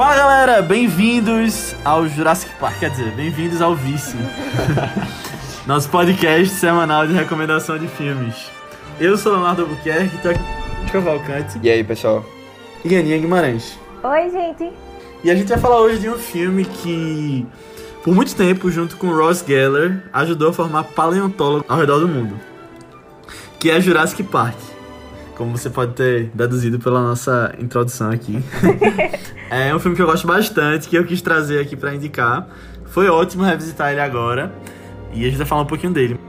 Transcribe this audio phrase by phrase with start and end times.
[0.00, 4.18] Fala galera, bem-vindos ao Jurassic Park, quer dizer, bem-vindos ao Vício,
[5.68, 8.50] nosso podcast semanal de recomendação de filmes.
[8.98, 12.24] Eu sou Leonardo Albuquerque, tô aqui com Cavalcante E aí, pessoal?
[12.82, 13.78] e Aninha Guimarães.
[14.02, 14.72] Oi, gente.
[15.22, 17.46] E a gente vai falar hoje de um filme que,
[18.02, 22.40] por muito tempo, junto com Ross Geller, ajudou a formar paleontólogos ao redor do mundo,
[23.58, 24.56] que é Jurassic Park.
[25.40, 28.44] Como você pode ter deduzido pela nossa introdução aqui.
[29.50, 32.46] é um filme que eu gosto bastante, que eu quis trazer aqui pra indicar.
[32.84, 34.52] Foi ótimo revisitar ele agora.
[35.14, 36.20] E a gente vai falar um pouquinho dele.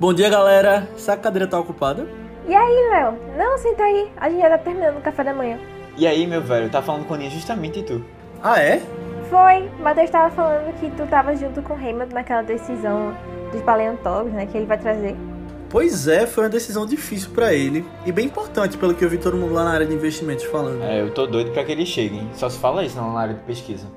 [0.00, 0.88] Bom dia, galera.
[0.96, 2.06] Essa cadeira tá ocupada?
[2.48, 3.18] E aí, Léo?
[3.36, 4.10] Não, senta aí.
[4.16, 5.58] A gente já tá terminando o café da manhã.
[5.98, 8.02] E aí, meu velho, tá falando com a Aninha justamente tu.
[8.42, 8.80] Ah, é?
[9.34, 9.68] Foi.
[9.80, 13.12] Matheus tava falando que tu tava junto com o Raymond naquela decisão
[13.50, 14.46] dos paleontólogos, né?
[14.46, 15.16] Que ele vai trazer.
[15.68, 19.18] Pois é, foi uma decisão difícil pra ele e bem importante, pelo que eu vi
[19.18, 20.84] todo mundo lá na área de investimentos falando.
[20.84, 22.30] É, eu tô doido pra que eles cheguem.
[22.34, 23.88] Só se fala isso na área de pesquisa.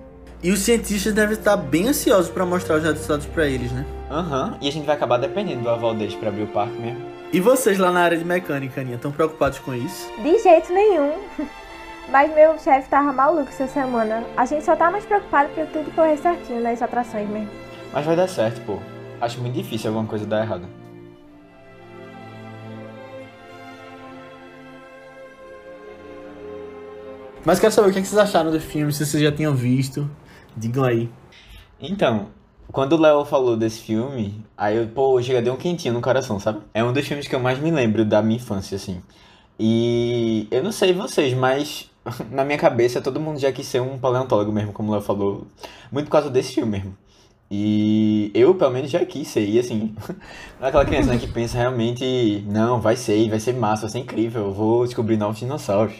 [0.41, 3.85] E os cientistas devem estar bem ansiosos pra mostrar os resultados pra eles, né?
[4.09, 7.05] Aham, e a gente vai acabar dependendo do aval deles pra abrir o parque mesmo.
[7.31, 10.09] E vocês lá na área de mecânica, Aninha, estão preocupados com isso?
[10.17, 11.13] De jeito nenhum.
[12.09, 14.23] Mas meu chefe tava maluco essa semana.
[14.38, 17.49] A gente só tá mais preocupado pra tudo correr certinho nas atrações mesmo.
[17.91, 18.80] Mas vai dar certo, pô.
[19.19, 20.67] Acho muito difícil alguma coisa dar errado.
[27.44, 29.53] Mas quero saber o que é que vocês acharam do filme, se vocês já tinham
[29.53, 30.09] visto.
[30.55, 31.09] Digam aí.
[31.80, 32.27] Então,
[32.71, 36.39] quando o Léo falou desse filme, aí eu, pô, chega, deu um quentinho no coração,
[36.39, 36.61] sabe?
[36.73, 39.02] É um dos filmes que eu mais me lembro da minha infância, assim.
[39.59, 41.89] E eu não sei vocês, mas
[42.31, 45.47] na minha cabeça todo mundo já quis ser um paleontólogo mesmo, como o Léo falou.
[45.91, 46.97] Muito por causa desse filme mesmo.
[47.49, 49.47] E eu, pelo menos, já quis ser.
[49.47, 49.95] E assim,
[50.59, 54.47] aquela criança né, que pensa realmente, não, vai ser, vai ser massa, vai ser incrível,
[54.47, 55.95] eu vou descobrir novos dinossauros.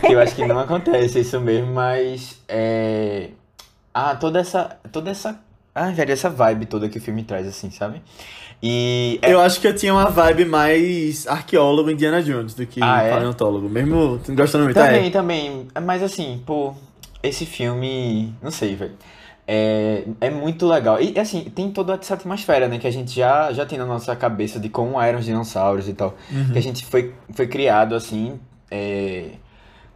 [0.00, 3.30] que eu acho que não acontece isso mesmo, mas é.
[3.92, 4.78] Ah, toda essa.
[4.92, 5.40] Toda essa.
[5.74, 8.00] Ah, velho, essa vibe toda que o filme traz, assim, sabe?
[8.62, 9.18] E.
[9.20, 13.02] é- Eu acho que eu tinha uma vibe mais arqueólogo Indiana Jones do que Ah,
[13.02, 13.10] é?
[13.10, 13.68] paleontólogo.
[13.68, 15.10] Mesmo gostando muito, Também, é.
[15.10, 15.66] também.
[15.84, 16.74] Mas assim, pô,
[17.22, 18.32] esse filme.
[18.42, 18.92] Não sei, velho.
[19.46, 21.02] É, é muito legal.
[21.02, 22.78] E assim, tem toda essa atmosfera, né?
[22.78, 25.92] Que a gente já, já tem na nossa cabeça de como eram os dinossauros e
[25.92, 26.14] tal.
[26.52, 28.38] Que a gente foi, foi criado assim.
[28.70, 29.32] é,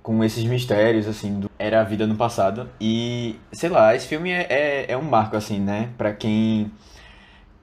[0.09, 2.67] com esses mistérios, assim, do era a vida no passado.
[2.81, 5.91] E, sei lá, esse filme é, é, é um marco, assim, né?
[5.99, 6.73] Pra quem,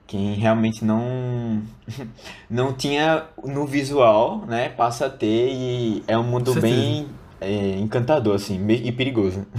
[0.06, 1.60] quem realmente não,
[2.48, 4.68] não tinha no visual, né?
[4.68, 7.08] Passa a ter e é um mundo bem
[7.40, 9.44] é, encantador, assim, e perigoso.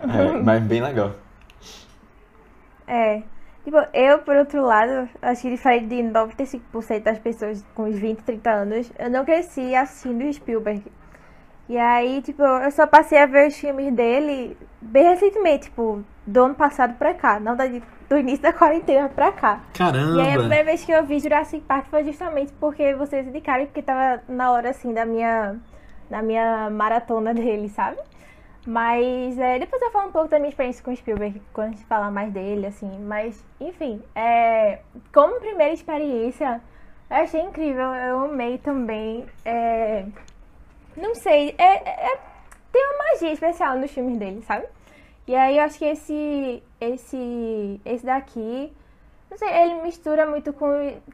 [0.00, 1.12] É, mas bem legal.
[2.86, 3.20] É.
[3.64, 8.18] Tipo, eu, por outro lado, acho que diferente de 95% das pessoas com uns 20,
[8.18, 10.84] 30 anos, eu não cresci assistindo Spielberg.
[11.68, 16.44] E aí, tipo, eu só passei a ver os filmes dele bem recentemente, tipo, do
[16.44, 19.60] ano passado pra cá, não da, do início da quarentena pra cá.
[19.78, 20.38] E aí a Caramba!
[20.38, 24.50] primeira vez que eu vi Jurassic Park foi justamente porque vocês indicaram, porque tava na
[24.50, 25.56] hora, assim, da minha,
[26.08, 27.98] da minha maratona dele, sabe?
[28.66, 31.70] Mas é, depois eu falo um pouco da minha experiência com o Spielberg, quando a
[31.72, 32.98] gente falar mais dele, assim.
[33.00, 34.80] Mas, enfim, é,
[35.12, 36.60] como primeira experiência,
[37.10, 39.26] eu achei incrível, eu amei também.
[39.44, 40.04] É,
[40.98, 42.18] não sei, é, é-
[42.72, 44.66] tem uma magia especial nos filmes dele, sabe?
[45.26, 48.72] E aí eu acho que esse, esse, esse daqui,
[49.30, 50.66] não sei, ele mistura muito com,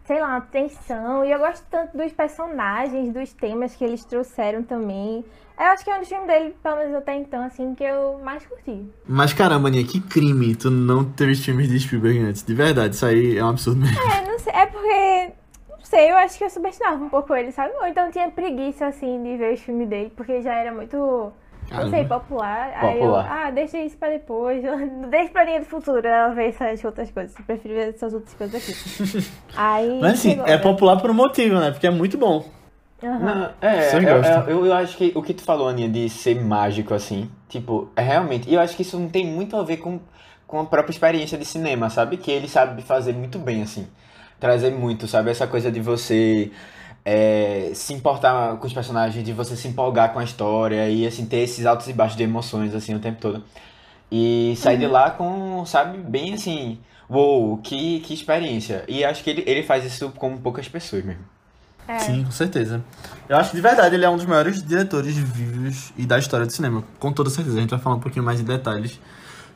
[0.04, 1.24] sei lá, tensão.
[1.24, 5.24] E eu gosto tanto dos personagens, dos temas que eles trouxeram também.
[5.58, 8.18] Eu acho que é um dos filmes dele, pelo menos até então, assim, que eu
[8.18, 8.84] mais curti.
[9.06, 12.42] Mas caramba, Aninha, que crime tu não ter visto filmes de Spielberg antes.
[12.42, 13.96] De verdade, isso aí é um absurdo mesmo.
[14.00, 15.32] É, não sei, é porque,
[15.84, 17.74] sei, eu acho que eu subestimava um pouco ele, sabe?
[17.76, 20.96] Ou então tinha preguiça, assim, de ver os filmes dele, porque já era muito,
[21.76, 22.06] não sei, Caramba.
[22.06, 22.72] popular.
[22.76, 23.26] Aí eu, Popular.
[23.26, 24.62] ah, deixa isso pra depois,
[25.10, 27.36] deixa pra linha do futuro, ela ver essas outras coisas.
[27.38, 28.78] Eu prefiro ver essas outras coisas aqui.
[29.54, 30.58] Aí, Mas assim, chegou, é né?
[30.58, 31.70] popular por um motivo, né?
[31.70, 32.44] Porque é muito bom.
[33.02, 33.20] Aham.
[33.24, 34.42] Não, é, eu, gostam?
[34.48, 38.02] eu, eu acho que o que tu falou, Aninha, de ser mágico, assim, tipo, é
[38.02, 38.48] realmente.
[38.50, 40.00] E eu acho que isso não tem muito a ver com,
[40.46, 42.16] com a própria experiência de cinema, sabe?
[42.16, 43.86] Que ele sabe fazer muito bem, assim.
[44.44, 45.30] Trazer muito, sabe?
[45.30, 46.50] Essa coisa de você
[47.02, 51.24] é, se importar com os personagens, de você se empolgar com a história e, assim,
[51.24, 53.42] ter esses altos e baixos de emoções, assim, o tempo todo.
[54.12, 58.84] E sair de lá com, sabe, bem assim, uou, que, que experiência.
[58.86, 61.22] E acho que ele, ele faz isso com poucas pessoas mesmo.
[61.88, 61.98] É.
[62.00, 62.84] Sim, com certeza.
[63.26, 66.44] Eu acho que de verdade ele é um dos maiores diretores vivos e da história
[66.44, 66.84] do cinema.
[67.00, 67.56] Com toda certeza.
[67.56, 69.00] A gente vai falar um pouquinho mais em detalhes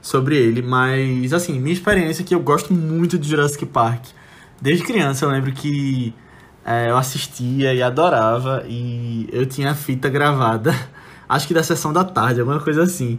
[0.01, 0.63] sobre ele.
[0.63, 4.17] Mas, assim, minha experiência é que eu gosto muito de Jurassic Park.
[4.61, 6.13] Desde criança eu lembro que
[6.65, 8.65] é, eu assistia e adorava.
[8.69, 10.75] E eu tinha a fita gravada,
[11.29, 13.19] acho que da sessão da tarde, alguma coisa assim.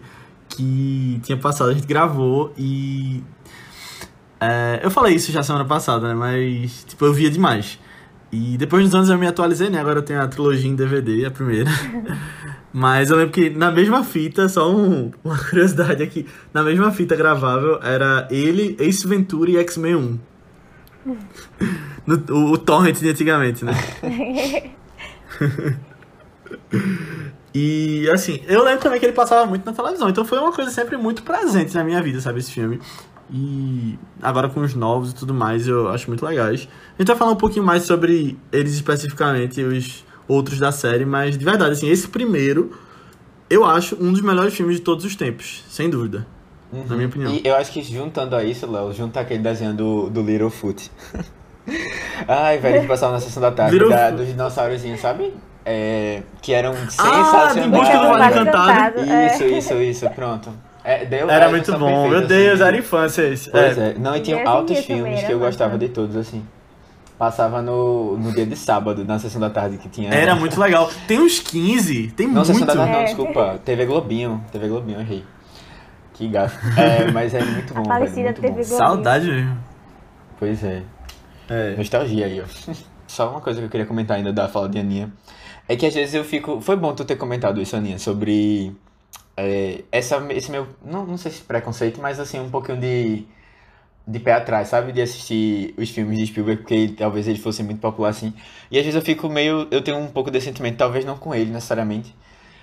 [0.49, 3.23] Que tinha passado, a gente gravou e.
[4.41, 6.13] é, eu falei isso já semana passada, né?
[6.13, 7.79] Mas, tipo, eu via demais.
[8.31, 9.79] E depois dos anos eu me atualizei, né?
[9.79, 11.69] Agora eu tenho a trilogia em DVD, a primeira.
[12.73, 17.15] Mas eu lembro que na mesma fita, só um- uma curiosidade aqui, na mesma fita
[17.15, 20.19] gravável era ele, Ace Ventura e X-Men 1.
[22.05, 23.73] No- o, o Torrent de antigamente, né?
[27.53, 30.69] E assim, eu lembro também que ele passava muito na televisão, então foi uma coisa
[30.71, 32.79] sempre muito presente na minha vida, sabe, esse filme.
[33.31, 36.67] E agora com os novos e tudo mais, eu acho muito legais.
[36.97, 41.37] A gente vai falar um pouquinho mais sobre eles especificamente, os outros da série, mas
[41.37, 42.71] de verdade, assim, esse primeiro
[43.49, 46.27] eu acho um dos melhores filmes de todos os tempos, sem dúvida.
[46.71, 47.31] Na minha opinião.
[47.31, 50.91] E eu acho que juntando a isso, Léo, junta aquele desenho do, do Littlefoot.
[52.27, 55.33] Ai, velho, que passava na sessão da tarde, Little da, dos dinossaurozinhos, sabe?
[55.65, 57.53] É, que eram Ah, sensacionais.
[57.63, 58.99] de busca do Vale Encantado.
[59.01, 60.49] Isso, isso, isso, pronto.
[60.83, 62.67] É, deu, Era muito bom, meu Deus, assim.
[62.69, 63.49] era infância esse.
[63.51, 63.89] Pois É.
[63.91, 63.95] é.
[63.99, 66.43] Não, e tinha altos filmes que eu gostava de todos, assim.
[67.19, 70.09] Passava no, no dia de sábado, na sessão da tarde que tinha.
[70.09, 70.89] Era muito legal.
[71.05, 72.47] Tem uns 15, tem Não, muito.
[72.47, 73.03] sessão da tarde não, É.
[73.05, 73.59] desculpa.
[73.65, 74.41] TV Globinho.
[74.51, 75.23] TV Globinho, errei.
[76.19, 76.53] Que gato.
[76.77, 77.87] É, mas é muito bom, velho.
[77.87, 78.77] falecida Muito TV bom.
[78.77, 79.57] Saudade mesmo.
[80.37, 80.83] Pois é.
[81.49, 81.75] É.
[81.77, 82.73] Nostalgia aí, ó.
[83.07, 85.11] Só uma coisa que eu queria comentar ainda da fala de Aninha.
[85.65, 86.59] É que às vezes eu fico.
[86.59, 88.75] Foi bom tu ter comentado isso, Aninha, sobre.
[89.37, 90.67] é, essa, esse meu.
[90.83, 93.25] Não, não sei se preconceito, mas assim, um pouquinho de.
[94.05, 94.91] De pé atrás, sabe?
[94.91, 98.33] De assistir os filmes de Spielberg, porque talvez ele fosse muito popular assim.
[98.69, 99.67] E às vezes eu fico meio.
[99.71, 102.13] Eu tenho um pouco desse sentimento, talvez não com ele necessariamente,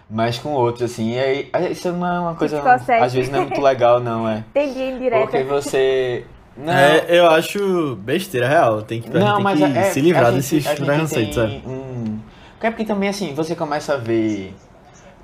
[0.09, 1.13] mas com outros, assim.
[1.15, 2.63] E aí, isso não é uma coisa.
[3.01, 4.45] Às vezes não é muito legal, não, é.
[4.55, 5.23] Entendi indireta.
[5.27, 6.25] Porque você.
[6.57, 8.81] Não, É, eu acho besteira real.
[8.83, 11.61] Tem que, a gente não, tem mas que é, se livrar gente- desses preconceitos, tem
[11.61, 11.63] sabe?
[11.67, 12.19] Um...
[12.63, 14.55] É porque também, assim, você começa a ver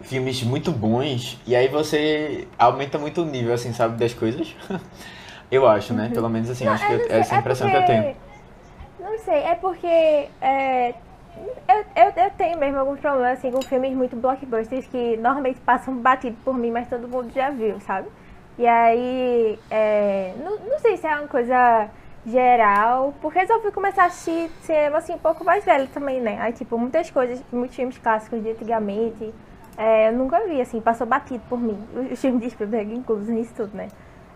[0.02, 4.54] filmes muito bons e aí você aumenta muito o nível, assim, sabe, das coisas.
[5.50, 6.10] eu acho, né?
[6.12, 7.80] Pelo menos, assim, acho que eu eu- não sei, essa é a impressão que eu
[7.80, 8.16] porque- tenho.
[9.00, 10.94] Não sei, é porque é,
[11.68, 15.96] eu, eu, eu tenho mesmo alguns problemas assim com filmes muito blockbusters que normalmente passam
[15.96, 18.08] batido por mim, mas todo mundo já viu, sabe?
[18.58, 21.88] E aí, é, não, não sei se é uma coisa
[22.26, 24.50] geral, porque resolvi começar a assistir
[24.94, 26.38] assim um pouco mais velho também, né?
[26.40, 29.34] Aí, tipo, muitas coisas, muitos filmes clássicos de antigamente,
[29.76, 31.78] é, eu nunca vi, assim, passou batido por mim.
[32.12, 33.88] Os filmes de Spielberg inclusos nisso tudo, né?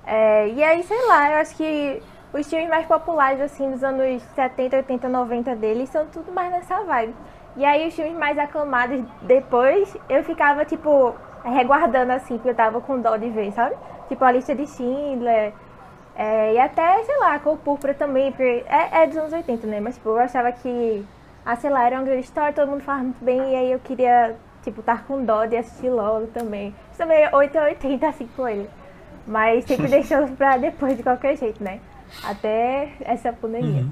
[0.07, 2.03] É, e aí, sei lá, eu acho que
[2.37, 6.83] os filmes mais populares, assim, dos anos 70, 80, 90 deles, são tudo mais nessa
[6.83, 7.15] vibe.
[7.57, 12.81] E aí, os filmes mais aclamados depois, eu ficava, tipo, reguardando, assim, porque eu tava
[12.81, 13.75] com dó de ver, sabe?
[14.09, 15.53] Tipo, a lista de Schindler,
[16.15, 19.81] é, e até, sei lá, Cor Púrpura também, porque é, é dos anos 80, né?
[19.81, 21.05] Mas, tipo, eu achava que,
[21.45, 23.79] ah, sei lá, era uma grande história, todo mundo falava muito bem, e aí eu
[23.79, 26.75] queria, tipo, estar com dó de assistir logo também.
[26.91, 28.69] Isso também é 8 ou 80, assim, com ele.
[29.27, 31.81] Mas sempre deixando pra depois de qualquer jeito, né?
[32.25, 33.83] Até essa pandemia.
[33.83, 33.91] Uhum.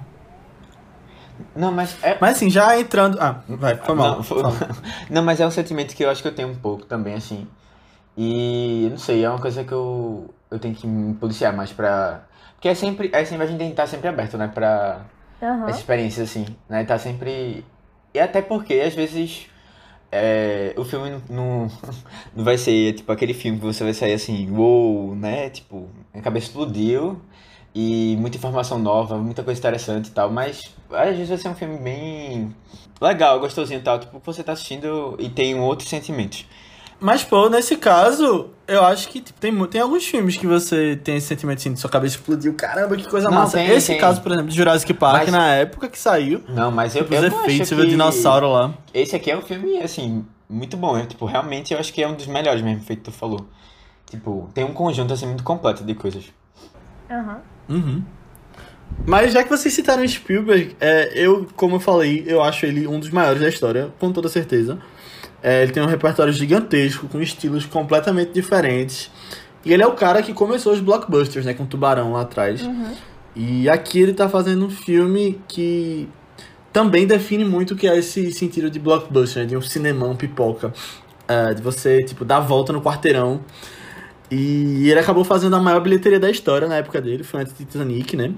[1.56, 2.16] Não, mas é.
[2.20, 3.18] Mas assim, já entrando.
[3.20, 4.16] Ah, vai, foi mal.
[4.16, 4.42] Não, foi-
[5.10, 7.46] não, mas é um sentimento que eu acho que eu tenho um pouco também, assim.
[8.16, 12.22] E não sei, é uma coisa que eu, eu tenho que me policiar mais pra.
[12.54, 13.10] Porque é sempre.
[13.12, 14.48] É sempre a gente tem que estar sempre aberto, né?
[14.52, 15.00] Pra
[15.42, 15.68] Aham.
[15.68, 16.84] essa experiência, assim, né?
[16.84, 17.64] Tá sempre.
[18.12, 19.46] E até porque, às vezes,
[20.12, 21.70] é, o filme não, não,
[22.36, 25.50] não vai ser, tipo, aquele filme que você vai sair assim, uou, né?
[25.50, 27.20] Tipo, a cabeça explodiu
[27.74, 30.62] e muita informação nova, muita coisa interessante e tal, mas
[30.92, 32.54] às vezes vai ser um filme bem
[33.00, 36.46] legal, gostosinho e tal, tipo, que você tá assistindo e tem um outros sentimentos.
[37.00, 41.16] Mas, pô, nesse caso, eu acho que tipo, tem, tem alguns filmes que você tem
[41.16, 42.54] esse sentimento assim, de sua cabeça explodiu.
[42.54, 43.58] Caramba, que coisa Não, massa.
[43.58, 44.00] tem, esse tem.
[44.00, 47.14] caso, por exemplo, de Jurassic Park, Mas- na época que saiu, Não, mas eu, tipo,
[47.14, 47.90] eu os efeitos, vê o que...
[47.90, 48.72] dinossauro lá.
[48.94, 50.96] Esse aqui é um filme, assim, muito bom.
[50.96, 53.44] É, tipo, realmente eu acho que é um dos melhores mesmo, feito que tu falou.
[54.08, 56.24] Tipo, tem um conjunto, assim, muito completo de coisas.
[57.10, 57.34] Aham.
[57.34, 57.53] Uhum.
[59.06, 62.98] Mas já que vocês citaram Spielberg, é, eu, como eu falei, eu acho ele um
[62.98, 64.78] dos maiores da história, com toda certeza.
[65.42, 69.10] É, ele tem um repertório gigantesco, com estilos completamente diferentes.
[69.64, 72.62] E ele é o cara que começou os blockbusters, né, com Tubarão lá atrás.
[73.36, 76.08] E aqui ele tá fazendo um filme que
[76.72, 80.72] também define muito o que é esse sentido de blockbuster, né, de um cinemão pipoca.
[81.26, 83.40] É, de você, tipo, dar a volta no quarteirão.
[84.30, 87.64] E ele acabou fazendo a maior bilheteria da história na época dele, foi antes de
[87.64, 88.32] Titanic, né?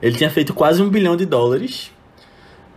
[0.00, 1.92] Ele tinha feito quase um bilhão de dólares,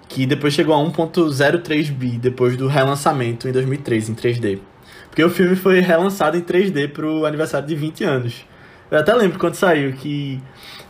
[0.08, 4.60] que depois chegou a 1.03 bi depois do relançamento em 2013 em 3D.
[5.08, 8.46] Porque o filme foi relançado em 3D pro aniversário de 20 anos.
[8.90, 10.42] Eu até lembro quando saiu que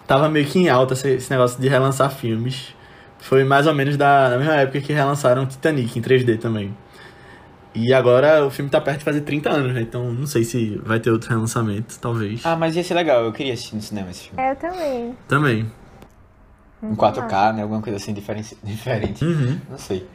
[0.08, 2.76] tava meio que em alta esse, negócio de relançar filmes.
[3.20, 6.76] Foi mais ou menos da, da mesma época que relançaram Titanic em 3D também.
[7.74, 9.82] E agora o filme tá perto de fazer 30 anos, né?
[9.82, 12.46] Então não sei se vai ter outro relançamento, talvez.
[12.46, 14.42] Ah, mas ia ser legal, eu queria assistir no cinema esse filme.
[14.42, 15.18] É, eu também.
[15.28, 15.72] Também.
[16.84, 17.62] Em 4K, né?
[17.62, 18.58] Alguma coisa assim diferente.
[18.64, 19.24] diferente.
[19.24, 19.60] Uhum.
[19.70, 20.06] Não sei.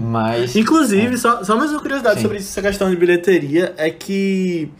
[0.00, 0.54] Mas.
[0.56, 2.22] Inclusive, só, só mais uma curiosidade Sim.
[2.22, 4.70] sobre essa questão de bilheteria é que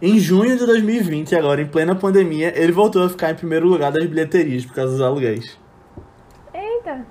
[0.00, 3.92] em junho de 2020, agora em plena pandemia, ele voltou a ficar em primeiro lugar
[3.92, 5.58] das bilheterias por causa dos aluguéis.
[6.54, 7.04] Eita.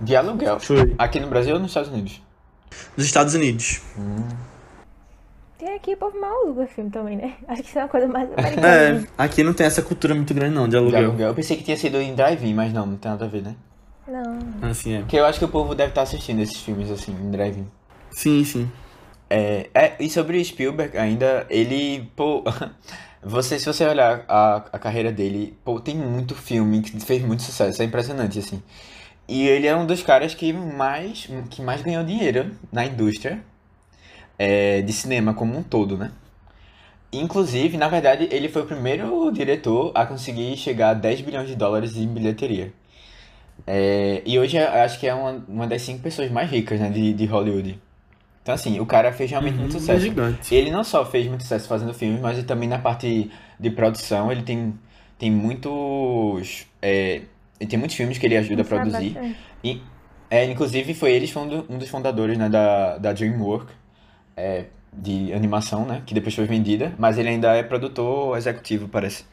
[0.00, 0.58] De aluguel.
[0.58, 0.94] Foi.
[0.96, 2.22] Aqui no Brasil ou nos Estados Unidos?
[2.96, 3.80] Nos Estados Unidos.
[5.58, 7.34] Tem aqui o povo mal aluga filme também, né?
[7.46, 8.68] Acho que isso é uma coisa mais americana.
[8.68, 11.04] É, aqui não tem essa cultura muito grande não, de De aluguel.
[11.04, 11.28] aluguel.
[11.28, 13.54] Eu pensei que tinha sido em drive-in, mas não, não tem nada a ver, né?
[14.08, 14.68] Não.
[14.68, 14.98] Assim é.
[15.00, 17.66] Porque eu acho que o povo deve estar assistindo esses filmes assim, em drive-in.
[18.10, 18.70] Sim, sim.
[19.30, 22.42] É, é, e sobre Spielberg ainda, ele, pô,
[23.22, 27.42] você, se você olhar a, a carreira dele, pô, tem muito filme que fez muito
[27.42, 28.60] sucesso, é impressionante, assim.
[29.32, 33.34] E ele é um dos caras que mais, que mais ganhou dinheiro na indústria
[34.38, 36.12] é, de cinema como um todo, né?
[37.12, 41.54] Inclusive, na verdade, ele foi o primeiro diretor a conseguir chegar a 10 bilhões de
[41.54, 42.72] dólares em bilheteria.
[43.66, 47.12] É, e hoje acho que é uma, uma das cinco pessoas mais ricas, né, de,
[47.12, 47.78] de Hollywood.
[48.42, 50.00] Então, assim, o cara fez realmente muito É sucesso.
[50.00, 50.54] gigante.
[50.54, 54.42] Ele não só fez muito sucesso fazendo filmes, mas também na parte de produção, ele
[54.42, 54.74] tem,
[55.18, 56.66] tem muitos.
[56.82, 57.22] É,
[57.62, 59.36] ele tem muitos filmes que ele ajuda a Sabe produzir.
[59.62, 59.80] E,
[60.28, 63.72] é, inclusive, foi ele um, do- dos fundadores né, da, da DreamWorks,
[64.36, 66.02] é, de animação, né?
[66.04, 69.24] Que depois foi vendida, mas ele ainda é produtor executivo, parece.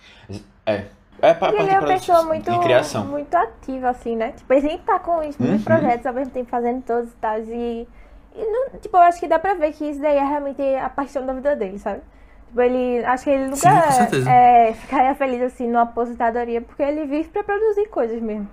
[0.66, 0.86] É.
[1.22, 4.32] É pra E ele é uma pessoa muito, e muito ativa, assim, né?
[4.32, 5.60] Tipo, ele sempre tá com os muitos Uhum.
[5.64, 7.40] projetos ao mesmo tempo, fazendo todos e tal.
[7.40, 7.88] E,
[8.36, 10.88] e não, tipo, eu acho que dá pra ver que isso daí é realmente a
[10.90, 12.02] paixão da vida dele, sabe?
[12.50, 13.06] Tipo, ele.
[13.06, 14.30] Acho que ele Sim, nunca certeza.
[14.30, 18.48] é, ficaria feliz assim numa aposentadoria, porque ele vive pra produzir coisas mesmo.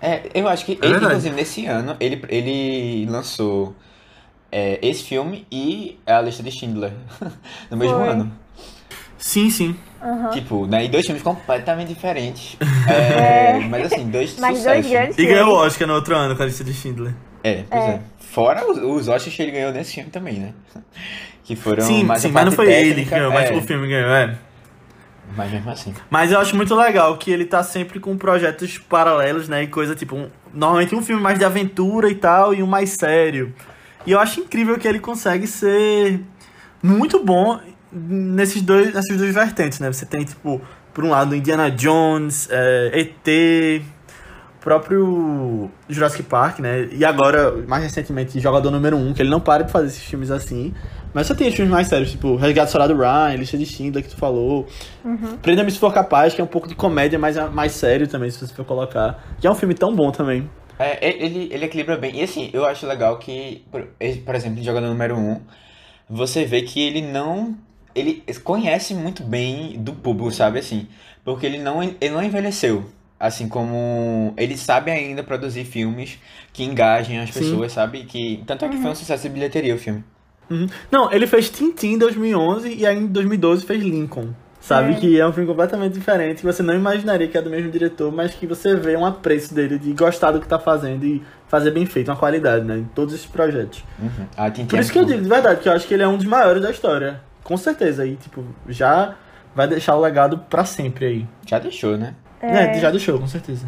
[0.00, 1.06] É, eu acho que, ele, verdade.
[1.06, 3.74] inclusive, nesse ano, ele, ele lançou
[4.52, 6.92] é, esse filme e a lista de Schindler
[7.70, 8.08] no mesmo Foi.
[8.08, 8.30] ano.
[9.16, 9.74] Sim, sim.
[10.02, 10.28] Aham.
[10.32, 10.84] Tipo, né?
[10.84, 12.58] E dois filmes completamente diferentes.
[12.86, 14.64] É, Mas assim, dois Mas sucessos.
[14.64, 15.56] dois grandes E ganhou o.
[15.56, 17.14] Oscar no outro ano com a lista de Schindler.
[17.42, 18.00] É, pois é.
[18.34, 20.52] Fora os, os Oscars que ele ganhou nesse filme também, né?
[21.44, 23.62] Que foram sim, mais sim, mas não foi ele que técnica, ganhou, mas é, o
[23.62, 24.36] filme ganhou, é.
[25.36, 25.94] Mas mesmo assim.
[26.10, 29.62] Mas eu acho muito legal que ele tá sempre com projetos paralelos, né?
[29.62, 32.90] E coisa tipo, um- normalmente um filme mais de aventura e tal, e um mais
[32.90, 33.54] sério.
[34.04, 36.20] E eu acho incrível que ele consegue ser
[36.82, 37.60] muito bom
[37.92, 39.92] nesses dois, nessas duas vertentes, né?
[39.92, 40.60] Você tem, tipo,
[40.92, 43.82] por um lado, Indiana Jones, é, ET,
[44.64, 46.88] próprio Jurassic Park, né?
[46.90, 50.30] E agora, mais recentemente, Jogador Número 1, que ele não para de fazer esses filmes
[50.30, 50.72] assim.
[51.12, 54.02] Mas você tem os filmes mais sérios, tipo Resgate do Soldado Ryan, Lista de Schindler,
[54.02, 54.66] que tu falou.
[55.42, 58.30] Prenda-me se for capaz, que é um pouco de comédia, mas é mais sério também,
[58.30, 59.22] se você for colocar.
[59.38, 60.48] Que é um filme tão bom também.
[60.78, 62.16] É, ele, ele equilibra bem.
[62.16, 63.86] E assim, eu acho legal que, por,
[64.24, 65.40] por exemplo, em Jogador Número 1,
[66.08, 67.54] você vê que ele não.
[67.94, 70.58] Ele conhece muito bem do público, sabe?
[70.58, 70.88] Assim,
[71.22, 72.84] porque ele não, ele não envelheceu.
[73.24, 76.18] Assim como ele sabe ainda produzir filmes
[76.52, 77.40] que engajem as Sim.
[77.40, 78.04] pessoas, sabe?
[78.04, 80.04] Que, tanto é que foi um sucesso de bilheteria o filme.
[80.50, 80.66] Uhum.
[80.92, 84.28] Não, ele fez Tintin em 2011 e aí em 2012 fez Lincoln.
[84.60, 84.92] Sabe?
[84.92, 84.94] É.
[84.96, 88.12] Que é um filme completamente diferente, que você não imaginaria que é do mesmo diretor,
[88.12, 91.70] mas que você vê um apreço dele de gostar do que tá fazendo e fazer
[91.70, 92.76] bem feito, uma qualidade, né?
[92.76, 93.82] Em todos esses projetos.
[93.98, 94.26] Uhum.
[94.36, 96.02] Ah, Tintin Por é isso que eu digo, de verdade, que eu acho que ele
[96.02, 97.22] é um dos maiores da história.
[97.42, 98.06] Com certeza.
[98.06, 99.14] E, tipo, já
[99.54, 101.26] vai deixar o legado pra sempre aí.
[101.46, 102.14] Já deixou, né?
[102.44, 103.66] É, já deixou, com certeza.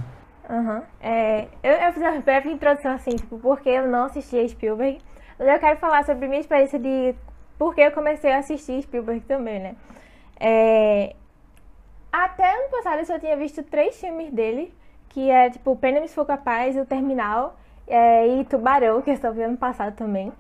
[0.49, 0.83] Aham.
[1.00, 4.99] É, eu, eu fiz uma breve introdução assim, tipo, porque eu não assisti a Spielberg.
[5.38, 7.14] Mas eu quero falar sobre minha experiência de
[7.59, 9.76] por que eu comecei a assistir Spielberg também, né?
[10.38, 11.14] É,
[12.12, 14.73] até ano passado eu só tinha visto três filmes dele,
[15.09, 19.33] que é tipo Pena-me se for capaz, O Terminal é, e Tubarão, que eu só
[19.33, 20.33] vi ano passado também.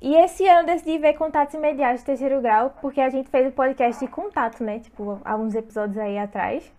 [0.00, 3.48] E esse ano eu decidi ver Contatos Imediatos de Terceiro Grau, porque a gente fez
[3.48, 4.78] o podcast de contato, né?
[4.78, 6.72] Tipo, alguns episódios aí atrás.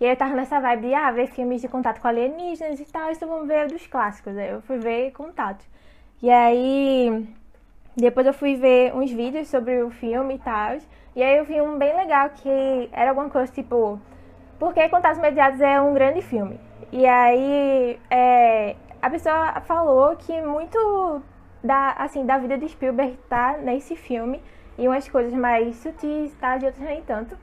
[0.00, 2.84] E aí eu tava nessa vibe de, ah, ver filmes de contato com alienígenas e
[2.84, 4.36] tal, então vamos ver dos clássicos.
[4.36, 5.64] Aí eu fui ver contato.
[6.22, 7.26] E aí,
[7.96, 10.78] depois eu fui ver uns vídeos sobre o filme e tal.
[11.14, 14.00] E aí eu vi um bem legal que era alguma coisa tipo,
[14.58, 16.58] por que Contatos Imediatos é um grande filme?
[16.90, 21.22] E aí, é, a pessoa falou que muito
[21.62, 24.42] da, assim, da vida de Spielberg tá nesse filme.
[24.76, 27.36] E umas coisas mais sutis e tal, e outras nem tanto.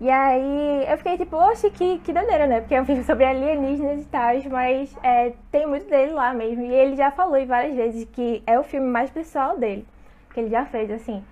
[0.00, 2.60] E aí eu fiquei tipo, oxe, que, que doideira, né?
[2.60, 6.62] Porque é um filme sobre alienígenas e tal, mas é, tem muito dele lá mesmo.
[6.64, 9.86] E ele já falou várias vezes que é o filme mais pessoal dele,
[10.32, 11.22] que ele já fez, assim.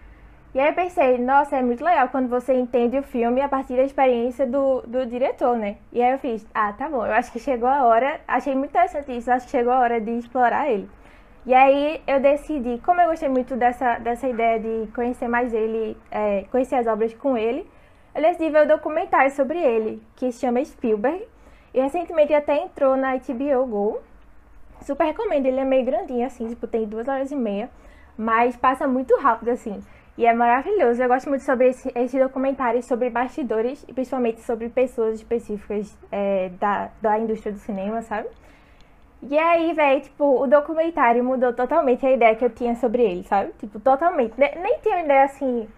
[0.55, 3.75] E aí eu pensei, nossa, é muito legal quando você entende o filme a partir
[3.77, 5.77] da experiência do, do diretor, né?
[5.93, 8.71] E aí eu fiz, ah, tá bom, eu acho que chegou a hora, achei muito
[8.71, 10.89] interessante isso, acho que chegou a hora de explorar ele.
[11.47, 15.97] E aí eu decidi, como eu gostei muito dessa, dessa ideia de conhecer mais ele,
[16.11, 17.67] é, conhecer as obras com ele,
[18.15, 21.27] eu decidi ver um documentário sobre ele, que se chama Spielberg.
[21.73, 24.01] E recentemente até entrou na HBO Go.
[24.83, 27.69] Super recomendo, ele é meio grandinho, assim, tipo, tem duas horas e meia.
[28.17, 29.83] Mas passa muito rápido, assim.
[30.17, 31.01] E é maravilhoso.
[31.01, 36.51] Eu gosto muito sobre esse, esse documentário sobre bastidores e principalmente sobre pessoas específicas é,
[36.59, 38.29] da, da indústria do cinema, sabe?
[39.23, 43.23] E aí, velho, tipo, o documentário mudou totalmente a ideia que eu tinha sobre ele,
[43.25, 43.53] sabe?
[43.59, 44.35] Tipo, totalmente.
[44.37, 45.69] Nem, nem tinha ideia assim.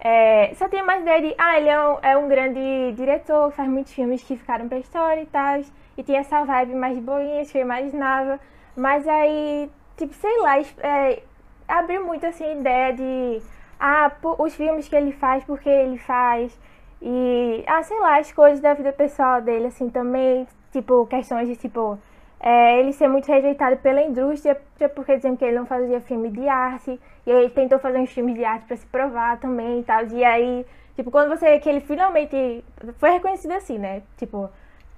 [0.00, 3.68] É, só tinha mais ideia de, ah, ele é um, é um grande diretor, faz
[3.68, 5.60] muitos filmes que ficaram pra história e tal.
[5.96, 8.38] E tinha essa vibe mais de boinha que eu imaginava.
[8.76, 11.22] Mas aí, tipo, sei lá, é,
[11.66, 13.42] abriu muito assim a ideia de
[13.80, 16.58] ah, os filmes que ele faz, porque ele faz.
[17.02, 20.46] E, ah, sei lá, as coisas da vida pessoal dele, assim, também.
[20.72, 21.98] Tipo, questões de, tipo,
[22.40, 24.60] é, ele ser muito rejeitado pela indústria,
[24.94, 27.00] porque diziam que ele não fazia filme de arte.
[27.28, 30.02] E aí ele tentou fazer uns filmes de arte para se provar também e tal.
[30.06, 30.64] E aí,
[30.96, 32.64] tipo, quando você que ele finalmente
[32.96, 34.00] foi reconhecido assim, né?
[34.16, 34.48] Tipo,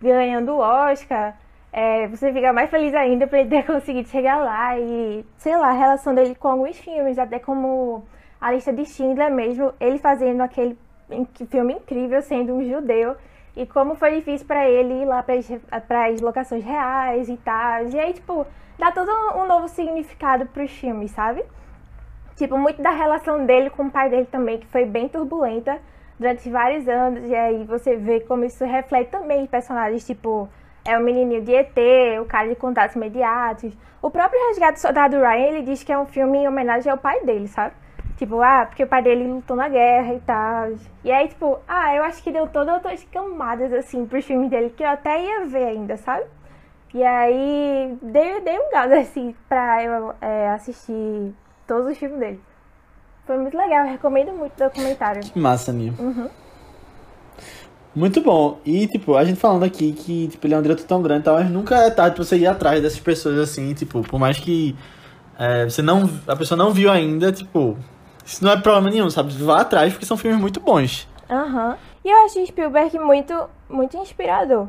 [0.00, 1.37] ganhando o Oscar.
[1.72, 5.70] É, você fica mais feliz ainda por ele ter conseguido chegar lá e, sei lá,
[5.70, 8.04] a relação dele com alguns filmes, até como
[8.40, 10.78] a lista de Schindler mesmo, ele fazendo aquele
[11.50, 13.16] filme incrível, sendo um judeu,
[13.56, 17.88] e como foi difícil para ele ir lá para as locações reais e tal.
[17.88, 18.46] E aí, tipo,
[18.78, 21.44] dá todo um novo significado para os filmes, sabe?
[22.40, 25.78] Tipo, muito da relação dele com o pai dele também, que foi bem turbulenta
[26.18, 30.49] durante vários anos, e aí você vê como isso reflete também personagens, tipo,
[30.82, 31.76] é o menininho de ET,
[32.18, 33.70] o cara de contatos imediatos.
[34.00, 36.96] O próprio Resgate do Soldado Ryan, ele diz que é um filme em homenagem ao
[36.96, 37.74] pai dele, sabe?
[38.16, 40.72] Tipo, ah, porque o pai dele lutou na guerra e tal.
[41.05, 44.70] E aí, tipo, ah, eu acho que deu todas outras camadas, assim, pros filmes dele,
[44.70, 46.24] que eu até ia ver ainda, sabe?
[46.94, 51.35] E aí, dei, dei um gado, assim, pra eu é, assistir
[51.70, 52.40] todos os filmes dele.
[53.24, 55.22] Foi muito legal, eu recomendo muito o documentário.
[55.22, 55.94] Que massa, minha.
[55.96, 56.28] Uhum.
[57.94, 58.59] Muito bom.
[58.64, 61.24] E, tipo, a gente falando aqui que, tipo, ele é um diretor tão grande e
[61.26, 64.37] tal, mas nunca é tarde pra você ir atrás dessas pessoas, assim, tipo, por mais
[64.40, 64.76] que
[65.38, 67.78] é, você não, a pessoa não viu ainda, tipo,
[68.26, 69.33] isso não é problema nenhum, sabe?
[69.35, 71.09] Vá atrás, porque são filmes muito bons.
[71.30, 71.68] Aham.
[71.68, 71.76] Uhum.
[72.04, 74.66] E eu acho Spielberg muito, muito inspirador.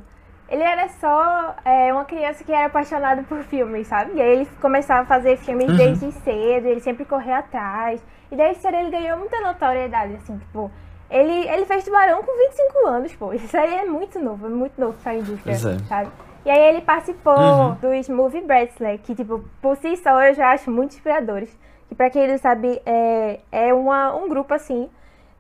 [0.52, 4.12] Ele era só é, uma criança que era apaixonada por filmes, sabe?
[4.16, 5.78] E aí ele começava a fazer filmes uhum.
[5.78, 8.04] desde cedo, ele sempre corria atrás.
[8.30, 10.70] E desde cedo ele ganhou muita notoriedade, assim, tipo...
[11.10, 13.34] Ele, ele fez Tubarão com 25 anos, pô.
[13.34, 15.80] Isso aí é muito novo, é muito novo pra indústria, é.
[15.88, 16.10] sabe?
[16.46, 17.76] E aí ele participou uhum.
[17.76, 21.58] dos Movie Bresler, que, tipo, por si só eu já acho muito inspiradores
[21.92, 24.90] que para quem não sabe é, é uma, um grupo assim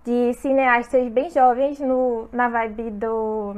[0.04, 3.56] de cineastas bem jovens no, na vibe do,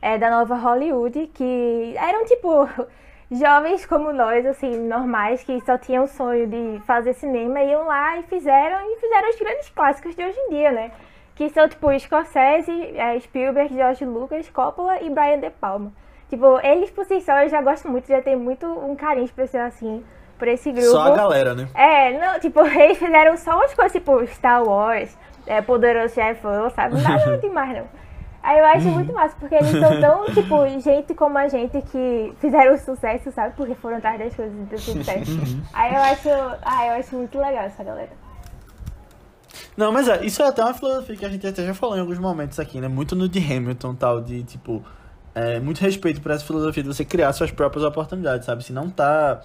[0.00, 2.68] é, da nova Hollywood, que eram tipo
[3.30, 8.18] jovens como nós, assim, normais, que só tinham o sonho de fazer cinema, iam lá
[8.18, 10.90] e fizeram, e fizeram os grandes clássicos de hoje em dia, né?
[11.34, 15.92] Que são tipo Scorsese, é, Spielberg, George Lucas, Coppola e Brian De Palma.
[16.28, 19.66] Tipo, eles por si só eu já gosto muito, já tenho muito um carinho especial
[19.66, 20.04] assim
[20.38, 20.88] por esse grupo.
[20.88, 21.68] Só a galera, né?
[21.74, 27.00] É, não, tipo, eles fizeram só umas coisas tipo Star Wars, é, Poderoso Chefão, sabe?
[27.00, 28.07] Nada demais, não.
[28.48, 28.94] Aí eu acho uhum.
[28.94, 33.54] muito massa, porque eles são tão, tipo, gente como a gente que fizeram sucesso, sabe?
[33.54, 35.32] Porque foram atrás das coisas do sucesso.
[35.32, 35.62] Uhum.
[35.70, 36.28] Aí eu acho.
[36.62, 38.08] Ah, eu acho muito legal essa galera.
[39.76, 42.00] Não, mas é, isso é até uma filosofia que a gente até já falou em
[42.00, 42.88] alguns momentos aqui, né?
[42.88, 44.82] Muito no de Hamilton tal, de tipo.
[45.34, 48.64] É, muito respeito por essa filosofia de você criar suas próprias oportunidades, sabe?
[48.64, 49.42] Se não tá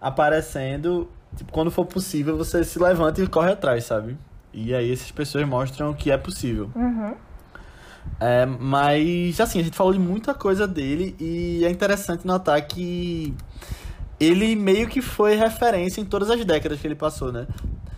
[0.00, 4.16] aparecendo, tipo, quando for possível, você se levanta e corre atrás, sabe?
[4.52, 6.70] E aí essas pessoas mostram que é possível.
[6.76, 7.14] Uhum.
[8.20, 13.34] É, mas, assim, a gente falou de muita coisa dele e é interessante notar que
[14.18, 17.46] ele meio que foi referência em todas as décadas que ele passou, né?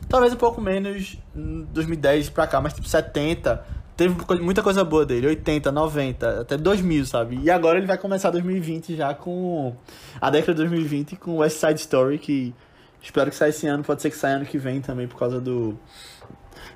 [0.08, 3.64] Talvez um pouco menos 2010 pra cá, mas tipo 70
[3.96, 7.40] teve muita coisa boa dele, 80, 90, até 2000, sabe?
[7.42, 9.74] E agora ele vai começar 2020 já com
[10.20, 12.54] a década de 2020 com West Side Story, que
[13.02, 15.40] espero que saia esse ano, pode ser que saia ano que vem também por causa
[15.40, 15.78] do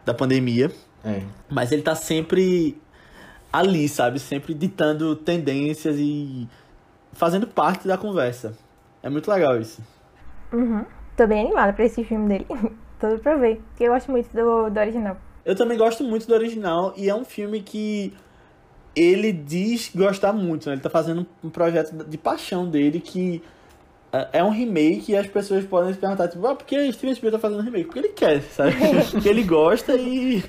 [0.04, 0.72] da pandemia.
[1.04, 1.22] É.
[1.48, 2.80] Mas ele tá sempre
[3.52, 4.18] ali, sabe?
[4.18, 6.48] Sempre ditando tendências e
[7.12, 8.56] fazendo parte da conversa.
[9.02, 9.82] É muito legal isso.
[10.52, 10.84] Uhum.
[11.16, 12.46] Tô bem animada pra esse filme dele.
[13.00, 15.16] Tô pra ver, porque eu gosto muito do, do original.
[15.44, 18.12] Eu também gosto muito do original e é um filme que
[18.94, 20.74] ele diz gostar muito, né?
[20.74, 23.42] Ele tá fazendo um projeto de paixão dele que
[24.12, 27.14] é é um remake e as pessoas podem se perguntar, tipo, ah, por que Steven
[27.14, 27.84] Spielberg tá fazendo remake?
[27.84, 28.72] Porque ele quer, sabe?
[29.10, 30.42] Porque ele gosta e.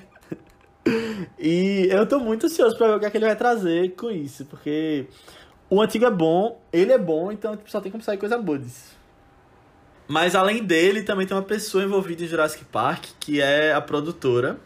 [1.38, 4.10] E eu tô muito ansioso pra ver o que, é que ele vai trazer com
[4.12, 5.06] isso, porque
[5.70, 8.60] o antigo é bom, ele é bom, então tipo, só tem como sair coisa boa
[8.60, 8.96] disso.
[10.08, 14.58] Mas além dele, também tem uma pessoa envolvida em Jurassic Park, que é a produtora,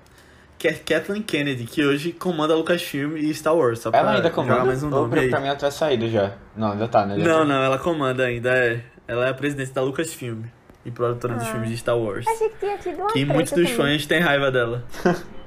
[0.58, 3.80] que é Kathleen Kennedy, que hoje comanda Lucasfilm e Star Wars.
[3.80, 4.66] Só Ela ainda comanda?
[4.66, 6.34] mais um Ou nome pra, mim ela tá saído já.
[6.56, 7.20] Não, ainda tá, né?
[7.20, 7.46] Já Não, tá.
[7.46, 8.82] não, ela comanda ainda, é.
[9.08, 10.44] Ela é a presidente da Lucasfilm
[10.84, 11.52] e produtora dos Ah.
[11.52, 12.26] filmes de Star Wars.
[12.28, 13.98] Achei que tinha tido uma Que muitos dos também.
[13.98, 14.84] fãs têm raiva dela.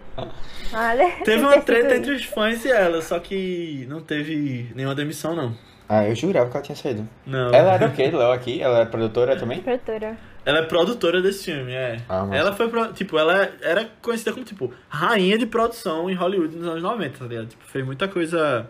[0.72, 5.34] Olha, Teve uma treta entre os fãs e ela, só que não teve nenhuma demissão,
[5.34, 5.54] não.
[5.88, 7.08] Ah, eu jurava que ela tinha saído.
[7.26, 7.50] Não.
[7.52, 8.60] Ela era o quê, Léo, aqui?
[8.60, 9.60] Ela é produtora também?
[9.62, 10.18] Produtora.
[10.44, 11.98] Ela é produtora desse filme, é.
[12.08, 16.14] Ah, mas- ela foi, pro- tipo, ela era conhecida como, tipo, rainha de produção em
[16.14, 17.46] Hollywood nos anos 90, tá ligado?
[17.48, 18.68] Tipo, fez muita coisa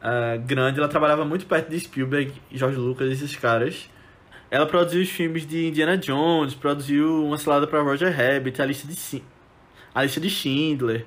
[0.00, 0.78] ah, grande.
[0.78, 3.90] Ela trabalhava muito perto de Spielberg, George Lucas, esses caras.
[4.50, 8.86] Ela produziu os filmes de Indiana Jones, produziu uma cilada pra Roger Rabbit, a lista
[8.86, 8.94] de,
[9.94, 11.06] a lista de Schindler,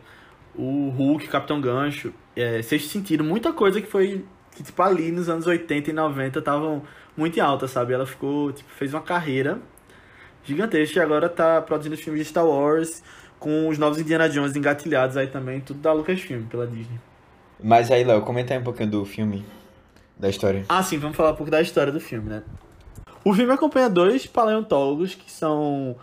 [0.55, 5.29] o Hulk, Capitão Gancho, é, Sexto Sentido, muita coisa que foi, que tipo, ali nos
[5.29, 6.83] anos 80 e 90 estavam
[7.15, 7.93] muito em alta, sabe?
[7.93, 9.59] Ela ficou, tipo, fez uma carreira
[10.43, 13.03] gigantesca e agora tá produzindo os filmes de Star Wars
[13.37, 16.99] com os novos Indiana Jones engatilhados aí também, tudo da Lucasfilm, pela Disney.
[17.61, 19.45] Mas aí, Léo, comenta aí um pouquinho do filme,
[20.17, 20.63] da história.
[20.69, 22.43] Ah, sim, vamos falar um pouco da história do filme, né?
[23.23, 25.97] O filme acompanha dois paleontólogos que são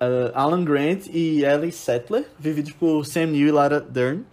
[0.00, 4.24] eh, Alan Grant e Ellie Settler, vividos por Sam Neill e Lara Dern,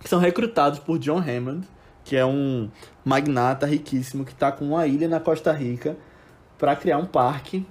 [0.00, 1.66] que são recrutados por John Hammond,
[2.04, 2.70] que é um
[3.04, 5.96] magnata riquíssimo que está com uma ilha na Costa Rica
[6.58, 7.66] para criar um parque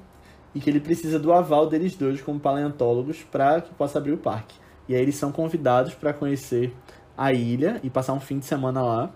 [0.53, 4.17] e que ele precisa do aval deles dois como paleontólogos para que possa abrir o
[4.17, 4.55] parque.
[4.87, 6.73] E aí eles são convidados para conhecer
[7.17, 9.11] a ilha e passar um fim de semana lá.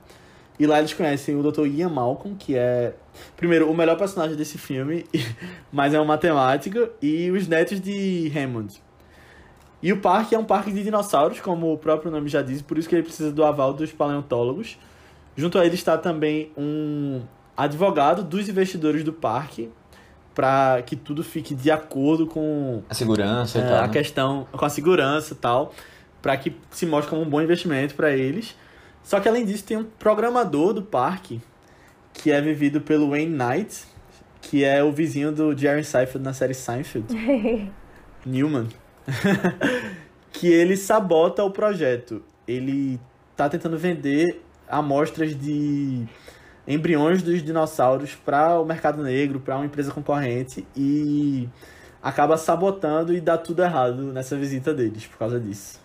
[0.59, 1.65] E lá eles conhecem o Dr.
[1.65, 2.93] Ian Malcolm, que é,
[3.35, 5.05] primeiro, o melhor personagem desse filme,
[5.71, 8.81] mas é um matemático, e os netos de Hammond.
[9.81, 12.77] E o parque é um parque de dinossauros, como o próprio nome já diz, por
[12.77, 14.77] isso que ele precisa do aval dos paleontólogos.
[15.35, 17.21] Junto a ele está também um
[17.57, 19.69] advogado dos investidores do parque,
[20.35, 23.77] para que tudo fique de acordo com A segurança e é, tal.
[23.77, 23.89] a né?
[23.89, 25.73] questão com a segurança e tal,
[26.21, 28.55] para que se mostre como um bom investimento para eles.
[29.03, 31.41] Só que além disso tem um programador do parque
[32.13, 33.85] que é vivido pelo Wayne Knight,
[34.41, 37.07] que é o vizinho do Jerry Seinfeld na série Seinfeld,
[38.25, 38.67] Newman,
[40.31, 42.23] que ele sabota o projeto.
[42.47, 42.99] Ele
[43.35, 46.05] tá tentando vender amostras de
[46.67, 51.49] embriões dos dinossauros para o mercado negro, para uma empresa concorrente e
[52.01, 55.79] acaba sabotando e dá tudo errado nessa visita deles por causa disso.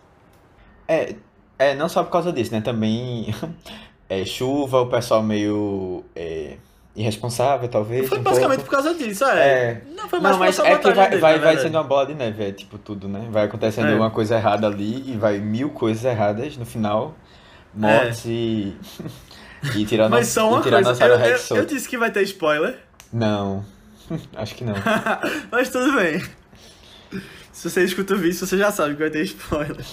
[0.89, 1.17] É,
[1.59, 2.61] é, não só por causa disso, né?
[2.61, 3.35] Também
[4.09, 6.57] é, chuva, o pessoal meio é,
[6.95, 8.09] irresponsável, talvez.
[8.09, 8.71] Foi um basicamente pouco.
[8.71, 9.39] por causa disso, é.
[9.39, 9.83] É.
[9.95, 12.07] Não, foi mais Não, mas por é que vai, dele, vai, vai sendo uma bola
[12.07, 13.27] de neve, é tipo tudo, né?
[13.31, 13.95] Vai acontecendo É.
[13.95, 17.15] uma coisa errada ali e vai mil coisas erradas no final.
[17.75, 18.75] Mortes e.
[19.75, 22.79] E tirar Mas só uma coisa, eu, eu, eu disse que vai ter spoiler,
[23.13, 23.65] Não.
[24.37, 24.75] Acho que não.
[25.51, 26.23] mas tudo bem.
[27.51, 29.85] Se você escuta o vídeo, você já sabe que vai ter spoiler.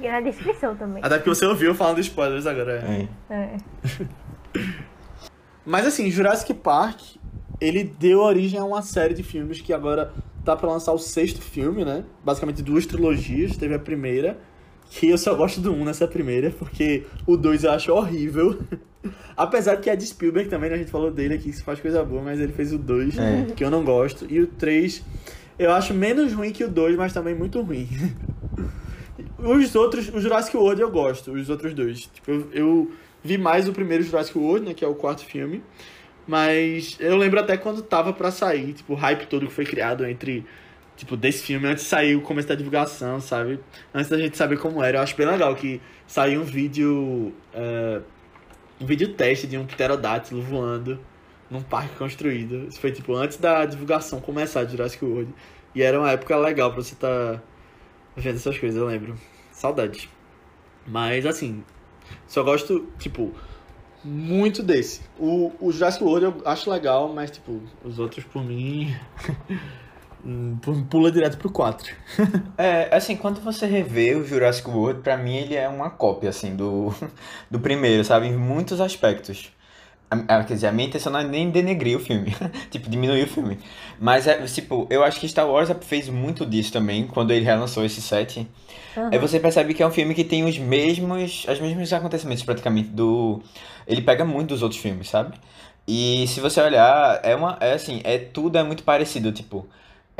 [0.00, 1.02] Fica na descrição também.
[1.04, 2.72] Até porque você ouviu falando spoilers agora.
[2.72, 3.08] é.
[3.28, 3.34] É.
[3.34, 3.56] É.
[5.64, 7.00] Mas assim, Jurassic Park,
[7.60, 10.12] ele deu origem a uma série de filmes que agora
[10.44, 12.02] tá pra lançar o sexto filme, né?
[12.24, 13.56] Basicamente duas trilogias.
[13.56, 14.38] Teve a primeira,
[14.90, 18.58] que eu só gosto do um nessa primeira, porque o dois eu acho horrível.
[19.36, 20.76] Apesar que é de Spielberg também, né?
[20.76, 23.46] A gente falou dele aqui, que faz coisa boa, mas ele fez o dois, É.
[23.54, 24.26] que eu não gosto.
[24.30, 25.04] E o três
[25.58, 27.86] eu acho menos ruim que o dois, mas também muito ruim.
[29.38, 32.02] Os outros, o Jurassic World eu gosto, os outros dois.
[32.06, 35.62] Tipo, eu, eu vi mais o primeiro Jurassic World, né, que é o quarto filme.
[36.26, 40.06] Mas eu lembro até quando tava pra sair, tipo, o hype todo que foi criado
[40.06, 40.44] entre,
[40.96, 43.58] tipo, desse filme, antes de sair o começo da divulgação, sabe?
[43.92, 44.98] Antes da gente saber como era.
[44.98, 48.00] Eu acho bem legal que saiu um vídeo, é,
[48.80, 51.00] um vídeo teste de um pterodátilo voando
[51.50, 52.68] num parque construído.
[52.68, 55.34] Isso foi, tipo, antes da divulgação começar de Jurassic World.
[55.74, 57.40] E era uma época legal pra você tá
[58.16, 59.16] vendo essas coisas, eu lembro.
[59.52, 60.08] Saudade.
[60.86, 61.64] Mas, assim,
[62.26, 63.32] só gosto, tipo,
[64.04, 65.02] muito desse.
[65.18, 68.94] O, o Jurassic World eu acho legal, mas, tipo, os outros, por mim,
[70.90, 71.94] pula direto pro 4.
[72.56, 76.54] É, assim, quando você revê o Jurassic World, pra mim ele é uma cópia, assim,
[76.54, 76.94] do,
[77.50, 78.26] do primeiro, sabe?
[78.26, 79.50] Em muitos aspectos.
[80.10, 82.34] A- Quer dizer, a minha intenção não é nem denegrir o filme,
[82.70, 83.58] tipo, diminuir o filme.
[83.98, 87.84] Mas, é, tipo, eu acho que Star Wars fez muito disso também, quando ele relançou
[87.84, 88.46] esse set.
[89.10, 92.88] Aí você percebe que é um filme que tem os mesmos, os mesmos acontecimentos praticamente
[92.90, 93.42] do...
[93.86, 95.36] Ele pega muito dos outros filmes, sabe?
[95.86, 97.56] E se você olhar, é uma.
[97.60, 99.66] É assim, é tudo é muito parecido, tipo.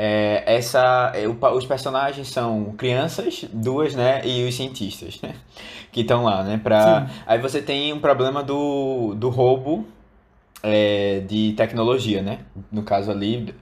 [0.03, 4.27] É, essa, é, o os personagens são crianças, duas, né?
[4.27, 5.35] E os cientistas, né?
[5.93, 6.59] Que estão lá, né?
[6.63, 7.15] Pra, Sim.
[7.27, 9.87] aí você tem um problema do, do roubo
[10.63, 12.39] é, de tecnologia, né?
[12.73, 13.55] No caso ali,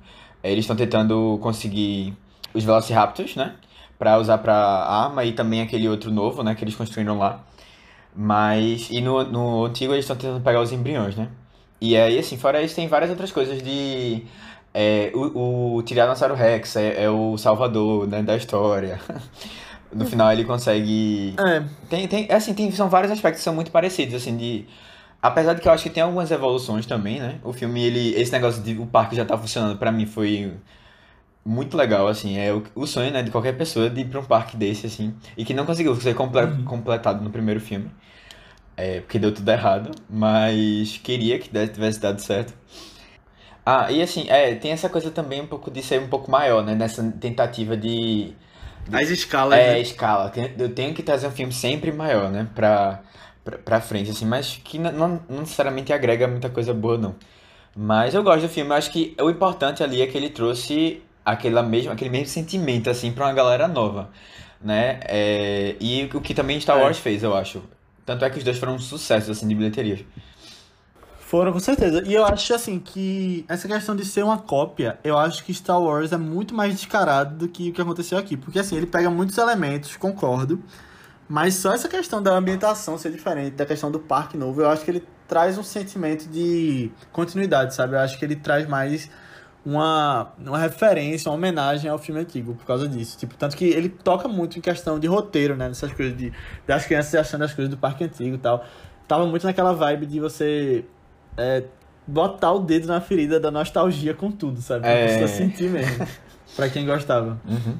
[0.44, 2.14] eles estão tentando conseguir
[2.54, 3.54] os Velociraptors, né?
[3.98, 6.54] Pra usar pra arma e também aquele outro novo, né?
[6.54, 7.40] Que eles construíram lá.
[8.14, 11.30] Mas, e no, no antigo eles estão tentando pegar os embriões, né?
[11.80, 14.22] E aí, assim, fora isso, tem várias outras coisas de.
[14.74, 19.00] É, o, o Tiranossauro Rex é, é o salvador, né, da história.
[19.90, 21.34] No final ele consegue.
[21.38, 24.66] É, Tem, tem, assim, tem, são vários aspectos que são muito parecidos, assim, de.
[25.22, 27.38] Apesar de que eu acho que tem algumas evoluções também, né?
[27.42, 28.14] O filme, ele.
[28.14, 30.52] Esse negócio de o parque já tá funcionando, pra mim foi
[31.44, 32.36] muito legal, assim.
[32.38, 35.14] É o, o sonho, né, de qualquer pessoa de ir pra um parque desse, assim.
[35.38, 37.90] E que não conseguiu ser comple- completado no primeiro filme.
[38.76, 39.90] É, porque deu tudo errado.
[40.08, 42.52] Mas queria que tivesse dado certo.
[43.70, 46.64] Ah, e assim, é, tem essa coisa também um pouco de ser um pouco maior,
[46.64, 46.74] né?
[46.74, 48.32] Nessa tentativa de.
[48.90, 49.80] as escalas, É, né?
[49.80, 50.32] escala.
[50.58, 52.46] Eu tenho que trazer um filme sempre maior, né?
[52.54, 53.02] Pra,
[53.44, 54.24] pra, pra frente, assim.
[54.24, 57.14] Mas que não, não necessariamente agrega muita coisa boa, não.
[57.76, 58.70] Mas eu gosto do filme.
[58.70, 62.88] Eu acho que o importante ali é que ele trouxe aquela mesma, aquele mesmo sentimento,
[62.88, 64.08] assim, pra uma galera nova,
[64.62, 64.98] né?
[65.04, 66.82] É, e o que também Star É.
[66.82, 67.62] Wars fez, eu acho.
[68.06, 69.98] Tanto é que os dois foram um sucesso, assim, de bilheteria.
[71.28, 72.02] Foram, com certeza.
[72.06, 75.78] E eu acho, assim, que essa questão de ser uma cópia, eu acho que Star
[75.78, 78.34] Wars é muito mais descarado do que o que aconteceu aqui.
[78.34, 80.58] Porque, assim, ele pega muitos elementos, concordo,
[81.28, 84.82] mas só essa questão da ambientação ser diferente, da questão do parque novo, eu acho
[84.82, 87.94] que ele traz um sentimento de continuidade, sabe?
[87.94, 89.10] Eu acho que ele traz mais
[89.66, 93.18] uma, uma referência, uma homenagem ao filme antigo por causa disso.
[93.18, 95.68] Tipo, tanto que ele toca muito em questão de roteiro, né?
[95.68, 96.32] Nessas coisas de
[96.66, 98.64] das crianças achando as coisas do parque antigo e tal.
[99.06, 100.86] Tava muito naquela vibe de você
[101.38, 101.62] é,
[102.06, 104.80] botar o dedo na ferida da nostalgia com tudo, sabe?
[104.82, 105.06] Pra É.
[105.06, 106.06] pessoa sentir mesmo.
[106.56, 107.40] pra quem gostava.
[107.48, 107.76] Uhum.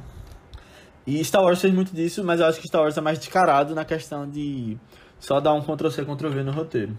[1.06, 3.74] E Star Wars fez muito disso, mas eu acho que Star Wars é mais descarado
[3.74, 4.76] na questão de
[5.18, 6.96] só dar um Ctrl-C, Ctrl-V no roteiro.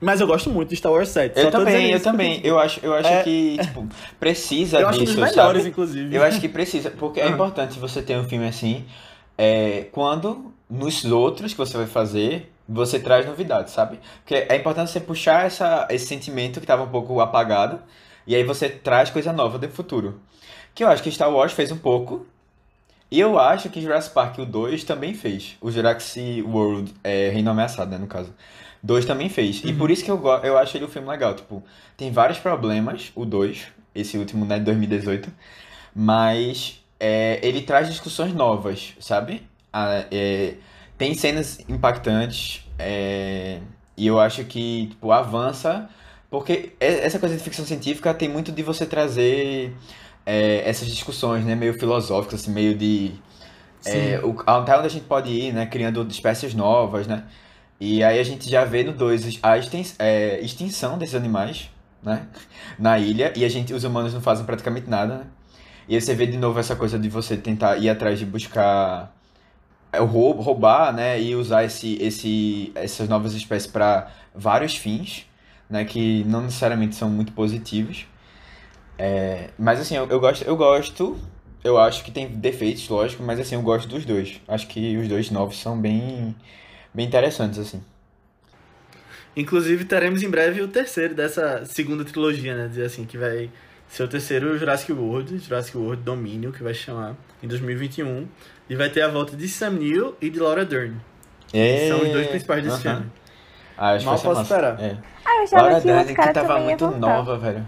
[0.00, 1.38] Mas eu gosto muito de Star Wars 7.
[1.38, 2.40] Eu também, eu também.
[2.44, 3.22] Eu acho, eu acho É.
[3.22, 3.88] que, tipo,
[4.20, 5.68] precisa Eu acho dos disso, melhores, sabe?
[5.70, 6.14] inclusive.
[6.14, 7.30] Eu acho que precisa, porque é Ah.
[7.30, 8.84] importante você ter um filme assim,
[9.38, 14.00] é, quando nos outros que você vai fazer, você traz novidades, sabe?
[14.22, 17.80] Porque é importante você puxar essa, esse sentimento que estava um pouco apagado,
[18.26, 20.20] e aí você traz coisa nova do futuro.
[20.74, 22.26] Que eu acho que Star Wars fez um pouco,
[23.10, 25.56] e eu acho que Jurassic Park o 2 também fez.
[25.60, 28.34] O Jurassic World, é, Reino Ameaçado, né, no caso.
[28.82, 29.62] 2 também fez.
[29.64, 31.34] E por isso que eu, eu acho ele um filme legal.
[31.34, 31.62] Tipo,
[31.96, 35.30] tem vários problemas, o 2, esse último, né, de 2018.
[35.94, 39.46] Mas é, ele traz discussões novas, sabe?
[39.72, 40.54] Ah, é,
[40.96, 43.60] tem cenas impactantes é,
[43.96, 45.88] e eu acho que tipo, avança
[46.30, 49.72] porque essa coisa de ficção científica tem muito de você trazer
[50.26, 53.12] é, essas discussões, né, meio filosóficas, assim, meio de
[53.86, 57.24] é, o, até onde a gente pode ir, né, criando espécies novas, né?
[57.78, 59.56] E aí a gente já vê no 2 a
[59.98, 61.70] é, extinção desses animais,
[62.02, 62.26] né,
[62.78, 65.24] na ilha e a gente, os humanos não fazem praticamente nada, né?
[65.88, 69.14] E aí você vê de novo essa coisa de você tentar ir atrás de buscar
[69.98, 75.26] roubo, roubar, né, e usar esse, esse, essas novas espécies para vários fins,
[75.68, 78.06] né, que não necessariamente são muito positivos.
[78.98, 81.16] É, mas assim, eu, eu gosto, eu gosto,
[81.62, 84.40] eu acho que tem defeitos, lógico, mas assim, eu gosto dos dois.
[84.46, 86.34] Acho que os dois novos são bem,
[86.92, 87.82] bem interessantes, assim.
[89.36, 92.68] Inclusive, teremos em breve o terceiro dessa segunda trilogia, né?
[92.68, 93.50] Dizer assim, que vai
[93.88, 98.28] ser o terceiro Jurassic World, Jurassic World Domínio, que vai chamar, em 2021.
[98.68, 100.96] E vai ter a volta de Sam Neill e de Laura Dern.
[101.48, 103.12] que São os dois principais desse É, filme.
[103.76, 104.80] Ah, acho que Mal posso esperar.
[104.80, 104.96] É.
[105.24, 107.66] Ah, eu achava Laura que Dern, que tava muito nova, velho.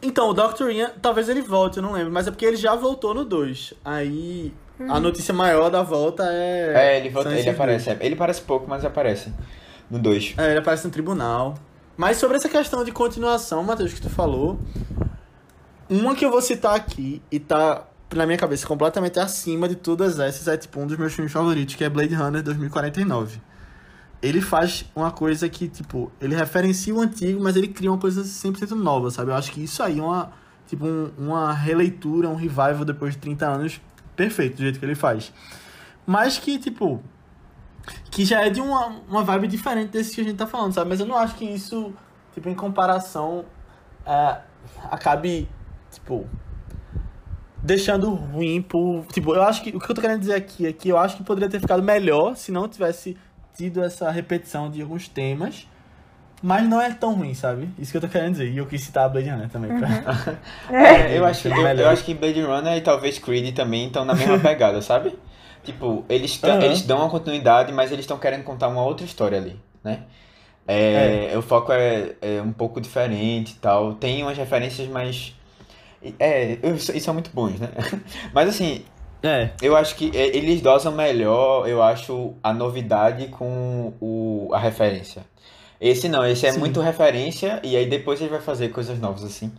[0.00, 0.70] Então, o Dr.
[0.70, 3.74] Ian, talvez ele volte, eu não lembro, mas é porque ele já voltou no 2.
[3.84, 4.54] Aí,
[4.88, 6.72] a notícia maior da volta é.
[6.74, 7.90] É, ele, volta, ele aparece.
[7.90, 7.96] é.
[8.00, 9.32] Ele aparece pouco, mas aparece.
[9.90, 10.34] No 2.
[10.38, 11.54] É, ele aparece no tribunal.
[11.96, 14.56] Mas sobre essa questão de continuação, Matheus, que tu falou,
[15.90, 17.82] uma que eu vou citar aqui e tá
[18.14, 21.74] na minha cabeça completamente acima de todas essas é tipo um dos meus filmes favoritos,
[21.74, 23.40] que é Blade Runner 2049.
[24.20, 28.22] Ele faz uma coisa que, tipo, ele referencia o antigo, mas ele cria uma coisa
[28.24, 29.30] 100% nova, sabe?
[29.30, 30.32] Eu acho que isso aí é uma,
[30.66, 33.80] tipo, um- uma releitura, um revival depois de 30 anos
[34.16, 35.32] perfeito, do jeito que ele faz.
[36.04, 37.00] Mas que, tipo,
[38.10, 40.90] que já é de uma, uma vibe diferente desse que a gente tá falando, sabe?
[40.90, 41.92] Mas eu não acho que isso,
[42.34, 43.44] tipo, em comparação,
[44.04, 44.38] é,
[44.90, 45.48] acabe,
[45.92, 46.26] tipo,
[47.68, 49.04] deixando ruim por...
[49.12, 51.18] Tipo, eu acho que, o que eu tô querendo dizer aqui é que eu acho
[51.18, 53.16] que poderia ter ficado melhor se não tivesse
[53.54, 55.68] tido essa repetição de alguns temas,
[56.42, 57.68] mas não é tão ruim, sabe?
[57.78, 58.50] Isso que eu tô querendo dizer.
[58.50, 59.70] E eu quis citar a Blade Runner também.
[59.78, 59.88] Pra...
[60.72, 64.14] É, eu, acho, eu, eu acho que Blade Runner e talvez Creed também estão na
[64.14, 65.18] mesma pegada, sabe?
[65.62, 66.62] Tipo, eles, Aham.
[66.62, 70.04] eles dão uma continuidade, mas eles estão querendo contar uma outra história ali, né?
[70.66, 73.94] É, O foco é, é um pouco diferente e tal.
[73.94, 75.34] Tem umas referências, mas.
[76.18, 77.68] É, isso são muito bons, né?
[78.32, 78.84] Mas assim,
[79.22, 79.50] É.
[79.60, 85.22] eu acho que é, eles dosam melhor, eu acho, a novidade com o, a referência.
[85.80, 86.58] Esse não, esse é Sim.
[86.58, 89.52] muito referência e aí depois ele vai fazer coisas novas assim.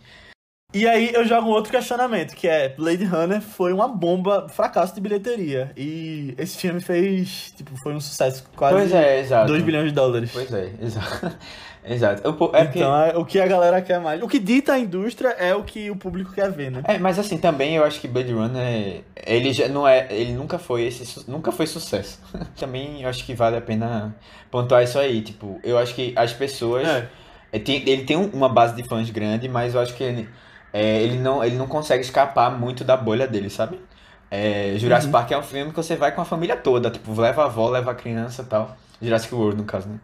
[0.72, 4.94] E aí eu jogo um outro questionamento, que é Blade Runner foi uma bomba, fracasso
[4.94, 5.72] de bilheteria.
[5.76, 9.48] E esse filme fez, tipo, foi um sucesso quase Pois é, exato.
[9.48, 10.30] 2 bilhões de dólares.
[10.32, 11.36] Pois é, exato.
[11.84, 12.32] Exato.
[12.34, 14.22] Po- é Então é o que a galera quer mais.
[14.22, 16.82] O que dita a indústria é o que o público quer ver, né?
[16.84, 20.58] É, mas assim, também eu acho que Blade Runner, ele já não é, ele nunca
[20.58, 22.18] foi esse, nunca foi sucesso.
[22.58, 24.14] também eu acho que vale a pena
[24.50, 27.08] pontuar isso aí, tipo, eu acho que as pessoas, É.
[27.52, 30.28] é, ele tem um- uma base de fãs grande, mas eu acho que ele,
[30.72, 33.80] é, ele não, ele não consegue escapar muito da bolha dele, sabe?
[34.30, 35.12] É, Jurassic Uhum.
[35.12, 37.68] Park é um filme que você vai com a família toda, tipo, leva a avó,
[37.68, 38.76] leva a criança e tal.
[39.02, 39.96] Jurassic World, no caso, né?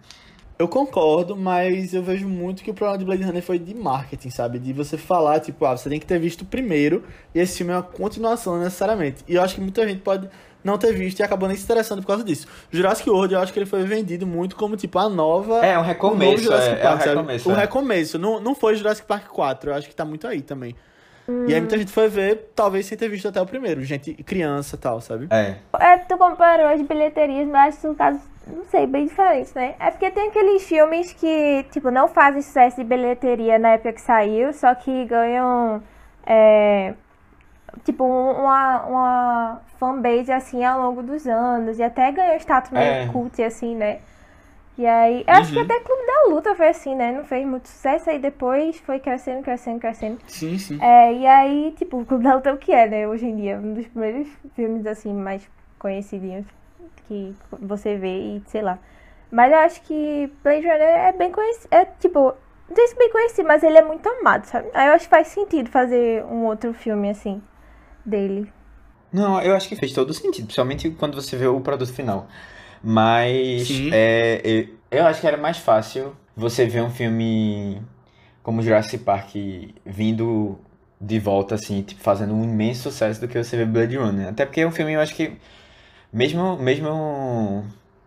[0.58, 4.30] Eu concordo, mas eu vejo muito que o problema de Blade Runner foi de marketing,
[4.30, 4.58] sabe?
[4.58, 7.76] De você falar, tipo, ah, você tem que ter visto primeiro e esse filme é
[7.76, 9.22] uma continuação necessariamente.
[9.28, 10.30] E eu acho que muita gente pode
[10.64, 12.46] não ter visto e acabou nem se interessando por causa disso.
[12.70, 15.64] Jurassic World, eu acho que ele foi vendido muito como, tipo, a nova...
[15.64, 17.16] É, um o novo recomeço, Jurassic é, é um Park, sabe?
[17.16, 17.48] recomeço.
[17.48, 17.56] O é.
[17.56, 18.18] recomeço.
[18.18, 20.74] Não, não foi Jurassic Park 4, eu acho que tá muito aí também.
[21.28, 23.82] E aí muita gente foi ver, talvez sem ter visto até o primeiro.
[23.82, 25.26] Gente, criança e tal, sabe?
[25.30, 29.52] É, É, tu comparou as bilheterias, mas acho que no caso, não sei, bem diferente,
[29.54, 29.74] né?
[29.78, 34.00] É porque tem aqueles filmes que, tipo, não fazem sucesso de bilheteria na época que
[34.00, 35.82] saiu, só que ganham,
[36.26, 36.94] é,
[37.84, 42.84] tipo, um- uma, uma fanbase, assim, ao longo dos anos, e até ganhou status meio
[42.84, 43.06] É.
[43.06, 44.00] cult, assim, né?
[44.78, 45.64] E aí, eu acho que Uhum.
[45.64, 47.12] até Clube da Luta foi assim, né?
[47.12, 50.18] Não fez muito sucesso, aí depois foi crescendo, crescendo, crescendo.
[50.26, 50.78] Sim, sim.
[50.82, 53.08] É, e aí, tipo, o Clube da Luta é o que é, né?
[53.08, 56.46] Hoje em dia, um dos primeiros filmes, assim, mais conhecidinhos
[57.06, 58.78] que você vê e sei lá.
[59.30, 62.34] Mas eu acho que Blade Runner é bem conhecido, é tipo,
[62.68, 64.68] não sei se bem conhecido, mas ele é muito amado, sabe?
[64.74, 67.42] Aí eu acho que faz sentido fazer um outro filme, assim,
[68.04, 68.52] dele.
[69.12, 72.28] Não, eu acho que fez todo sentido, principalmente quando você vê o produto final.
[72.82, 77.82] Mas é, eu, eu acho que era mais fácil você ver um filme
[78.42, 79.34] como Jurassic Park
[79.84, 80.58] vindo
[81.00, 84.28] de volta, assim, tipo, fazendo um imenso sucesso do que você ver Blade Runner.
[84.28, 85.36] Até porque é um filme, eu acho que,
[86.12, 87.64] mesmo, mesmo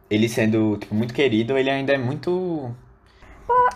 [0.10, 2.74] ele sendo tipo, muito querido, ele ainda é muito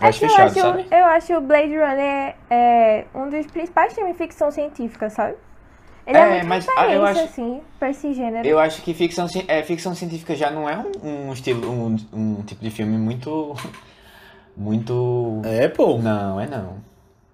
[0.00, 0.86] É que fechado, eu acho, sabe?
[0.90, 5.36] eu acho o Blade Runner é, um dos principais filmes de ficção científica, sabe?
[6.06, 8.48] Ele é, É, muito mas, ah, referência, eu acho- assim, pra esse gênero.
[8.48, 11.96] Eu acho que ficção, ci- é, ficção científica já não é um, um estilo, um,
[12.12, 13.54] um tipo de filme muito.
[14.56, 15.40] Muito.
[15.44, 15.98] É, pô.
[15.98, 16.78] Não, é não.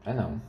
[0.06, 0.40] É não.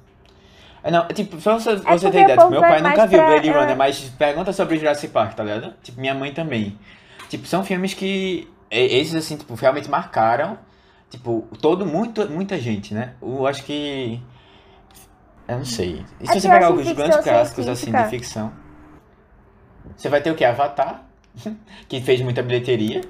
[0.84, 3.08] É não, é tipo, só você, você porque ter ideia, tipo, meu pai mais nunca
[3.08, 3.52] viu pra- Blade é.
[3.52, 5.74] Runner, mas pergunta sobre Jurassic Park, tá ligado?
[5.84, 6.78] Tipo, minha mãe também.
[7.30, 8.48] Tipo, são filmes que.
[8.70, 10.58] Esses, assim, tipo, realmente marcaram.
[11.10, 13.14] Tipo, todo, muito, muita gente, né?
[13.22, 14.20] Eu acho que.
[15.48, 16.06] Eu não sei.
[16.20, 18.52] E se É você pegar alguns grandes clássicos, assim, de ficção.
[19.96, 20.46] Você vai ter o que?
[20.46, 21.04] Avatar,
[21.88, 23.02] que fez muita bilheteria.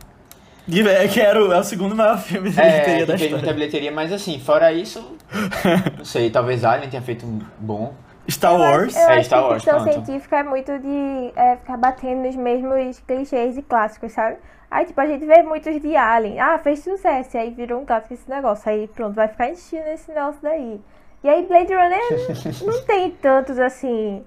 [0.70, 3.32] É que era o, é o segundo maior filme de É, bilheteria que da fez
[3.32, 3.54] muita história.
[3.54, 5.18] bilheteria, mas assim, fora isso,
[5.98, 7.94] não sei, talvez Alien tenha feito um bom.
[8.30, 8.96] Star Eu acho- Wars.
[8.96, 12.36] Eu É, acho Star que Wars, ficção científica é muito de é, ficar batendo nos
[12.36, 14.38] mesmos clichês e clássicos, sabe?
[14.70, 16.40] Aí, tipo, a gente vê muitos de Alien.
[16.40, 17.36] Ah, fez sucesso.
[17.36, 18.72] E aí virou um clássico esse negócio.
[18.72, 20.80] Aí, pronto, vai ficar insistindo nesse negócio daí.
[21.24, 22.00] E aí, Blade Runner
[22.66, 24.24] não tem tantos, assim...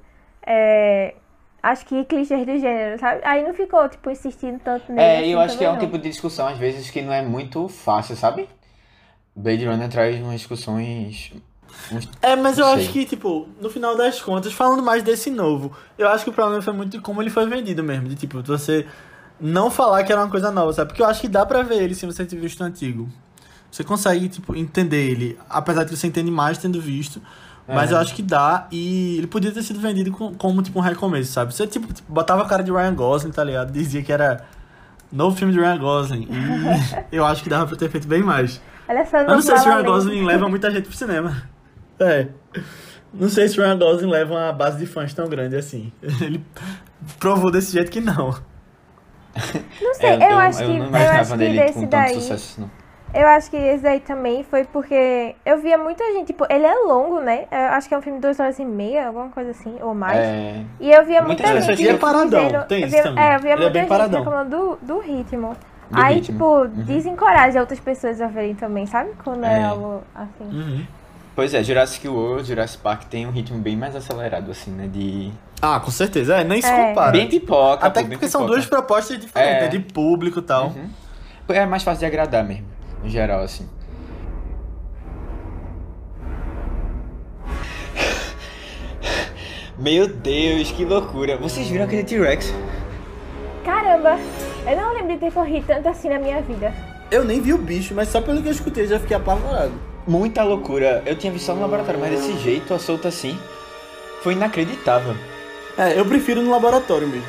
[0.46, 1.14] é,
[1.64, 3.20] acho que clichês do gênero, sabe?
[3.24, 5.00] Aí não ficou, tipo, insistindo tanto nele.
[5.00, 5.80] É, assim, eu acho que é um não.
[5.80, 8.48] tipo de discussão, às vezes, que não é muito fácil, sabe?
[9.34, 11.32] Blade Runner traz umas discussões.
[11.92, 15.72] uns- É, mas eu acho que, tipo, no final das contas, falando mais desse novo,
[15.98, 18.08] eu acho que o problema foi muito de como ele foi vendido mesmo.
[18.08, 18.86] De, tipo, você
[19.40, 20.88] não falar que era uma coisa nova, sabe?
[20.90, 23.08] Porque eu acho que dá pra ver ele se você tiver visto o antigo.
[23.70, 27.20] Você consegue, tipo, entender ele, apesar de você entende mais tendo visto.
[27.66, 27.94] Mas É.
[27.94, 31.32] eu acho que dá, e ele podia ter sido vendido com- como, tipo, um recomeço,
[31.32, 31.54] sabe?
[31.54, 33.72] Você, tipo, botava a cara de Ryan Gosling, tá ligado?
[33.72, 34.44] Dizia que era
[35.10, 36.28] novo filme de Ryan Gosling.
[37.10, 38.60] E eu acho que dava pra ter feito bem mais.
[38.86, 39.82] Olha só, Eu não sei se Ryan.
[39.82, 41.42] Gosling leva muita gente pro cinema.
[41.98, 42.28] É.
[43.14, 45.90] Não sei se o Ryan Gosling leva uma base de fãs tão grande assim.
[46.20, 46.44] Ele
[47.18, 48.34] provou desse jeito que não.
[49.82, 52.14] Não sei, É, eu, acho que, eu não eu imaginava acho que dele tanto daí...
[52.14, 52.70] sucesso, não.
[53.14, 56.74] Eu acho que esse daí também foi porque eu via muita gente, tipo, ele é
[56.74, 57.44] longo, né?
[57.50, 59.94] Eu acho que é um filme de duas horas e meia, alguma coisa assim, ou
[59.94, 60.18] mais.
[60.18, 60.62] É.
[60.80, 63.24] E eu via muita pessoas gente E é paradão, dizendo- tem eu isso também.
[63.24, 64.18] É, eu via Ele é muita bem gente paradão.
[64.24, 65.56] reclamando do, do ritmo.
[65.90, 66.32] do Aí, ritmo.
[66.32, 66.68] tipo, Uhum.
[66.84, 69.10] desencoraja outras pessoas a verem também, sabe?
[69.22, 69.64] Quando é, É.
[69.64, 70.44] algo assim.
[70.50, 70.86] Uhum.
[71.36, 74.88] Pois é, Jurassic World, Jurassic Park tem um ritmo bem mais acelerado, assim, né?
[74.90, 75.30] De.
[75.60, 76.36] Ah, com certeza.
[76.36, 76.88] É, nem se É.
[76.88, 77.12] compara.
[77.12, 77.86] Bem pipoca.
[77.86, 78.56] Até pô, bem porque são pipoca.
[78.56, 79.60] duas propostas diferentes, É.
[79.62, 79.68] né?
[79.68, 80.68] de público e tal.
[80.68, 80.88] Uhum.
[81.50, 82.64] É mais fácil de agradar mesmo,
[83.04, 83.68] em geral, assim.
[89.78, 91.36] Meu Deus, que loucura.
[91.36, 92.54] Vocês viram aquele T-Rex?
[93.64, 94.18] Caramba,
[94.66, 96.72] eu não lembro de ter corrido tanto assim na minha vida.
[97.10, 99.72] Eu nem vi o bicho, mas só pelo que eu escutei já fiquei apavorado.
[100.06, 101.02] Muita loucura.
[101.04, 103.38] Eu tinha visto só no laboratório, mas desse jeito, a solta assim,
[104.22, 105.14] foi inacreditável.
[105.76, 107.26] É, eu prefiro no laboratório mesmo.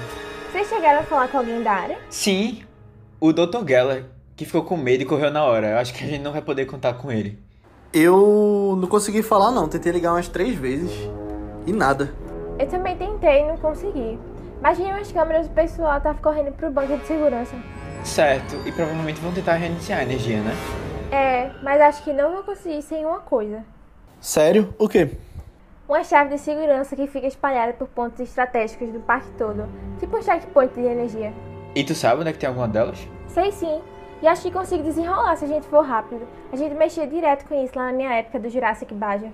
[0.51, 1.97] Vocês chegaram a falar com alguém da área?
[2.09, 2.63] Sim,
[3.19, 3.67] o Dr.
[3.67, 4.05] Geller,
[4.35, 5.71] que ficou com medo e correu na hora.
[5.71, 7.39] Eu acho que a gente não vai poder contar com ele.
[7.93, 10.91] Eu não consegui falar não, tentei ligar umas três vezes
[11.65, 12.13] e nada.
[12.59, 14.19] Eu também tentei e não consegui.
[14.59, 17.55] Imagine as câmeras do pessoal tava correndo pro banco de segurança.
[18.03, 20.53] Certo, e provavelmente vão tentar reiniciar a energia, né?
[21.11, 23.63] É, mas acho que não vou conseguir sem uma coisa.
[24.19, 24.73] Sério?
[24.77, 25.11] O quê?
[25.87, 29.69] Uma chave de segurança que fica espalhada por pontos estratégicos do parque todo.
[29.99, 31.31] Tipo um checkpoint de energia.
[31.75, 33.07] E tu sabe onde é que tem alguma delas?
[33.27, 33.81] Sei sim.
[34.25, 36.27] E acho que consigo desenrolar se a gente for rápido.
[36.51, 39.31] A gente mexia direto com isso lá na minha época do Jurassic Baja.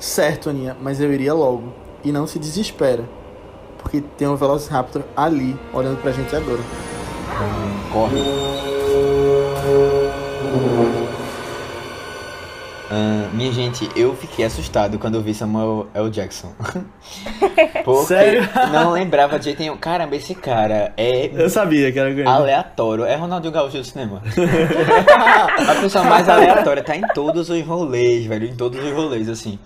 [0.00, 1.72] Certo, Aninha, mas eu iria logo.
[2.02, 3.04] E não se desespera.
[3.78, 6.58] Porque tem um Velociraptor ali, olhando pra gente agora.
[7.92, 8.16] Corre.
[12.94, 16.10] Ah, minha gente, eu fiquei assustado quando eu vi Samuel L.
[16.10, 16.52] Jackson.
[17.86, 18.46] Porque Sério?
[18.70, 19.78] não lembrava de jeito nenhum.
[19.78, 22.28] Caramba, esse cara é Eu sabia que era grande.
[22.28, 23.06] aleatório.
[23.06, 24.22] É Ronaldinho Gaúcho do cinema.
[25.70, 28.46] A pessoa mais aleatória tá em todos os rolês, velho.
[28.46, 29.58] Em todos os rolês, assim.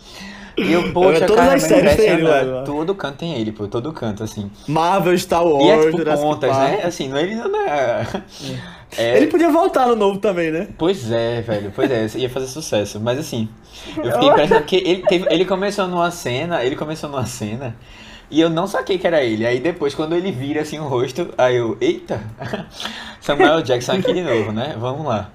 [0.57, 2.25] E eu, poxa, todas cara, as séries tem ele.
[2.65, 3.69] Todo canto tem ele, pô.
[3.69, 4.51] Todo canto, assim.
[4.67, 6.71] Marvel, Star Wars, E é tipo Jurassic pontas, Park.
[6.71, 6.81] né?
[6.85, 8.07] Assim, não, ele não é...
[8.97, 9.17] é...
[9.19, 10.69] Ele podia voltar no novo também, né?
[10.79, 12.99] Pois é, velho, pois é, ia fazer sucesso.
[13.01, 13.49] Mas assim,
[14.03, 17.77] eu fiquei impressionado porque ele, teve- ele começou numa cena, ele começou numa cena,
[18.31, 19.47] e eu não saquei que era ele.
[19.47, 22.21] Aí depois, quando ele vira assim o rosto, aí eu, eita,
[23.21, 24.75] Samuel Jackson aqui de novo, né?
[24.79, 25.31] Vamos lá.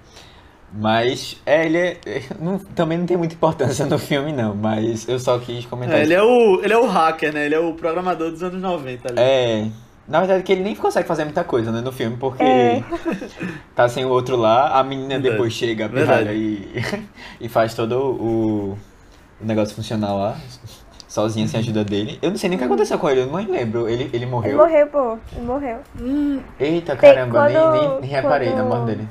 [0.73, 5.07] Mas é, ele é, é, não- também não tem muita importância no filme, não, mas
[5.07, 6.11] eu só quis comentar É, isso.
[6.11, 7.45] ele, é o, ele é o hacker, né?
[7.45, 9.19] Ele é o programador dos anos 90 ali.
[9.19, 9.67] É.
[10.07, 12.83] Na verdade, que ele nem consegue fazer muita coisa, né, no filme, porque É.
[13.75, 15.29] tá sem o outro lá, a menina Verdade.
[15.31, 16.67] depois chega, pirralha, e,
[17.39, 18.77] e faz todo o,
[19.41, 20.37] o negócio funcionar lá,
[21.07, 22.17] sozinha, sem a ajuda dele.
[22.21, 23.87] Eu não sei nem o que aconteceu com ele, eu não lembro.
[23.89, 24.57] Ele, ele Ele morreu?
[24.57, 25.17] morreu, pô.
[25.35, 25.77] Ele morreu.
[26.59, 29.07] Eita, Tem- caramba, nem, quando- nem, nem reparei na quando- morte dele.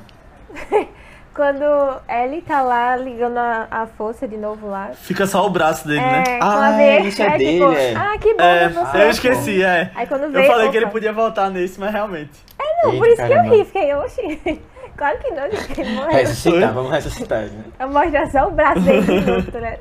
[1.33, 1.63] Quando
[2.09, 4.89] ele tá lá ligando a, a força de novo lá.
[4.93, 6.23] Fica só o braço dele, É, né?
[6.41, 7.93] Ah, vê, isso é tipo, dele, é.
[7.95, 8.97] Ah, que bom É, você.
[8.97, 9.91] eu esqueci, é.
[9.95, 10.47] Aí quando Eu veio.
[10.47, 10.91] falei que ele opa.
[10.93, 12.31] podia voltar nesse, mas realmente.
[12.83, 13.55] Não, por Eita, isso que eu caramba.
[13.55, 13.65] ri.
[13.65, 14.61] Fiquei, oxi.
[14.97, 15.81] Claro que não, gente.
[15.81, 16.11] Ele morreu.
[16.11, 17.63] Ressuscitar, vamos ressuscitar, né?
[17.79, 19.77] Eu mostro só o braço dele de né?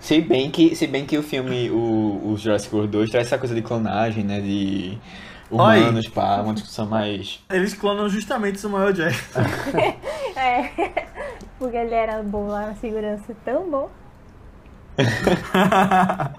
[0.00, 3.38] Se bem que, se bem que o filme, o, o Jurassic World 2, traz essa
[3.38, 4.98] coisa de clonagem, né, de
[5.50, 7.40] humanos, pá, uma discussão mais...
[7.50, 9.40] Eles clonam justamente o Samuel Jackson.
[10.36, 10.70] É.
[11.58, 13.90] Porque ele era bom lá na segurança, tão bom.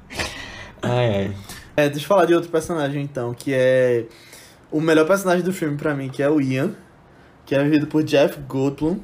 [0.81, 1.35] Ai, ai.
[1.75, 4.05] É, deixa eu falar de outro personagem então, que é
[4.71, 6.73] o melhor personagem do filme pra mim, que é o Ian,
[7.45, 8.99] que é vivido por Jeff Goldblum.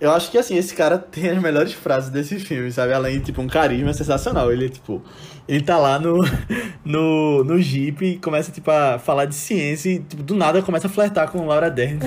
[0.00, 2.92] Eu acho que assim, esse cara tem as melhores frases desse filme, sabe?
[2.92, 4.52] Além de tipo um carisma sensacional.
[4.52, 5.02] Ele é tipo,
[5.48, 6.18] ele tá lá no
[6.84, 10.86] no, no Jeep e começa tipo a falar de ciência e tipo, do nada começa
[10.86, 11.98] a flertar com Laura Dern.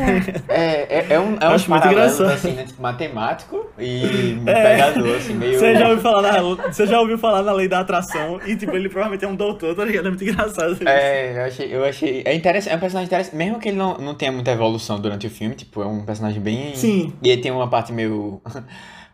[0.47, 2.29] É, é, é um, é um Acho muito engraçado.
[2.29, 2.63] assim, né?
[2.63, 4.63] Tipo, matemático e É.
[4.63, 5.59] pegador, assim, meio...
[5.59, 8.75] Você já ouviu falar na, você já ouviu falar na lei da atração e tipo,
[8.75, 10.07] ele provavelmente é um doutor, tá ligado?
[10.07, 10.73] É muito engraçado.
[10.73, 10.87] isso.
[10.87, 12.23] É, eu achei, eu achei.
[12.25, 15.27] É interessante, é um personagem interessante, mesmo que ele não, não tenha muita evolução durante
[15.27, 16.75] o filme, tipo, é um personagem bem.
[16.75, 17.13] Sim.
[17.23, 18.41] E ele tem uma parte meio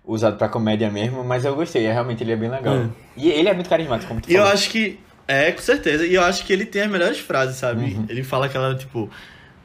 [0.07, 2.75] usado pra comédia mesmo, mas eu gostei, é, realmente ele é bem legal.
[2.75, 2.87] É.
[3.17, 4.99] E ele é muito carismático, como tu E eu acho que.
[5.27, 6.05] É, com certeza.
[6.05, 7.83] E eu acho que ele tem as melhores frases, sabe?
[7.83, 8.05] Uhum.
[8.07, 9.09] Ele fala aquela, tipo.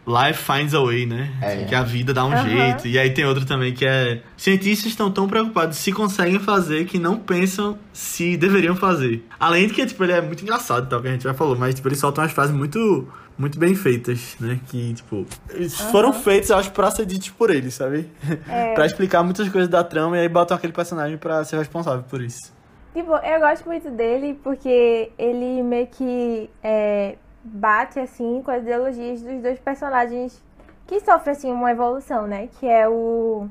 [0.05, 1.31] Life finds a way, né?
[1.41, 1.65] É.
[1.65, 2.49] Que a vida dá um Aham.
[2.49, 2.89] jeito.
[2.89, 4.21] E aí tem outro também que é.
[4.37, 9.25] Cientistas estão tão preocupados se conseguem fazer que não pensam se deveriam fazer.
[9.39, 11.77] Além de que, tipo, ele é muito engraçado tal, que a gente já falou, mas,
[11.77, 13.07] tipo, ele solta umas frases muito.
[13.43, 14.61] Muito bem feitas, né?
[14.69, 18.09] Que, tipo, eles foram feitos, eu acho, pra ser ditos por ele, sabe?
[18.49, 18.71] É.
[18.73, 22.23] pra explicar muitas coisas da trama e aí botam aquele personagem pra ser responsável por
[22.23, 22.55] isso.
[22.95, 29.21] Tipo, eu gosto muito dele porque ele meio que é, bate, assim, com as ideologias
[29.21, 30.41] dos dois personagens
[30.87, 32.49] que sofrem, assim, uma evolução, né?
[32.61, 33.49] Que é o...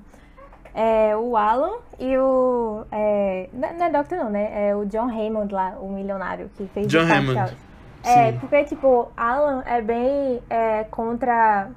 [0.74, 2.86] É, o Alan e o...
[2.90, 4.70] É, não não é Doctor não, né?
[4.70, 7.34] É o John Hammond lá, o milionário que fez John Hammond.
[7.34, 7.71] Charles.
[8.04, 8.40] É, Sim.
[8.40, 11.70] porque, tipo, Alan é bem é, contra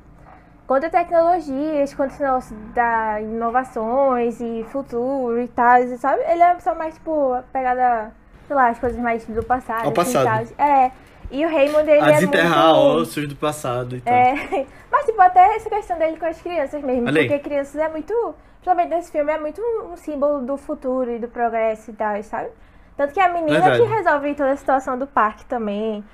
[0.67, 6.23] contra tecnologias, contra esse negócio da inovações e futuro e tal, sabe?
[6.27, 8.13] Ele é pessoa mais, tipo, pegada,
[8.47, 9.85] sei lá, as coisas mais do passado.
[9.85, 10.49] Ao assim, passado.
[10.57, 10.67] tal.
[10.67, 10.91] É.
[11.31, 13.01] E o Raymond, ele a é desenterrar muito...
[13.01, 14.15] ossos do passado e tal.
[14.15, 18.35] É, mas tipo, até essa questão dele com as crianças mesmo, porque crianças é muito,
[18.57, 22.51] principalmente nesse filme, é muito um símbolo do futuro e do progresso e tal, sabe?
[22.97, 23.83] Tanto que a menina Verdade.
[23.83, 26.05] que resolve toda a situação do parque também.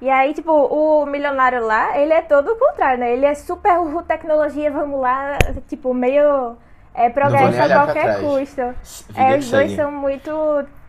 [0.00, 3.12] E aí, tipo, o milionário lá, ele é todo o contrário, né?
[3.12, 3.74] Ele é super
[4.08, 5.36] tecnologia, vamos lá,
[5.68, 6.56] tipo, meio
[6.94, 8.62] é, progresso a qualquer custo.
[9.14, 10.30] É, os dois são muito,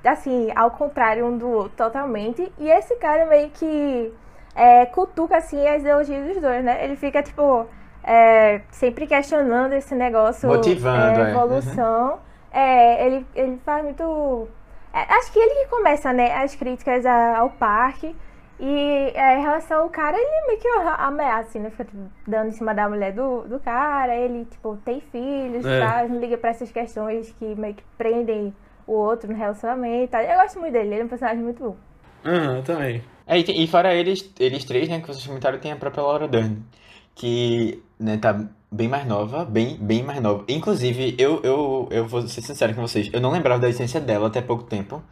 [0.06, 2.52] assim, ao contrário um do outro, totalmente.
[2.58, 4.14] E esse cara meio que
[4.56, 6.84] é, cutuca, assim, as ideologias dos dois, né?
[6.84, 7.68] Ele fica, tipo,
[8.04, 10.48] é, sempre questionando esse negócio.
[10.48, 11.30] Motivando, é, é.
[11.32, 12.20] evolução.
[12.52, 14.48] É, ele, ele faz muito...
[14.94, 18.16] é, acho que ele que começa, né, as críticas ao parque.
[18.64, 21.72] E é, em relação ao cara, ele meio que ameaça, assim, né?
[21.72, 21.88] Fica
[22.28, 24.16] dando em cima da mulher do, do cara.
[24.16, 25.78] Ele, tipo, tem filhos É.
[25.78, 26.10] e tal.
[26.10, 28.54] Não liga pra essas questões que meio que prendem
[28.86, 30.12] o outro no relacionamento.
[30.12, 30.22] tal.
[30.22, 31.76] Eu gosto muito dele, ele é um personagem muito bom.
[32.24, 33.04] Aham, eu também.
[33.26, 36.28] É, e, e fora eles, eles três, né, que vocês comentaram, tem a própria Laura
[36.28, 36.62] Dern,
[37.16, 38.40] que, né, tá
[38.72, 40.44] bem mais nova, bem, bem mais nova.
[40.48, 44.28] Inclusive, eu, eu, eu vou ser sincero com vocês, eu não lembrava da essência dela
[44.28, 45.04] até pouco tempo,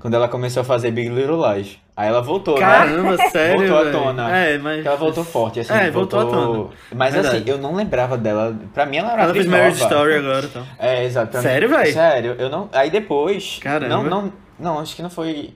[0.00, 1.78] quando ela começou a fazer Big Little Lies.
[1.94, 2.60] Aí ela voltou, né?
[2.60, 3.92] Caramba, sério, Voltou à velho.
[3.98, 4.36] tona.
[4.36, 4.84] É, mas...
[4.84, 5.72] Ela voltou forte, assim.
[5.74, 6.70] É, voltou à tona.
[6.94, 7.36] Mas Verdade.
[7.36, 8.56] assim, eu não lembrava dela.
[8.72, 9.94] Pra mim ela era Ela fez atriz Marriage nova.
[9.94, 10.66] Story agora, então.
[10.78, 11.38] É, exato.
[11.38, 11.92] Sério, véi?
[11.92, 12.68] Sério, eu não.
[12.72, 13.58] Aí depois.
[13.60, 13.94] Caramba.
[13.94, 15.54] Não, não, não, acho que não foi.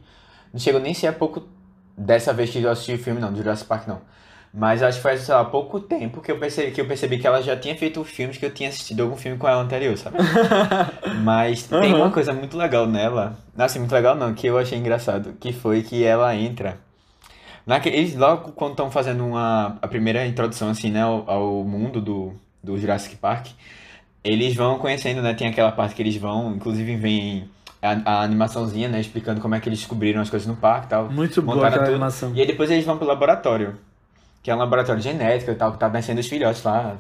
[0.53, 1.43] Não chegou nem ser há pouco.
[1.97, 4.03] Dessa vez que eu assisti o filme, não, do Jurassic Park, não.
[4.59, 7.19] Mas acho que foi, sei lá, há pouco tempo que eu, percebi, que eu percebi
[7.19, 9.99] que ela já tinha feito filmes que eu tinha assistido algum filme com ela anterior,
[9.99, 10.17] sabe?
[11.23, 12.05] Mas tem Aham.
[12.05, 13.37] uma coisa muito legal nela.
[13.59, 15.35] Assim, muito legal não, que eu achei engraçado.
[15.39, 16.79] Que foi que ela entra.
[17.67, 22.01] Naquele, eles logo quando estão fazendo uma, a primeira introdução, assim, né, ao, ao mundo
[22.01, 22.33] do,
[22.65, 23.49] do Jurassic Park,
[24.25, 25.35] eles vão conhecendo, né?
[25.35, 27.47] Tem aquela parte que eles vão, inclusive vem
[27.83, 29.01] a, a animaçãozinha, né?
[29.01, 31.11] Explicando como é que eles descobriram as coisas no parque e tal.
[31.11, 31.93] Muito boa aquela tudo.
[31.93, 32.33] animação.
[32.35, 33.77] E aí depois eles vão pro laboratório,
[34.47, 36.95] que é um laboratório genético e tal, que tá nascendo os filhotes lá,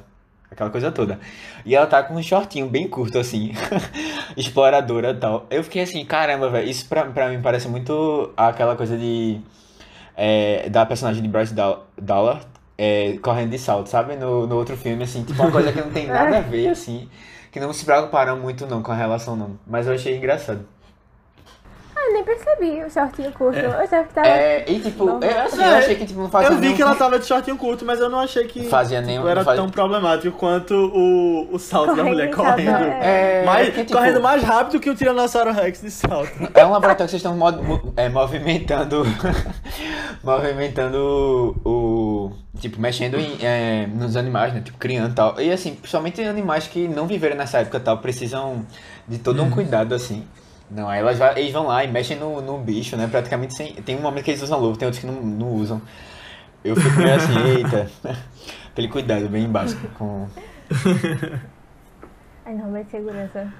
[0.50, 1.20] aquela coisa toda.
[1.64, 3.52] E ela tá com um shortinho bem curto, assim,
[4.36, 5.46] exploradora e tal.
[5.48, 9.40] Eu fiquei assim, caramba, velho, isso pra, pra mim parece muito aquela coisa de.
[10.16, 12.40] é, da personagem de Bryce Doll- Dollar
[12.76, 14.16] é, correndo de salto, sabe?
[14.16, 17.08] No, no outro filme, assim, tipo uma coisa que não tem nada a ver, assim.
[17.52, 19.56] Que não se preocuparam muito não com a relação, não.
[19.64, 20.66] Mas eu achei engraçado.
[22.26, 23.56] Percebi o shortinho curto.
[23.58, 24.26] Eu achava que tava.
[24.28, 26.74] É, e tipo, eu, assim, eu É, achei que tipo, não fazia Eu vi nenhum-
[26.76, 29.44] que ela tava de shortinho curto, mas eu não achei que Fazia tipo, nenhum- era
[29.44, 32.84] faz- tão problemático quanto o, o salto da Correndo mulher em salto, correndo.
[32.84, 33.40] é.
[33.42, 36.32] É, Mais- porque, tipo, correndo mais rápido que o Tiranossauro Rex de salto.
[36.52, 39.04] É um laboratório que vocês estão mo- mo- é, movimentando.
[40.22, 41.68] movimentando o.
[41.68, 44.62] o- Tipo, mexendo em, é, nos animais, né?
[44.64, 45.38] Tipo, criando e tal.
[45.38, 48.64] E assim, principalmente animais que não viveram nessa época e tal, precisam
[49.06, 50.24] de todo um cuidado, assim.
[50.70, 53.06] Não, aí elas, eles vão lá e mexem no, no bicho, né?
[53.06, 53.74] Praticamente sem.
[53.74, 55.80] Tem um momento que eles usam luva, tem outros que não, não usam.
[56.64, 57.90] Eu fico meio assim, eita.
[58.72, 60.26] Aquele cuidado bem básico com.
[62.44, 63.52] Ai, não, mas segurança.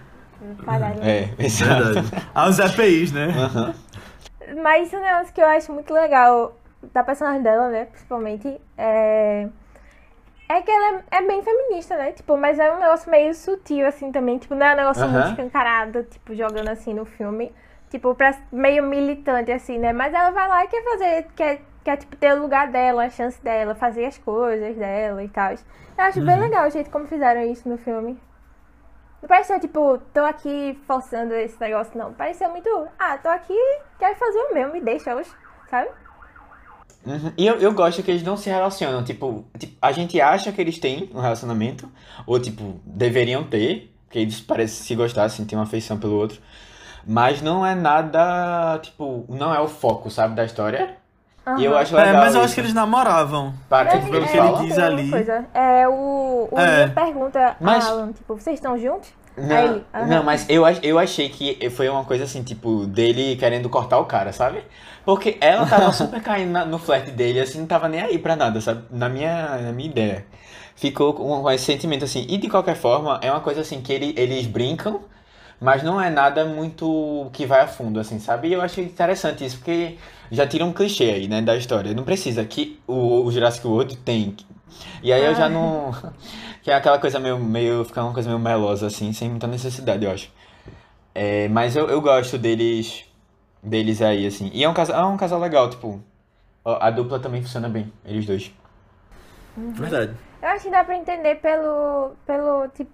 [0.64, 1.02] Pararam.
[1.02, 1.94] É, exato.
[1.94, 2.28] Verdade.
[2.34, 3.26] Ah, os EPIs, né?
[3.28, 3.74] Aham.
[4.62, 6.56] Mas um negócio que eu acho muito legal
[6.92, 9.48] da personagem dela, né, principalmente, é...
[10.48, 12.12] É que ela é, é bem feminista, né?
[12.12, 14.38] Tipo, mas é um negócio meio sutil, assim, também.
[14.38, 17.52] Tipo, não é um negócio muito escancarado, tipo, jogando assim no filme.
[17.90, 19.92] Tipo, pra, meio militante, assim, né?
[19.92, 23.10] Mas ela vai lá e quer fazer, quer, quer tipo, ter o lugar dela, a
[23.10, 25.52] chance dela, fazer as coisas dela e tal.
[25.52, 28.20] Eu acho bem legal o jeito como fizeram isso no filme.
[29.20, 32.12] Não parece ser, tipo, tô aqui forçando esse negócio, não.
[32.12, 32.68] Parece ser muito,
[32.98, 33.58] ah, tô aqui,
[33.98, 35.34] quero fazer o meu, me deixa elas,
[35.68, 35.88] sabe?
[37.06, 37.32] Uhum.
[37.36, 39.04] E eu, eu gosto que eles não se relacionam.
[39.04, 41.88] Tipo, tipo, a gente acha que eles têm um relacionamento,
[42.26, 46.40] ou tipo, deveriam ter, porque eles parecem se gostar, assim, ter uma afeição pelo outro.
[47.06, 50.96] Mas não é nada, tipo, não é o foco, sabe, da história.
[51.58, 52.24] E eu acho É, legal.
[52.24, 52.54] mas eu acho isso.
[52.56, 53.54] que eles namoravam.
[53.68, 55.08] Para, tipo, pelo é, que ele diz ali.
[55.10, 55.44] Coisa.
[55.54, 56.88] É, o, o É.
[56.88, 59.08] Pergunta Mas- a Alan, tipo, vocês estão juntos?
[59.36, 60.06] Não, ele, aham.
[60.06, 64.06] não, mas eu, eu achei que foi uma coisa assim, tipo, dele querendo cortar o
[64.06, 64.62] cara, sabe?
[65.04, 68.34] Porque ela tava super caindo na- no flerte dele, assim, não tava nem aí pra
[68.34, 68.84] nada, sabe?
[68.90, 70.26] Na minha, na minha ideia.
[70.74, 72.26] Ficou com com esse sentimento assim.
[72.28, 75.00] E de qualquer forma, é uma coisa assim que ele, eles brincam,
[75.60, 78.48] mas não é nada muito que vai a fundo, assim, sabe?
[78.48, 79.96] E eu achei interessante isso, porque
[80.30, 81.94] já tira um clichê aí, né, da história.
[81.94, 84.34] Não precisa que o, o Jurassic World tem.
[85.02, 85.48] E aí eu já Ah.
[85.48, 85.94] não.
[86.66, 87.84] Que é aquela coisa meio, meio.
[87.84, 90.32] Ficar uma coisa meio melosa, assim, sem muita necessidade, eu acho.
[91.14, 93.08] É, mas eu, eu gosto deles.
[93.62, 94.50] Deles aí, assim.
[94.52, 96.02] E é um casal, é um casal legal, tipo.
[96.64, 98.52] A dupla também funciona bem, eles dois.
[99.56, 100.16] Verdade.
[100.42, 102.16] Eu acho que dá pra entender pelo.
[102.26, 102.90] pelo tipo,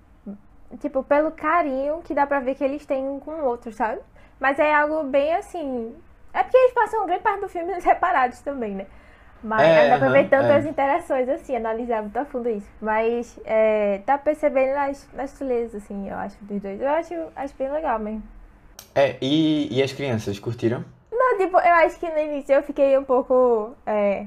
[0.78, 4.02] tipo, pelo carinho que dá pra ver que eles têm um com o outro, sabe?
[4.38, 5.94] Mas é algo bem assim.
[6.34, 8.86] É porque eles passam grande parte do filme separados também, né?
[9.42, 10.68] Mas É, aham, tantas é.
[10.68, 12.68] interações assim, analisar muito a fundo isso.
[12.80, 16.80] Mas é, dá percebendo nas, nas sutilezas, assim, eu acho, dos dois.
[16.80, 18.22] Eu acho, acho bem legal mesmo.
[18.94, 20.84] É, e, e as crianças, curtiram?
[21.10, 23.74] Não, tipo, eu acho que no início eu fiquei um pouco.
[23.86, 24.26] É...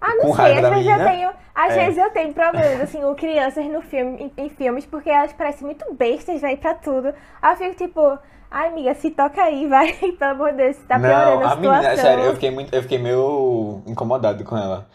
[0.00, 1.30] Ah, não Com sei, às vezes eu tenho.
[1.54, 1.84] Às É.
[1.84, 5.66] vezes eu tenho problemas, assim, com crianças no filme, em, em filmes, porque elas parecem
[5.66, 7.12] muito bestas, vai pra tudo.
[7.42, 8.18] Aí eu fico tipo,
[8.50, 11.52] ai amiga, se toca aí, vai, pelo amor de Deus, você tá piorando não, a
[11.52, 11.96] a menina, situação.
[11.96, 14.88] sério, eu fiquei, muito, eu fiquei meio incomodado com ela.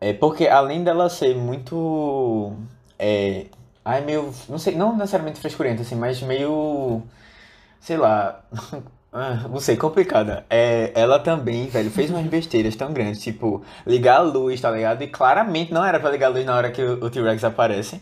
[0.00, 2.52] É porque além dela ser muito.
[2.98, 3.46] É,
[3.84, 4.32] ai, meio.
[4.48, 7.02] Não sei, não necessariamente frescurenta, assim, mas meio.
[7.80, 8.42] Sei lá.
[9.12, 10.46] ah, Não sei, complicada.
[10.50, 15.02] É, ela também, velho, fez umas besteiras tão grandes, tipo, ligar a luz, tá ligado?
[15.02, 18.00] E claramente não era pra ligar a luz na hora que o, o T-Rex aparece.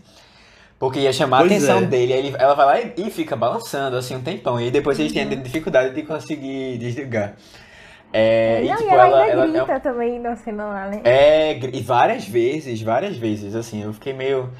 [0.78, 1.86] Porque ia chamar a Pois atenção é.
[1.86, 4.60] dele, aí ele- ela vai lá e, e fica balançando assim um tempão.
[4.60, 5.42] E depois eles têm Uhum.
[5.42, 7.34] dificuldade de conseguir desligar.
[8.12, 10.86] É, e não, tipo, e ela, ela, ainda ela é grita também na cena lá,
[10.88, 11.00] né?
[11.04, 14.50] é, e várias vezes, várias vezes, assim, eu fiquei meio.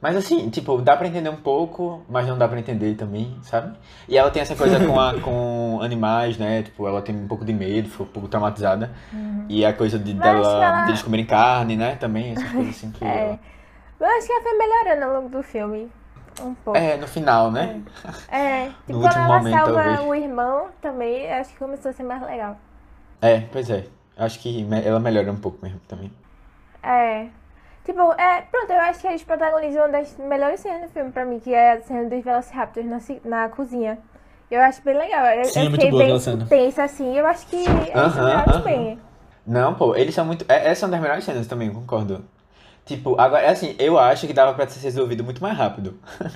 [0.00, 3.76] Mas assim, tipo, dá pra entender um pouco, mas não dá pra entender também, sabe?
[4.08, 6.62] E ela tem essa coisa com, a, com animais, né?
[6.62, 8.90] Tipo, ela tem um pouco de medo, foi um pouco traumatizada.
[9.48, 10.18] E a coisa de, Uhum.
[10.18, 11.96] Mas dela, ela- deles comerem carne, né?
[12.00, 13.04] Também, essas coisas assim que.
[13.04, 13.20] É.
[13.22, 13.38] ela-
[14.00, 15.90] Eu acho que ela foi melhorando ao longo do filme.
[16.40, 16.78] Um pouco.
[16.78, 17.82] É, no final, né?
[18.28, 20.00] É, tipo, No quando último ela momento, salva talvez.
[20.02, 22.56] o irmão também, acho que começou a ser mais legal.
[23.20, 23.86] É, pois é.
[24.16, 26.10] Acho que ela melhora um pouco mesmo também.
[26.82, 27.28] É.
[27.84, 31.24] Tipo, é, pronto, eu acho que eles protagonizam uma das melhores cenas do filme pra
[31.24, 33.98] mim, que é a cena dos Velociraptors na, na cozinha.
[34.50, 35.24] Eu acho bem legal.
[35.26, 36.46] Eu, Sim, eu é muito fiquei boa bem cena.
[36.48, 38.62] tensa assim, eu acho que eles Aham, fizeram aham.
[38.62, 39.00] bem.
[39.46, 40.44] Não, pô, eles são muito.
[40.48, 42.24] é- Essa é uma das melhores cenas também, concordo.
[42.88, 45.98] Tipo, agora, é assim, eu acho que dava pra ser resolvido muito mais rápido.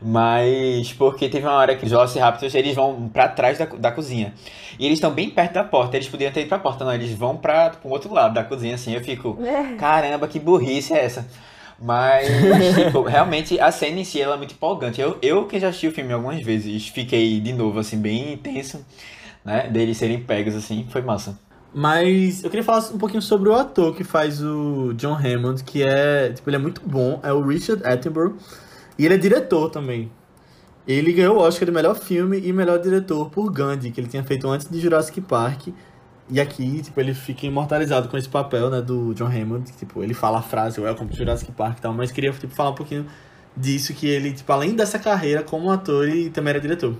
[0.00, 4.34] Mas, porque teve uma hora que os Velociraptors, eles vão pra trás da, da cozinha.
[4.78, 7.12] E eles estão bem perto da porta, eles podiam ter ido pra porta, não, eles
[7.12, 9.38] vão pra, pro outro lado da cozinha, assim, eu fico,
[9.78, 11.26] caramba, que burrice é essa?
[11.80, 12.28] Mas,
[12.76, 15.00] tipo, realmente a cena em si, ela é muito empolgante.
[15.00, 18.84] Eu, eu que já assisti o filme algumas vezes, fiquei de novo, assim, bem intenso,
[19.42, 21.38] né, deles serem pegos, assim, foi massa.
[21.78, 25.82] Mas eu queria falar um pouquinho sobre o ator que faz o John Hammond, que
[25.82, 28.34] é, tipo, ele é muito bom, é o Richard Attenborough,
[28.98, 30.10] e ele é diretor também.
[30.88, 34.24] Ele ganhou o Oscar de melhor filme e melhor diretor por Gandhi, que ele tinha
[34.24, 35.68] feito antes de Jurassic Park.
[36.30, 40.02] E aqui, tipo, ele fica imortalizado com esse papel, né, do John Hammond, que, tipo,
[40.02, 42.74] ele fala a frase Welcome to Jurassic Park e tal, mas queria, tipo, falar um
[42.74, 43.04] pouquinho
[43.54, 46.96] disso, que ele, tipo, além dessa carreira como ator, ele também era diretor.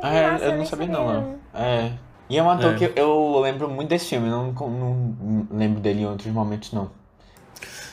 [0.00, 1.38] Ah, é, eu não sabia, não, não.
[1.52, 2.07] É.
[2.28, 2.76] E é um ator É.
[2.76, 6.90] que eu, lembro muito desse filme, não, não lembro dele em outros momentos, não.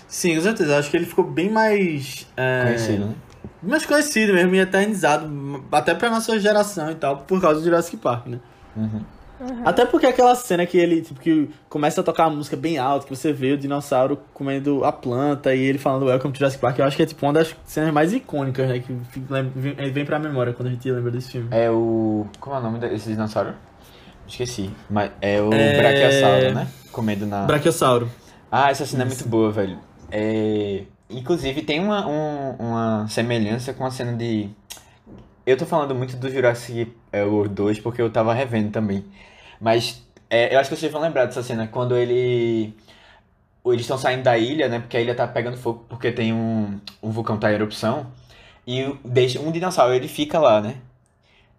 [0.08, 0.78] Sim, com certeza.
[0.78, 2.28] Acho que ele ficou bem mais.
[2.38, 3.16] é, Conhecido, né?
[3.62, 5.28] mais conhecido mesmo e eternizado,
[5.72, 8.40] até pra nossa geração e tal, por causa do Jurassic Park, né?
[8.76, 9.02] Uhum.
[9.66, 13.06] Até porque aquela cena que ele, tipo, que começa a tocar a música bem alto,
[13.06, 16.80] que você vê o dinossauro comendo a planta e ele falando Welcome to Jurassic Park,
[16.80, 18.80] eu acho que é tipo uma das cenas mais icônicas, né?
[18.80, 18.96] Que
[19.92, 21.48] vem pra memória quando a gente lembra desse filme.
[21.52, 22.26] É o.
[22.40, 23.54] Como é o nome desse dinossauro?
[24.28, 24.70] Esqueci.
[24.90, 26.68] Mas é o É- Brachiosauro, né?
[26.92, 27.44] Comendo na.
[27.46, 28.10] Brachiosauro.
[28.52, 29.78] Ah, essa cena é muito boa, velho.
[30.12, 30.84] É...
[31.10, 34.50] Inclusive, tem uma, um- uma semelhança com a cena de.
[35.46, 39.06] Eu tô falando muito do Jurassic World 2 porque eu tava revendo também.
[39.62, 42.74] Mas é, eu acho que vocês vão lembrar dessa cena quando ele.
[43.66, 44.80] Eles estão saindo da ilha, né?
[44.80, 48.08] Porque a ilha tá pegando fogo porque tem um, um vulcão tá em erupção.
[48.66, 50.76] E deixa um dinossauro, ele fica lá, né?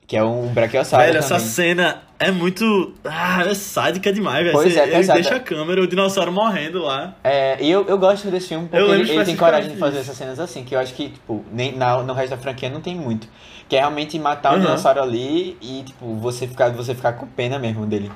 [0.06, 1.46] Que é um Brachiosauro Velho, essa também.
[1.50, 2.94] cena é muito.
[3.04, 4.52] Ah, é sádica demais, velho.
[4.52, 5.20] Pois é, ele pesada.
[5.20, 7.16] deixa a câmera, o dinossauro morrendo lá.
[7.24, 10.16] É, e eu, eu gosto desse filme porque ele, ele tem coragem de fazer essas
[10.16, 12.94] cenas assim, que eu acho que, tipo, nem, na, no resto da franquia não tem
[12.94, 13.26] muito.
[13.68, 14.60] Que é realmente matar o Uhum.
[14.60, 18.12] dinossauro ali e, tipo, você ficar, você ficar com pena mesmo dele.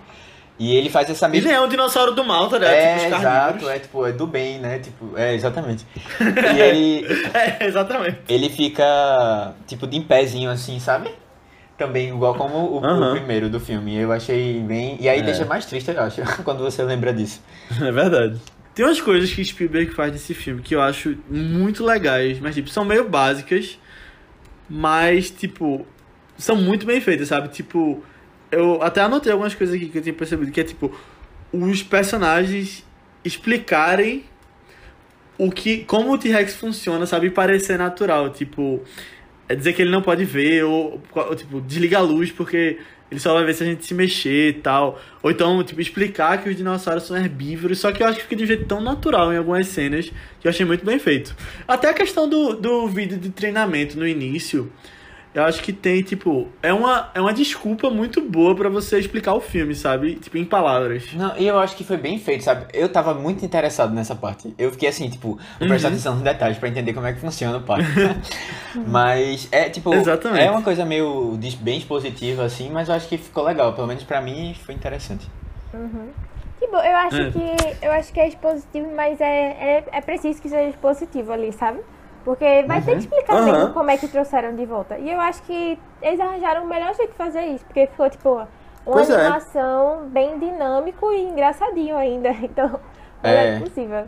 [0.61, 1.49] E ele faz essa mesma.
[1.49, 2.72] Ele é um dinossauro do mal, tá ligado?
[2.74, 4.78] É, tipo, os exato, é tipo, é do bem, né?
[4.78, 5.84] Tipo, é, exatamente.
[6.20, 8.18] E ele, É, exatamente.
[8.28, 11.11] ele fica, tipo, de em pézinho assim, sabe?
[11.81, 13.97] Também, igual como o, o primeiro do filme.
[13.97, 14.99] Eu achei bem.
[15.01, 15.22] E aí É.
[15.22, 17.41] deixa mais triste, eu acho, quando você lembra disso.
[17.81, 18.39] É verdade.
[18.74, 22.68] Tem umas coisas que Spielberg faz nesse filme que eu acho muito legais, mas tipo,
[22.68, 23.78] são meio básicas,
[24.68, 25.87] mas tipo,
[26.37, 27.49] são muito bem feitas, sabe?
[27.49, 28.03] Tipo,
[28.53, 30.95] eu até anotei algumas coisas aqui que eu tinha percebido, que é tipo,
[31.53, 32.85] os personagens
[33.24, 34.24] explicarem
[35.39, 37.28] o que como o T-Rex funciona, sabe?
[37.28, 38.83] E parecer natural, tipo,
[39.51, 42.79] é dizer que ele não pode ver ou, ou, tipo, desliga a luz porque
[43.11, 45.01] Ele só vai ver se a gente se mexer e tal.
[45.21, 47.81] Ou então, tipo, explicar que os dinossauros são herbívoros.
[47.81, 50.09] Só que eu acho que fica de um jeito tão natural em algumas cenas
[50.41, 51.35] que eu achei muito bem feito.
[51.67, 54.71] Até a questão do, do vídeo de treinamento no início.
[55.33, 59.33] Eu acho que tem, tipo, é uma, é uma desculpa muito boa para você explicar
[59.35, 60.16] o filme, sabe?
[60.16, 61.12] Tipo, em palavras.
[61.12, 62.66] Não, e eu acho que foi bem feito, sabe?
[62.72, 64.53] Eu tava muito interessado nessa parte.
[64.59, 65.72] Eu fiquei assim, tipo, Uhum.
[65.72, 67.87] atenção nos detalhes pra entender como é que funciona o parque.
[68.89, 70.43] mas é, tipo, Exatamente.
[70.45, 73.72] é uma coisa meio bem expositiva, assim, mas eu acho que ficou legal.
[73.72, 75.28] Pelo menos pra mim foi interessante.
[76.59, 77.31] Tipo, eu acho É.
[77.31, 81.53] que eu acho que é expositivo, mas é, é, é preciso que seja expositivo ali,
[81.53, 81.81] sabe?
[82.25, 83.45] Porque vai ter que explicar Aham.
[83.53, 84.99] mesmo como é que trouxeram de volta.
[84.99, 88.29] E eu acho que eles arranjaram o melhor jeito de fazer isso, porque ficou tipo
[88.31, 88.47] uma
[88.85, 89.14] Pois é.
[89.14, 92.31] animação bem dinâmico e engraçadinho ainda.
[92.43, 92.79] Então,
[93.23, 93.57] É.
[93.57, 94.05] é possível.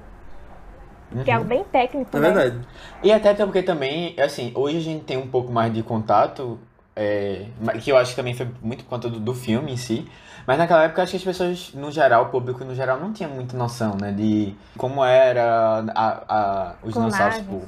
[1.24, 2.30] Que é algo bem técnico, É né?
[2.32, 2.60] verdade.
[3.02, 6.58] E até porque também, assim, hoje a gente tem um pouco mais de contato,
[6.96, 7.46] é,
[7.82, 10.06] que eu acho que também foi muito por conta do, do filme em si.
[10.46, 13.28] Mas naquela época acho que as pessoas, no geral, o público no geral, não tinha
[13.28, 14.12] muita noção, né?
[14.12, 17.62] De como era a, a, os dinossauros, tipo.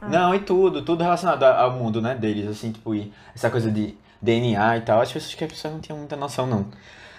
[0.00, 0.08] Ah.
[0.08, 3.96] Não, e tudo, tudo relacionado ao mundo, né, deles, assim, tipo, e essa coisa de
[4.22, 6.66] DNA e tal, as pessoas que as pessoas não tinham muita noção, não.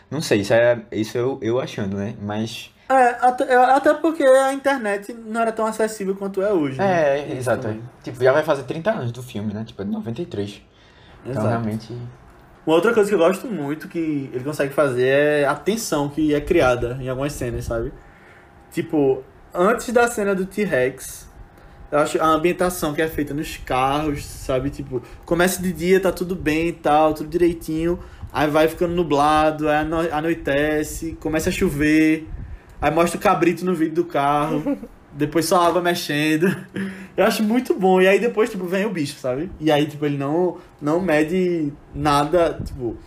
[0.09, 2.15] Não sei, isso é isso eu, eu achando, né?
[2.21, 2.73] Mas.
[2.89, 6.79] É, até, é, até porque a internet não era tão acessível quanto é hoje.
[6.79, 7.19] né?
[7.19, 7.61] É, exato.
[7.61, 7.83] também.
[8.01, 9.63] Tipo, já vai fazer 30 anos do filme, né?
[9.63, 10.61] Tipo, é de 93.
[11.21, 11.47] Então Exato.
[11.47, 11.95] realmente.
[12.65, 16.33] Uma outra coisa que eu gosto muito que ele consegue fazer é a tensão que
[16.33, 17.91] é criada em algumas cenas, sabe?
[18.71, 21.27] Tipo, antes da cena do T-Rex,
[21.91, 24.69] eu acho a ambientação que é feita nos carros, sabe?
[24.69, 27.99] Tipo, começa de dia, tá tudo bem e tal, tudo direitinho.
[28.31, 32.27] Aí vai ficando nublado, aí ano- anoitece, começa a chover.
[32.79, 34.77] Aí mostra o cabrito no vidro do carro.
[35.13, 36.55] depois só a água mexendo.
[37.15, 38.01] Eu acho muito bom.
[38.01, 39.49] E aí depois, tipo, vem o bicho, sabe?
[39.59, 42.97] E aí, tipo, ele não, não mede nada, tipo,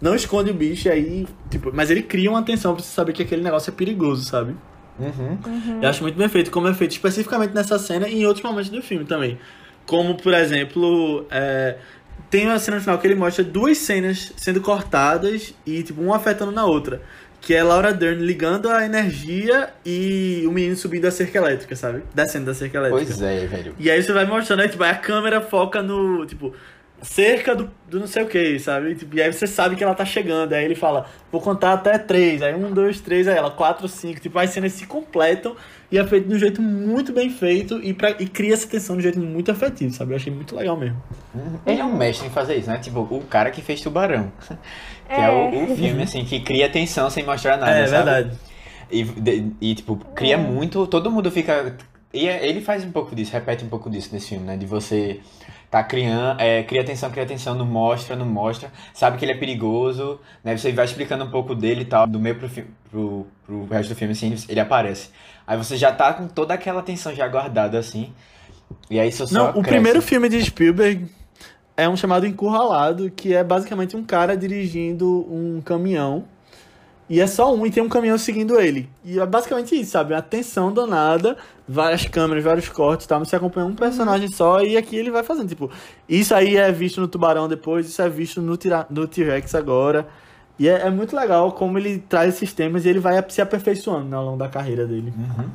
[0.00, 3.12] não esconde o bicho e aí, tipo, mas ele cria uma atenção pra você saber
[3.12, 4.54] que aquele negócio é perigoso, sabe?
[4.98, 5.38] Uhum.
[5.80, 8.70] Eu acho muito bem feito, como é feito especificamente nessa cena e em outros momentos
[8.70, 9.38] do filme também.
[9.86, 11.76] Como, por exemplo, é,
[12.30, 16.16] tem uma cena no final que ele mostra duas cenas sendo cortadas e, tipo, uma
[16.16, 17.02] afetando na outra.
[17.42, 22.02] Que é Laura Dern ligando a energia e o menino subindo a cerca elétrica, sabe?
[22.14, 23.04] Descendo da cerca elétrica.
[23.04, 23.74] Pois é, velho.
[23.78, 26.54] E aí você vai mostrando, aí, tipo, aí a câmera foca no, tipo,
[27.02, 28.94] cerca do, do não sei o que, sabe?
[28.94, 30.52] Tipo, e aí você sabe que ela tá chegando.
[30.52, 32.40] Aí ele fala, vou contar até três.
[32.42, 34.20] Aí um, dois, três, aí ela, quatro, cinco.
[34.20, 35.54] Tipo, as cenas se completam
[35.90, 38.96] e é feito de um jeito muito bem feito e, pra, e cria essa tensão
[38.96, 40.12] de um jeito muito afetivo, sabe?
[40.12, 41.02] Eu achei muito legal mesmo.
[41.66, 42.78] Ele é um mestre em fazer isso, né?
[42.78, 44.32] Tipo, o cara que fez Tubarão.
[45.08, 47.72] Que é, o, o filme, assim, que cria tensão sem mostrar nada.
[47.72, 48.04] é, sabe?
[48.10, 48.38] verdade.
[48.90, 50.86] E, de- e, tipo, cria muito.
[50.86, 51.74] Todo mundo fica.
[52.14, 54.56] E é- ele faz um pouco disso, repete um pouco disso nesse filme, né?
[54.56, 55.20] De você
[55.72, 56.40] tá criando.
[56.40, 58.70] É, cria atenção, cria atenção, não mostra, não mostra.
[58.94, 60.56] Sabe que ele é perigoso, né?
[60.56, 62.06] Você vai explicando um pouco dele e tal.
[62.06, 65.10] Do meio pro, fi- pro, pro resto do filme, assim, ele aparece.
[65.46, 68.12] Aí você já tá com toda aquela atenção já guardada, assim.
[68.90, 69.68] E aí isso só Não, o cresce.
[69.68, 71.06] primeiro filme de Spielberg
[71.76, 76.24] é um chamado Encurralado, que é basicamente um cara dirigindo um caminhão.
[77.08, 78.88] E é só um, e tem um caminhão seguindo ele.
[79.04, 80.14] E é basicamente isso, sabe?
[80.14, 81.36] Uma tensão danada,
[81.68, 83.18] várias câmeras, vários cortes, tá?
[83.18, 85.48] Você acompanha um personagem só e aqui ele vai fazendo.
[85.48, 85.70] Tipo,
[86.08, 90.08] isso aí é visto no Tubarão depois, isso é visto no, tira- no T-Rex agora.
[90.58, 94.06] E é, é muito legal como ele traz esses temas e ele vai se aperfeiçoando
[94.08, 95.12] né, ao longo da carreira dele.
[95.16, 95.50] Uhum.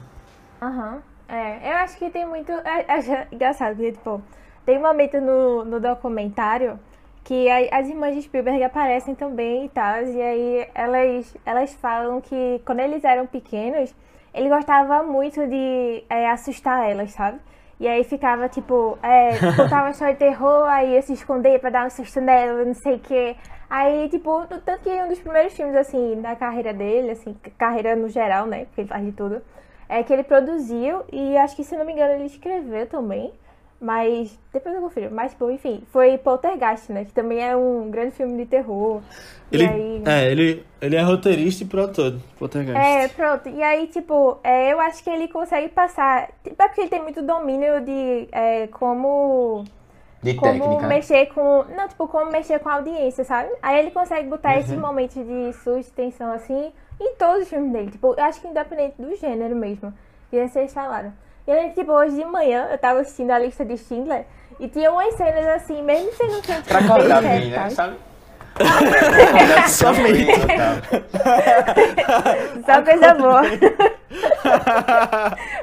[0.62, 1.02] Aham.
[1.30, 2.52] É, eu acho que tem muito.
[2.52, 4.22] é- Acho engraçado, porque, tipo,
[4.66, 6.80] tem um momento no, no documentário
[7.28, 10.02] que a- as irmãs de Spielberg aparecem também e tal.
[10.04, 13.94] E aí elas, elas falam que quando eles eram pequenos,
[14.34, 17.40] ele gostava muito de é, assustar elas, sabe?
[17.80, 21.86] E aí ficava, tipo, é, contava história de terror, aí ia se esconder pra dar
[21.86, 23.36] um susto nela, não sei o quê.
[23.70, 28.10] Aí, tipo, tanto que um dos primeiros filmes, assim, da carreira dele, assim, carreira no
[28.10, 28.66] geral, né?
[28.66, 29.42] Porque ele faz de tudo
[29.90, 33.32] é que ele produziu e acho que, se não me engano, ele escreveu também.
[33.80, 35.10] Mas depois eu confiro.
[35.14, 37.06] Mas, bom, enfim, foi Poltergeist, né?
[37.06, 39.02] Que também é um grande filme de terror.
[39.52, 40.04] Ele, e aí...
[40.06, 42.20] é, ele, ele é roteirista e produtor.
[42.40, 42.80] Poltergeist.
[42.80, 43.48] É, pronto.
[43.50, 46.30] E aí, tipo, é, eu acho que ele consegue passar.
[46.44, 49.64] tipo, É porque ele tem muito domínio de é, como.
[50.24, 50.88] De Como técnica.
[50.88, 51.64] mexer com.
[51.76, 53.50] Não, tipo, como mexer com a audiência, sabe?
[53.62, 54.60] Aí ele consegue botar Uhum.
[54.60, 57.92] esses momentos de susto, tensão, assim, em todos os filmes dele.
[57.92, 59.94] Tipo, eu acho que independente do gênero mesmo.
[60.32, 61.14] E aí vocês falaram.
[61.48, 64.26] E aí, tipo, hoje de manhã eu tava assistindo a lista de Schindler
[64.60, 67.70] e tinha umas cenas assim, mesmo sendo que Pra acordar bem né?
[67.70, 67.96] Sabe?
[69.70, 70.28] Somente.
[72.66, 73.44] Só coisa boa.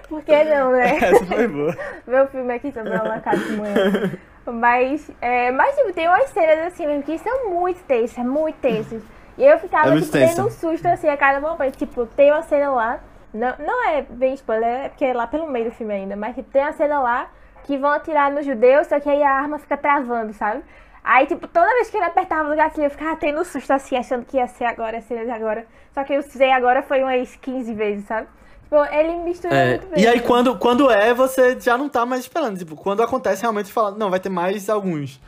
[0.09, 0.97] Por que não, né?
[1.03, 1.77] Essa foi boa.
[2.07, 4.13] Ver o filme aqui sobre uma casa de manhã.
[4.47, 9.03] Mas, é, mas tipo, tem umas cenas assim mesmo que são muito tensas, muito tensas.
[9.37, 11.77] E eu ficava, É tipo, tendo um susto assim a cada momento.
[11.77, 13.01] Tipo, tem uma cena lá,
[13.35, 16.35] não, não é bem spoiler, é porque é lá pelo meio do filme ainda, mas
[16.35, 17.29] tipo, tem uma cena lá
[17.65, 20.63] que vão atirar nos judeus, só que aí a arma fica travando, sabe?
[21.03, 24.25] Aí, tipo, toda vez que ele apertava no gatilho, eu ficava tendo susto assim, achando
[24.25, 25.67] que ia ser agora, ia ser agora.
[25.93, 28.27] Só que eu sei agora foi umas 15 vezes, sabe?
[28.63, 30.03] Tipo, ele mistura É, muito bem.
[30.03, 32.57] e aí quando, quando é, você já não tá mais esperando.
[32.59, 35.21] Tipo, quando acontece, realmente fala, não, vai ter mais alguns.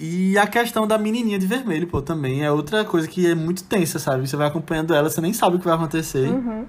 [0.00, 3.64] E a questão da menininha de vermelho, pô, também é outra coisa que é muito
[3.64, 4.26] tensa, sabe?
[4.26, 6.28] Você vai acompanhando ela, você nem sabe o que vai acontecer.
[6.28, 6.64] Uhum.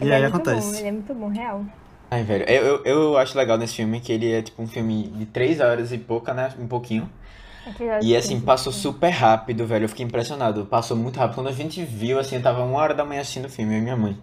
[0.00, 0.72] E Ele aí é muito acontece.
[0.72, 1.64] Bom, ele é muito bom, real.
[2.10, 5.08] Ai, velho, eu, eu, eu acho legal nesse filme que ele é tipo um filme
[5.08, 6.52] de três horas e pouca, né?
[6.58, 7.08] Um pouquinho.
[8.00, 9.84] E assim, passou super rápido, velho.
[9.84, 10.64] Eu fiquei impressionado.
[10.64, 11.34] Passou muito rápido.
[11.34, 13.78] Quando a gente viu, assim, eu tava uma hora da manhã assistindo o filme, eu
[13.78, 14.16] e minha mãe.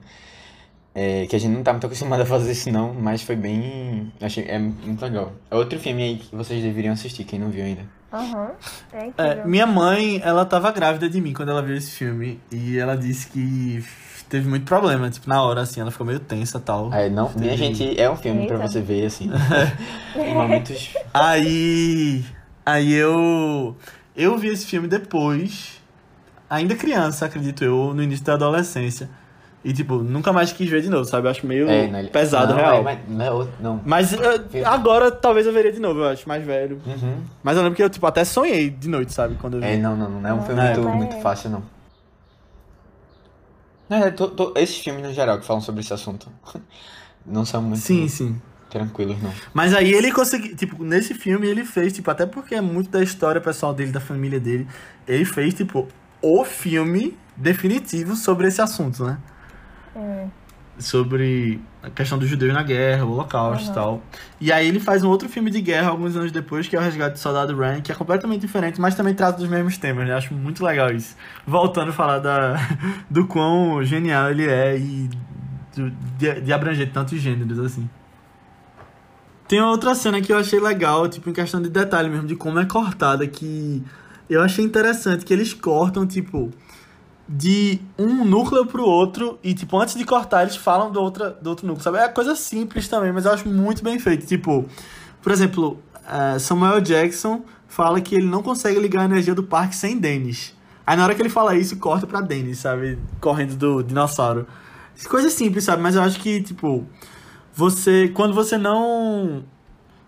[0.96, 4.12] É, que a gente não tá muito acostumado a fazer isso, não, mas foi bem.
[4.22, 5.34] Achei, é muito legal.
[5.52, 7.82] É outro filme aí que vocês deveriam assistir, quem não viu ainda.
[8.12, 8.52] Aham.
[8.94, 12.40] É É, minha mãe, ela tava grávida de mim quando ela viu esse filme.
[12.50, 13.84] E ela disse que
[14.30, 15.10] teve muito problema.
[15.10, 16.94] Tipo, na hora, assim, ela ficou meio tensa e tal.
[16.94, 18.68] É, não, minha Teve- gente, é um filme pra Eita.
[18.68, 19.30] você ver, assim.
[20.16, 20.94] Em momentos.
[21.14, 22.24] Aí.
[22.66, 23.76] Aí eu.
[24.16, 25.82] Eu vi esse filme depois,
[26.50, 29.10] ainda criança, acredito eu, no início da adolescência.
[29.64, 31.26] E, tipo, nunca mais quis ver de novo, sabe?
[31.28, 32.76] Eu acho meio É, né, pesado, não, real.
[32.76, 33.82] é, mas não é não.
[33.84, 36.80] Mas eh, agora talvez eu veria de novo, eu acho, mais velho.
[36.86, 37.18] Uhum.
[37.44, 39.36] Mas eu lembro que eu, tipo, até sonhei de noite, sabe?
[39.42, 39.66] Quando eu vi.
[39.66, 40.76] É, não, não, não é um filme É.
[40.78, 41.64] muito, muito fácil, não.
[43.90, 46.32] É, tô, tô- esses filmes no geral que falam sobre esse assunto
[47.26, 48.42] não são muito Sim, sim.
[48.70, 49.42] tranquilos, não.
[49.54, 53.04] Mas aí ele conseguiu, tipo, nesse filme ele fez, tipo, até porque é muito da
[53.04, 54.68] história pessoal dele, da família dele,
[55.08, 55.88] ele fez, tipo,
[56.22, 59.22] o filme definitivo sobre esse assunto, né?
[59.96, 60.32] É.
[60.78, 64.02] Sobre a questão dos judeus na guerra, o holocausto e tal.
[64.42, 66.82] E aí ele faz um outro filme de guerra alguns anos depois, que é o
[66.82, 70.14] Resgate do Soldado Ryan, que é completamente diferente, mas também trata dos mesmos temas, né?
[70.14, 71.16] Acho muito legal isso.
[71.46, 72.56] Voltando a falar da,
[73.10, 75.10] do quão genial ele é e
[75.76, 77.90] do- de, de abranger tantos gêneros, assim.
[79.48, 82.58] Tem outra cena que eu achei legal, tipo, em questão de detalhe mesmo, de como
[82.60, 83.84] é cortada, que
[84.28, 86.52] eu achei interessante, que eles cortam, tipo,
[87.28, 91.50] de um núcleo pro outro, e, tipo, antes de cortar, eles falam do, outra, do
[91.50, 91.98] outro núcleo, sabe?
[91.98, 94.26] É coisa simples também, mas eu acho muito bem feito.
[94.26, 94.66] Tipo,
[95.22, 99.76] por exemplo, eh, Samuel Jackson fala que ele não consegue ligar a energia do parque
[99.76, 100.54] sem Dennis.
[100.86, 103.00] Aí na hora que ele fala isso, corta pra Dennis, sabe?
[103.20, 104.46] Correndo do dinossauro.
[105.10, 105.82] Coisa simples, sabe?
[105.82, 106.86] Mas eu acho que, tipo,
[107.54, 108.10] você.
[108.10, 109.44] Quando você não.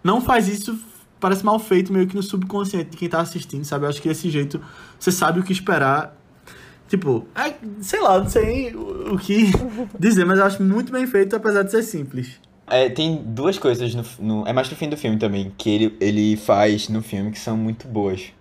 [0.03, 0.79] Não faz isso,
[1.19, 3.85] parece mal feito meio que no subconsciente de quem tá assistindo, sabe?
[3.85, 4.61] Eu acho que desse jeito
[4.97, 6.15] você sabe o que esperar.
[6.87, 9.51] Tipo, é, sei lá, não sei o, que
[9.99, 12.39] dizer, mas eu acho muito bem feito, apesar de ser simples.
[12.69, 15.97] É, tem duas coisas no, no- É mais no fim do filme também, que ele,
[15.99, 18.31] ele faz no filme que são muito boas.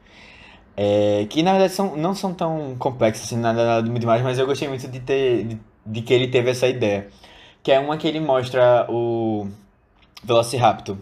[0.76, 4.46] É, que na verdade são, não são tão complexas assim, nada, nada demais, mas eu
[4.46, 5.44] gostei muito de ter.
[5.44, 7.08] De, de que ele teve essa ideia.
[7.62, 9.48] Que é uma que ele mostra o
[10.24, 10.96] Velociraptor.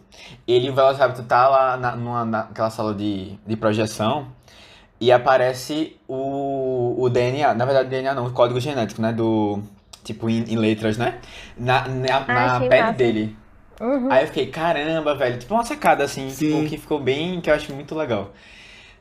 [0.46, 4.28] Ele, o Velociraptor tá lá na, numa, naquela sala de, de projeção
[5.00, 7.54] e aparece o, o DNA.
[7.54, 9.12] Na verdade, DNA não, o código genético, né?
[9.12, 9.62] Do.
[10.02, 11.18] Tipo, em, em letras, né?
[11.56, 12.98] Na, na, na achei pele massa.
[12.98, 13.36] dele.
[13.80, 14.12] Uhum.
[14.12, 15.38] Aí eu fiquei, caramba, velho.
[15.38, 16.48] Tipo, uma sacada, assim, Sim.
[16.48, 18.32] tipo, que ficou bem, que eu acho muito legal.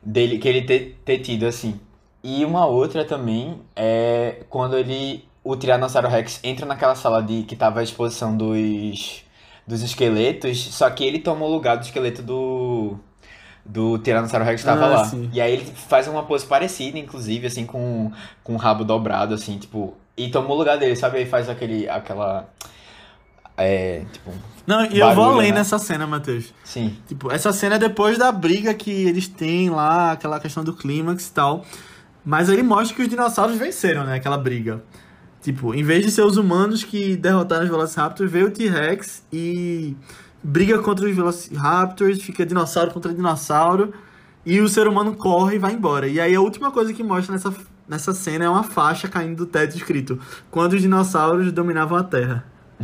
[0.02, 1.80] Dele, que ele ter, ter tido, assim.
[2.24, 7.56] E uma outra também é quando ele, o Tiranossauro Rex entra naquela sala de que
[7.56, 9.24] tava a exposição dos,
[9.68, 12.98] dos esqueletos, só que ele toma o lugar do esqueleto do,
[13.66, 15.06] do Tiranossauro Rex que tava Ah, lá.
[15.06, 15.30] sim.
[15.34, 18.12] E aí ele faz uma pose parecida, inclusive, assim, com,
[18.44, 21.18] com o rabo dobrado, assim, tipo, e toma o lugar dele, sabe?
[21.20, 22.48] Aí faz aquele, aquela,
[23.58, 24.32] é, tipo,
[24.68, 25.60] Não, e eu vou além né?
[25.60, 26.54] nessa cena, Matheus.
[26.64, 26.98] sim.
[27.08, 31.28] Tipo, essa cena é depois da briga que eles têm lá, aquela questão do clímax
[31.28, 31.66] e tal.
[32.26, 34.16] Mas ele mostra que os dinossauros venceram, né?
[34.16, 34.82] Aquela briga.
[35.42, 39.94] Tipo, em vez de ser os humanos que derrotaram os Velociraptors, veio o T-Rex e
[40.44, 43.94] briga contra os Velociraptors, fica dinossauro contra dinossauro,
[44.46, 46.08] e o ser humano corre e vai embora.
[46.08, 47.54] E aí a última coisa que mostra nessa,
[47.88, 50.20] nessa cena é uma faixa caindo do teto escrito:
[50.52, 52.44] Quando os dinossauros dominavam a Terra.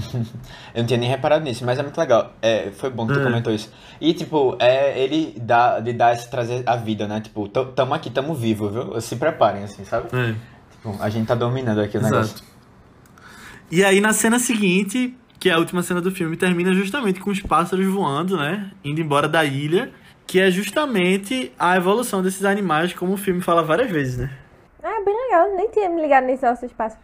[0.74, 2.34] Eu não tinha nem reparado nisso, mas é muito legal.
[2.42, 3.24] É, foi bom que tu É.
[3.24, 3.70] comentou isso.
[4.00, 7.20] E, tipo, é, ele dá, ele dá esse trazer a vida, né?
[7.20, 9.02] Tipo, tamo aqui, tamo vivo, viu?
[9.02, 10.08] Se preparem, assim, sabe?
[10.14, 10.36] É.
[10.72, 12.14] Tipo, a gente tá dominando aqui o Exato.
[12.16, 12.44] negócio.
[13.72, 17.30] E aí na cena seguinte, que é a última cena do filme, termina justamente com
[17.30, 18.72] os pássaros voando, né?
[18.84, 19.92] Indo embora da ilha,
[20.28, 24.30] que é justamente a evolução desses animais, como o filme fala várias vezes, né?
[24.84, 25.56] Ah, bem legal.
[25.56, 26.98] Nem tinha me ligado nesse nosso espaço.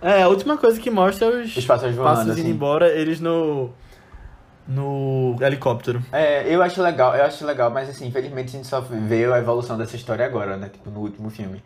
[0.00, 2.50] É, a última coisa que mostra é os, Os pássaros voando, pássaros indo assim.
[2.54, 3.70] embora, eles no
[4.68, 6.02] no helicóptero.
[6.12, 9.38] É, eu acho legal, eu acho legal, mas assim, infelizmente a gente só vê a
[9.38, 10.68] evolução dessa história agora, né?
[10.68, 11.62] Tipo, no último filme.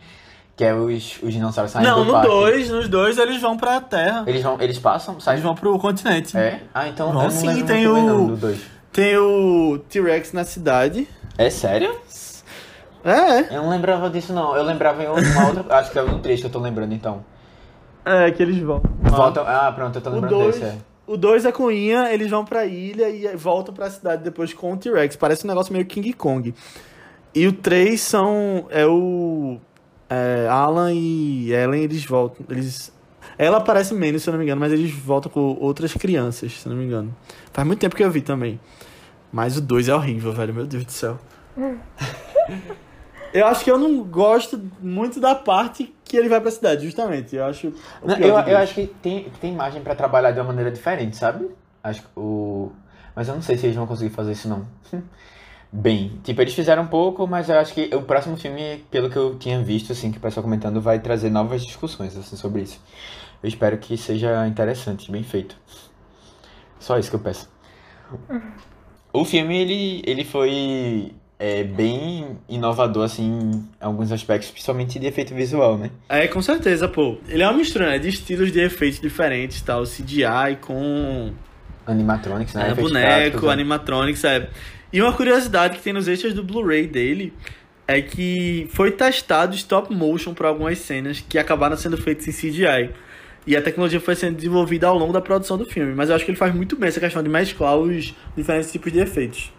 [0.61, 2.29] Que é os, os dinossauros saindo Não, do no parque.
[2.29, 4.25] 2, nos dois eles vão pra Terra.
[4.27, 5.37] Eles vão, eles passam, saem.
[5.37, 6.37] Eles vão pro continente.
[6.37, 6.61] É?
[6.75, 8.61] Ah, então Vão eu não sim, lembro tem muito bem o- não, do dois.
[8.93, 11.09] Tem o T-Rex na cidade.
[11.39, 11.97] É sério?
[13.03, 14.55] É, Eu não lembrava disso não.
[14.55, 17.25] Eu lembrava em uma outra, acho que é no 3 que eu tô lembrando então.
[18.05, 18.83] é que eles vão.
[19.01, 20.77] Volta, ah, pronto, eu tô O lembrando 2 desse, é.
[21.07, 24.75] o dois é com Ian, eles vão pra ilha e voltam pra cidade depois com
[24.75, 25.17] o T-Rex.
[25.17, 26.55] Parece um negócio meio King Kong.
[27.35, 28.67] E o 3 são.
[28.69, 29.59] É o.
[30.11, 32.45] é, Alan e Ellen, eles voltam.
[32.51, 32.93] Eles.
[33.39, 36.67] Ela aparece menos, se eu não me engano, mas eles voltam com outras crianças, se
[36.67, 37.15] eu não me engano.
[37.53, 38.61] Faz muito tempo que eu vi também.
[39.33, 40.53] Mas o 2 é horrível, velho.
[40.53, 41.17] Meu Deus do céu.
[43.33, 47.37] eu acho que eu não gosto muito da parte que ele vai pra cidade, justamente.
[47.37, 47.73] Eu acho.
[48.05, 51.49] Não, eu, eu acho que tem, tem margem pra trabalhar de uma maneira diferente, sabe?
[51.85, 52.73] Acho que o.
[53.15, 54.67] Mas eu não sei se eles vão conseguir fazer isso não.
[55.73, 59.17] Bem, tipo, eles fizeram um pouco, mas eu acho que o próximo filme, pelo que
[59.17, 62.81] eu tinha visto, assim, que o pessoal comentando, vai trazer novas discussões, assim, sobre isso.
[63.41, 65.57] Eu espero que seja interessante, bem feito.
[66.79, 67.49] Só isso que eu peço.
[69.13, 75.35] O filme, ele, ele foi é, bem inovador, assim, em alguns aspectos, principalmente de efeito
[75.35, 75.91] visual, né?
[76.09, 77.17] É, com certeza, pô.
[77.29, 81.33] Ele é uma mistura né, de estilos de efeitos diferentes, tal, CGI com
[81.87, 82.71] Animatronics, né?
[82.71, 83.53] é, boneco, práticos, né?
[83.53, 84.51] animatronics, é.
[84.93, 87.33] E uma curiosidade que tem nos extras do Blu-ray dele
[87.87, 92.91] é que foi testado stop motion para algumas cenas que acabaram sendo feitas em CGI.
[93.47, 95.95] E a tecnologia foi sendo desenvolvida ao longo da produção do filme.
[95.95, 98.93] Mas eu acho que ele faz muito bem essa questão de mesclar os diferentes tipos
[98.93, 99.51] de efeitos.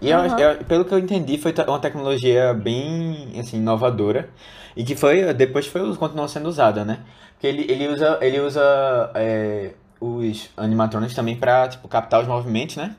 [0.00, 4.30] E eu, eu- pelo que eu entendi, foi uma tecnologia bem, assim, inovadora.
[4.76, 7.00] E que foi, depois foi, continuou sendo usada, né?
[7.32, 12.76] Porque ele, ele usa, ele usa é, os animatronics também pra, tipo, captar os movimentos,
[12.76, 12.94] né?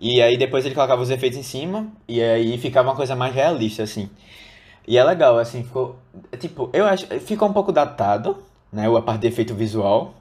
[0.00, 3.34] E aí depois ele colocava os efeitos em cima, e aí ficava uma coisa mais
[3.34, 4.08] realista, assim.
[4.86, 5.98] E é legal, assim, ficou...
[6.38, 7.06] Tipo, eu acho...
[7.20, 8.38] Ficou um pouco datado,
[8.72, 8.86] né?
[8.88, 10.14] A parte de efeito visual.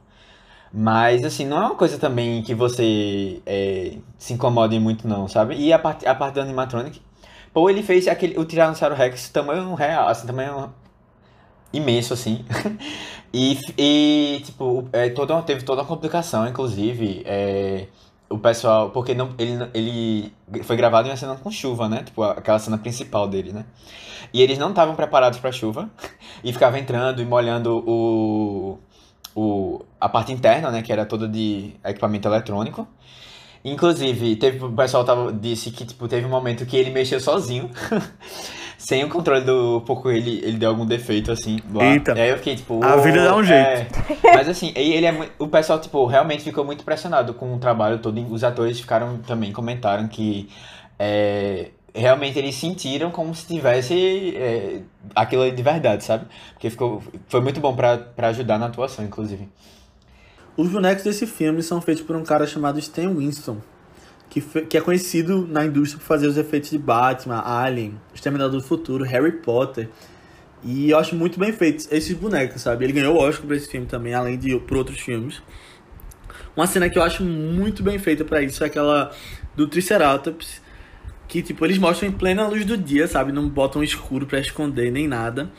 [0.73, 5.55] Mas, assim, não é uma coisa também que você é, se incomode muito, não, sabe?
[5.55, 7.01] E a parte, a parte do animatronic...
[7.53, 10.71] Pô, ele fez aquele, o Tiranossauro Rex tamanho real, assim, tamanho
[11.73, 12.45] imenso, assim.
[13.33, 17.87] e, e, tipo, é, toda, teve toda uma complicação, inclusive, é,
[18.29, 18.89] o pessoal...
[18.91, 22.03] Porque não, ele, ele foi gravado em uma cena com chuva, né?
[22.03, 23.65] Tipo, aquela cena principal dele, né?
[24.33, 25.89] E eles não estavam preparados pra chuva.
[26.43, 28.77] E ficava entrando e molhando o,
[29.35, 30.83] o, a parte interna, né?
[30.83, 32.87] Que era toda de equipamento eletrônico.
[33.65, 37.71] Inclusive, teve, o pessoal tava, disse que tipo, teve um momento que ele mexeu sozinho.
[38.87, 41.83] sem o controle do pouco ele, ele deu algum defeito, assim, lá.
[41.83, 42.13] Eita.
[42.13, 42.81] E aí eu fiquei, tipo...
[42.81, 43.61] A vida dá um jeito.
[43.61, 43.87] é.
[44.33, 48.25] Mas assim, ele é o pessoal, tipo, realmente ficou muito impressionado com o trabalho todo.
[48.31, 50.47] Os atores ficaram também, comentaram que
[50.97, 54.79] é, realmente eles sentiram como se tivesse é,
[55.13, 56.25] aquilo ali de verdade, sabe?
[56.53, 59.49] Porque ficou, foi muito bom pra ajudar na atuação, inclusive.
[60.55, 63.57] Os bonecos desse filme são feitos por um cara chamado Stan Winston,
[64.29, 68.65] que, que é conhecido na indústria por fazer os efeitos de Batman, Alien, Exterminador do
[68.65, 69.89] Futuro, Harry Potter.
[70.63, 72.83] E eu acho muito bem feitos esses bonecos, sabe?
[72.85, 75.41] Ele ganhou o Oscar por esse filme também, além de por outros filmes.
[76.55, 79.11] Uma cena que eu acho muito bem feita pra isso é aquela
[79.55, 80.61] do Triceratops,
[81.27, 83.31] que tipo, eles mostram em plena luz do dia, sabe?
[83.31, 85.49] Não botam escuro pra esconder nem nada.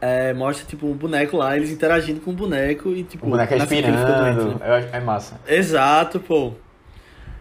[0.00, 3.54] É, mostra tipo um boneco lá, eles interagindo com o boneco e tipo, O boneco
[3.54, 4.04] ele fica doente, né?
[4.06, 5.40] respirando, eu acho- é massa.
[5.48, 6.52] Exato, pô.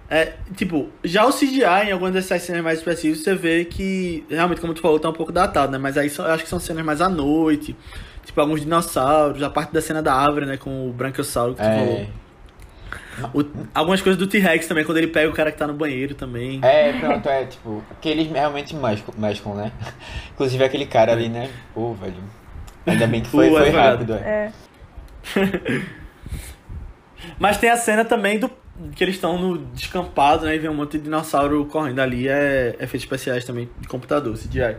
[0.09, 4.61] É, tipo, já o CGI, em algumas dessas cenas mais específicas, você vê que, realmente,
[4.61, 5.77] como tu falou, tá um pouco datado, né?
[5.79, 7.75] Mas aí são- eu acho que são cenas mais à noite.
[8.23, 10.57] Tipo, alguns dinossauros, a parte da cena da árvore, né?
[10.57, 11.97] Com o Branquiossauro que tu falou.
[11.97, 12.07] É,
[13.33, 16.13] O- algumas coisas do T-Rex também, quando ele pega o cara que tá no banheiro
[16.15, 16.59] também.
[16.63, 19.71] é, pronto, é tipo, que eles realmente mexem, né?
[20.33, 21.49] Inclusive aquele cara ali, né?
[21.73, 22.13] Pô, velho.
[22.85, 23.91] Ainda bem que foi, O foi advogado.
[23.91, 24.51] rápido, é.
[25.35, 25.81] É.
[27.39, 28.49] Mas tem a cena também do
[28.95, 30.55] que eles estão no descampado, né?
[30.55, 32.27] E vem um monte de dinossauro correndo ali.
[32.27, 34.77] É efeitos especiais também de computador, CGI.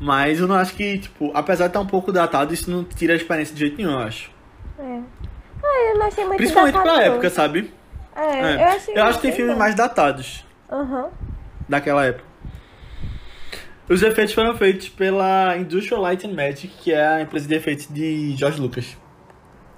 [0.00, 3.12] Mas eu não acho que, tipo, apesar de estar um pouco datado, isso não tira
[3.12, 4.30] a experiência de jeito nenhum, eu acho.
[4.78, 5.00] É.
[5.62, 7.72] Ah, eu não achei muito Principalmente datado, pra época, sabe?
[8.16, 8.54] É, É.
[8.62, 11.10] eu achei Eu acho que tem filmes mais datados Aham.
[11.68, 12.24] daquela época.
[13.88, 17.86] Os efeitos foram feitos pela Industrial Light and Magic, que é a empresa de efeitos
[17.88, 18.96] de George Lucas.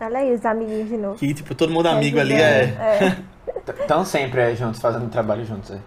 [0.01, 1.16] Olha aí os amiguinhos de novo.
[1.16, 2.64] Que, tipo, todo mundo amigo ali é...
[2.64, 3.16] É.
[3.80, 5.80] Estão sempre é, juntos, fazendo trabalho juntos, é.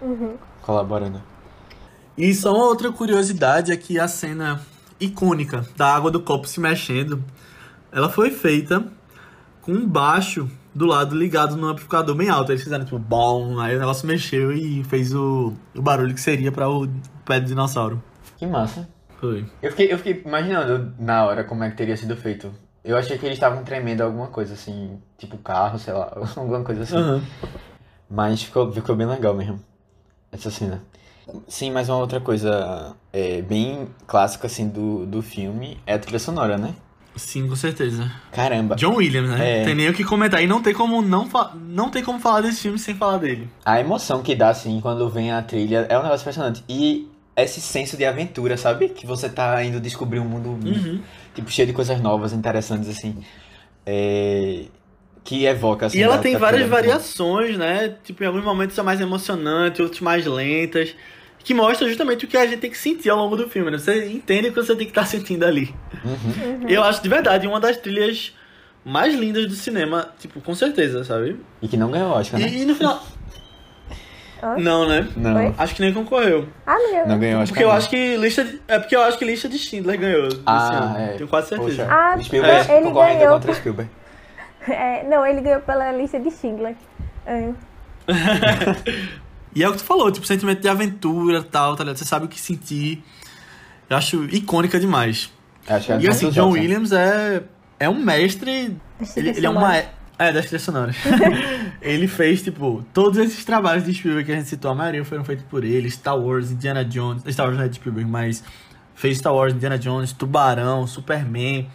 [0.00, 0.36] Uhum.
[0.62, 1.20] Colaborando.
[2.16, 4.60] E só uma outra curiosidade é que a cena
[5.00, 7.24] icônica da água do copo se mexendo,
[7.90, 8.84] ela foi feita
[9.62, 12.52] com um baixo do lado ligado no amplificador bem alto.
[12.52, 16.52] Eles fizeram tipo, bom, aí o negócio mexeu e fez o, o barulho que seria
[16.52, 16.88] para o
[17.24, 18.02] pé do dinossauro.
[18.36, 18.88] Que massa.
[19.18, 19.44] Foi.
[19.62, 22.52] Eu fiquei, eu fiquei imaginando na hora como é que teria sido feito.
[22.84, 26.82] Eu achei que eles estavam tremendo alguma coisa assim, tipo carro, sei lá, alguma coisa
[26.82, 26.96] assim.
[26.96, 27.22] Aham.
[28.08, 29.60] Mas ficou, ficou bem legal mesmo,
[30.32, 30.82] essa cena.
[31.46, 36.18] Sim, mais uma outra coisa é, bem clássica assim do, do filme é a trilha
[36.18, 36.74] sonora, né?
[37.16, 38.10] Sim, com certeza.
[38.32, 39.60] Caramba, John Williams, né?
[39.60, 39.64] É.
[39.64, 40.42] Tem nem o que comentar.
[40.42, 43.48] E não tem como não, fa- não tem como falar desse filme sem falar dele.
[43.64, 46.64] a emoção que dá assim quando vem a trilha é um negócio impressionante.
[46.68, 48.88] E esse senso de aventura, sabe?
[48.88, 51.00] Que você tá indo descobrir um mundo Uhum.
[51.40, 53.16] Tipo cheio de coisas novas, interessantes assim.
[53.84, 54.64] É,
[55.24, 55.98] que evoca assim.
[55.98, 57.94] E ela da- tem da várias variações, né?
[58.04, 60.94] Tipo, em alguns momentos são mais emocionantes, outros mais lentas.
[61.42, 63.78] Que mostra justamente o que a gente tem que sentir ao longo do filme, né?
[63.78, 65.74] Você entende o que você tem que estar sentindo ali.
[66.04, 66.68] Uhum.
[66.68, 68.34] Eu acho de verdade uma das trilhas
[68.84, 71.38] mais lindas do cinema, tipo, com certeza, sabe?
[71.62, 72.46] E que não ganhou Oscar, né?
[72.48, 73.02] E, e no final.
[74.42, 74.56] Hã?
[74.56, 75.08] Não, né?
[75.16, 75.54] Não, Oi?
[75.58, 76.48] Acho que nem concorreu.
[76.66, 77.06] Ah, meu.
[77.06, 77.48] não ganhou Oscar.
[77.54, 77.76] Porque eu não.
[77.76, 78.60] acho que lista de...
[78.68, 80.28] É porque eu acho que lista de Schindler ganhou.
[80.28, 81.06] esse Ah, é.
[81.16, 81.84] Tenho quase certeza.
[81.84, 83.34] Poxa, Ah, Spielberg ele concorrendo ganhou.
[83.34, 83.90] contra Spielberg.
[84.68, 86.74] É, não, ele ganhou pela lista de Schindler.
[87.26, 87.48] É.
[89.54, 91.96] E é o que tu falou, tipo, sentimento de aventura e tal, tá ligado?
[91.96, 93.02] Você sabe o que sentir.
[93.88, 95.32] Eu acho icônica demais.
[95.68, 96.50] Acho que é E assim, John.
[96.50, 97.42] Williams é,
[97.80, 98.76] é um mestre.
[99.16, 99.82] Ele, ele é uma.
[100.20, 100.96] É, das trilhas sonoras.
[101.80, 105.24] ele fez, tipo, todos esses trabalhos de Spielberg que a gente citou, a maioria foram
[105.24, 105.90] feitos por ele.
[105.90, 107.22] Star Wars, Indiana Jones.
[107.28, 108.44] Star Wars não é de Spielberg, mas
[108.94, 111.68] fez Star Wars, Indiana Jones, Tubarão, Superman.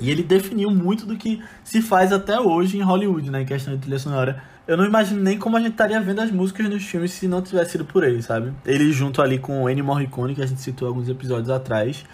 [0.00, 3.40] E ele definiu muito do que se faz até hoje em Hollywood, né?
[3.40, 4.42] Em questão de trilha sonora.
[4.68, 7.40] Eu não imagino nem como a gente estaria vendo as músicas nos filmes se não
[7.40, 8.52] tivesse sido por ele, sabe?
[8.66, 12.04] Ele junto ali com o Ennio Morricone, que a gente citou alguns episódios atrás,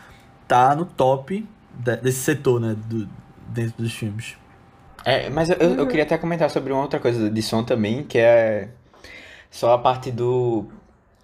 [0.47, 1.45] tá no top
[1.79, 2.77] de- desse setor, né?
[2.87, 3.09] Do,
[3.49, 4.37] dentro dos filmes.
[5.05, 8.05] É, mas eu, eu- eu queria até comentar sobre uma outra coisa de som também,
[8.05, 8.69] que é
[9.51, 10.67] só a parte do.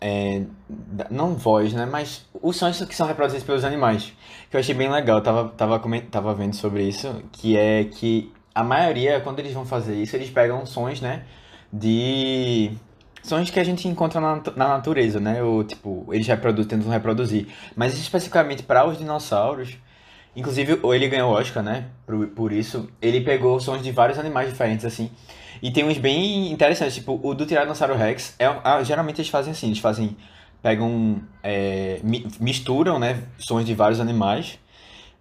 [0.00, 0.42] é,
[1.10, 1.86] não voz, né?
[1.86, 4.12] Mas os sons que são reproduzidos pelos animais.
[4.50, 7.84] Que eu achei bem legal, eu tava, tava, comen- tava vendo sobre isso, que é
[7.84, 11.24] que a maioria, quando eles vão fazer isso, eles pegam sons, né?
[11.72, 12.72] De.
[13.22, 15.42] Sons que a gente encontra na, na natureza, né?
[15.42, 17.48] Ou, tipo, eles reproduzem, tentam reproduzir.
[17.76, 19.76] Mas especificamente para os dinossauros,
[20.36, 21.86] Inclusive, ele ganhou o Oscar, né?
[22.06, 22.88] Por, por isso.
[23.02, 25.10] Ele pegou sons de vários animais diferentes, assim.
[25.60, 28.34] E tem uns bem interessantes, tipo, o do Tiranossauro Rex.
[28.38, 30.16] É, ah, geralmente eles fazem assim, eles fazem.
[30.62, 31.20] Pegam.
[31.42, 33.22] é, mi- misturam, né?
[33.38, 34.58] Sons de vários animais.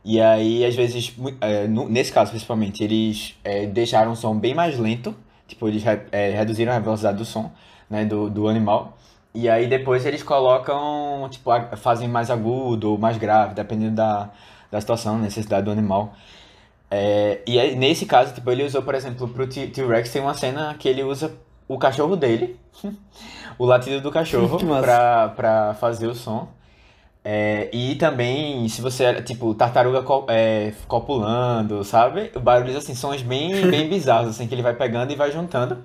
[0.05, 4.53] E aí, às vezes, é, no- nesse caso principalmente, eles é, deixaram o som bem
[4.53, 5.15] mais lento.
[5.47, 7.51] Tipo, eles é, reduziram a velocidade do som,
[7.89, 8.05] né?
[8.05, 8.97] Do, do animal.
[9.33, 14.31] E aí depois eles colocam, tipo, fazem mais agudo ou mais grave, dependendo da,
[14.71, 16.13] da situação, necessidade do animal.
[16.89, 20.73] É, e aí, nesse caso, tipo, ele usou, por exemplo, pro T-Rex tem uma cena
[20.79, 21.33] que ele usa
[21.67, 22.57] o cachorro dele,
[23.59, 26.47] o latido do cachorro, pra, pra fazer o som.
[27.29, 32.31] É, e também, se você, tipo, tartaruga co- é, copulando, sabe?
[32.39, 35.79] Barulhos, assim, sons bem, bem bizarros, assim, que ele vai pegando e vai juntando.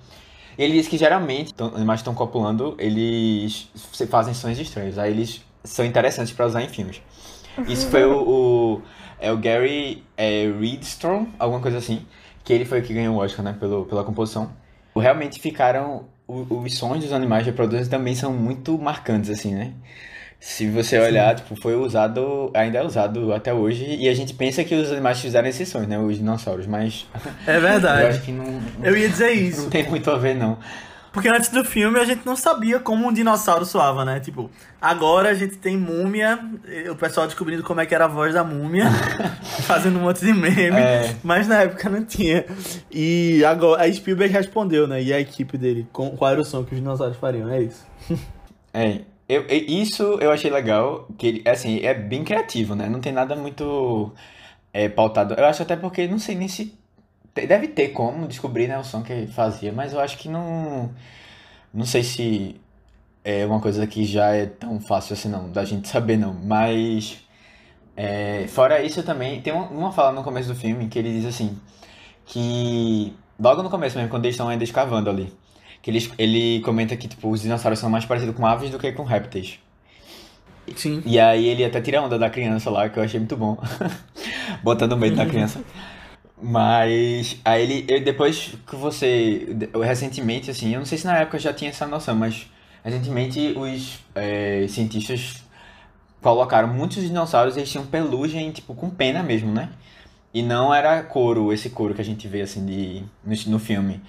[0.56, 3.68] Ele diz que geralmente, quando animais estão copulando, eles
[4.08, 4.98] fazem sons estranhos.
[4.98, 7.02] Aí eles são interessantes pra usar em filmes.
[7.68, 8.16] Isso foi o,
[8.76, 8.82] o-
[9.20, 12.04] é o Gary é, Reedstrom, alguma coisa assim,
[12.44, 14.50] que ele foi o que ganhou o Oscar, né, pelo, pela composição.
[14.96, 19.72] Realmente ficaram o- os sons dos animais reproduzidos também são muito marcantes assim, né?
[20.40, 24.64] Se você olhar, tipo, foi usado, ainda é usado até hoje, e a gente pensa
[24.64, 27.06] que os animais fizeram esses sons, né, os dinossauros, mas
[27.46, 28.06] É eu verdade.
[28.08, 29.70] acho que não, Eu ia dizer não isso.
[29.70, 30.58] tem muito a ver, não.
[31.12, 34.18] Porque antes do filme a gente não sabia como um dinossauro soava, né?
[34.18, 36.38] Tipo, agora a gente tem múmia,
[36.90, 38.86] o pessoal descobrindo como é que era a voz da múmia,
[39.66, 41.14] fazendo um monte de meme, É.
[41.22, 42.46] mas na época não tinha.
[42.90, 45.02] E agora a Spielberg respondeu, né?
[45.02, 47.86] E a equipe dele, com, qual era o som que os dinossauros fariam, é isso.
[48.74, 52.88] É, eu, isso eu achei legal, que ele, assim, é bem criativo, né?
[52.88, 54.10] Não tem nada muito
[54.72, 55.34] é, pautado.
[55.34, 56.74] Eu acho até porque, não sei nem se...
[57.34, 60.90] Deve ter como descobrir, né, o som que ele fazia, mas eu acho que não...
[61.72, 62.60] Não sei se
[63.24, 66.34] é uma coisa que já é tão fácil assim, não, da gente saber, não.
[66.34, 67.24] Mas,
[67.96, 71.58] é, fora isso também, tem uma, fala no começo do filme que ele diz assim,
[72.26, 73.14] que...
[73.40, 75.32] Logo no começo mesmo, quando eles estão ainda escavando ali,
[75.80, 78.92] que ele, ele comenta que, tipo, os dinossauros são mais parecidos com aves do que
[78.92, 79.58] com répteis.
[80.76, 81.02] Sim.
[81.04, 83.58] E aí ele até tira a onda da criança lá, que eu achei muito bom.
[84.62, 85.60] Botando medo na criança.
[86.42, 89.46] Mas aí ele, ele- depois que você,
[89.84, 92.46] recentemente assim, eu não sei se na época já tinha essa noção, mas
[92.84, 95.36] recentemente os é, cientistas
[96.20, 99.68] colocaram muitos dinossauros, eles tinham pelugem, tipo, com pena mesmo, né?
[100.34, 104.00] E não era couro, esse couro que a gente vê assim de, no, no filme.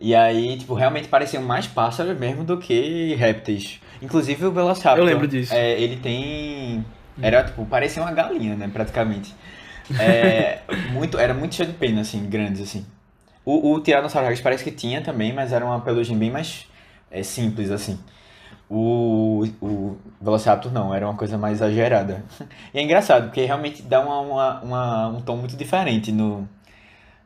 [0.00, 3.80] E aí, tipo, realmente pareciam mais pássaros mesmo do que répteis.
[4.00, 4.98] Inclusive o Velociraptor.
[4.98, 5.52] Eu lembro disso.
[5.52, 6.84] É, ele tem.
[7.20, 8.68] Era, tipo, parecia uma galinha, né?
[8.72, 9.34] Praticamente.
[9.98, 10.60] É,
[10.92, 12.84] muito, era muito cheio de pena, assim, grandes, assim.
[13.44, 16.66] O, o Tiranossauro Rex parece que tinha também, mas era uma pelugem bem mais
[17.10, 17.98] é, simples, assim.
[18.68, 22.24] O, o Velociraptor não, era uma coisa mais exagerada.
[22.72, 26.48] E é engraçado, porque realmente dá uma, uma, uma- um tom muito diferente no,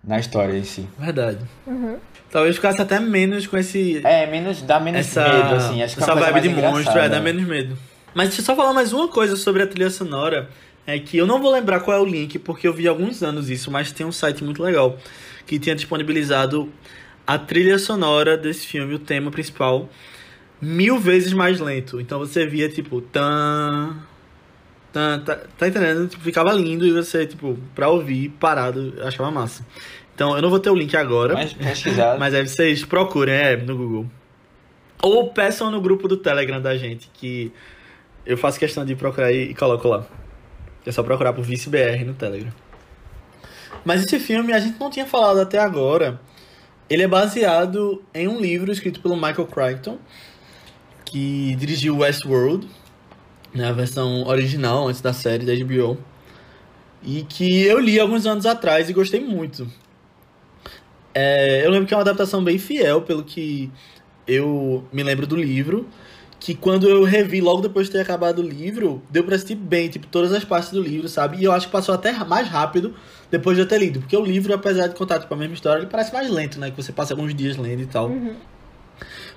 [0.03, 0.89] na história em si.
[0.99, 1.39] Verdade.
[1.67, 1.97] Uhum.
[2.31, 4.05] Talvez ficasse até menos com esse.
[4.05, 5.83] É, menos, dá menos essa, medo, assim.
[5.83, 7.79] Acho que é essa vibe de monstro, é, dá menos medo.
[8.13, 10.51] Mas deixa eu só falar mais uma coisa sobre a trilha sonora.
[10.89, 13.23] É que eu não vou lembrar qual é o link, porque eu vi há alguns
[13.23, 14.97] anos isso, mas tem um site muito legal
[15.47, 16.73] que tinha disponibilizado
[17.27, 19.87] a trilha sonora desse filme, o tema principal,
[20.59, 22.01] mil vezes mais lento.
[22.01, 23.99] Então você via tipo, tan.
[24.91, 26.09] tan tá, tá entendendo?
[26.09, 29.67] Tipo, ficava lindo e você, tipo, pra ouvir parado, achava massa.
[30.15, 31.35] Então eu não vou ter o link agora.
[31.35, 32.17] Mas pesquisado.
[32.19, 34.07] Mas aí vocês procurem, é, no Google.
[35.03, 37.53] Ou peçam no grupo do Telegram da gente, que
[38.25, 40.07] eu faço questão de procurar e coloco lá.
[40.89, 42.51] É só procurar por ViceBR no Telegram.
[43.85, 46.19] Mas esse filme a gente não tinha falado até agora.
[46.89, 49.99] Ele é baseado em um livro escrito pelo Michael Crichton,
[51.05, 52.67] que dirigiu Westworld,
[53.53, 55.99] né, a versão original antes da série da HBO.
[57.03, 59.71] E que eu li alguns anos atrás e gostei muito.
[61.15, 63.71] É, eu lembro que é uma adaptação bem fiel, pelo que
[64.27, 65.87] eu me lembro do livro.
[66.41, 69.89] Que quando eu revi logo depois de ter acabado o livro, deu pra assistir bem,
[69.89, 71.39] tipo, todas as partes do livro, sabe?
[71.39, 72.95] E eu acho que passou até mais rápido
[73.31, 74.01] depois de eu ter lido.
[74.01, 76.71] Porque o livro, apesar de contar tipo, a mesma história, ele parece mais lento, né?
[76.71, 78.11] Que você passa alguns dias lendo e tal.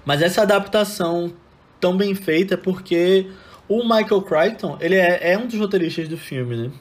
[0.06, 1.34] Mas essa adaptação
[1.80, 3.28] tão bem feita é porque
[3.68, 6.72] o Michael Crichton, ele é, é um dos roteiristas do filme, né?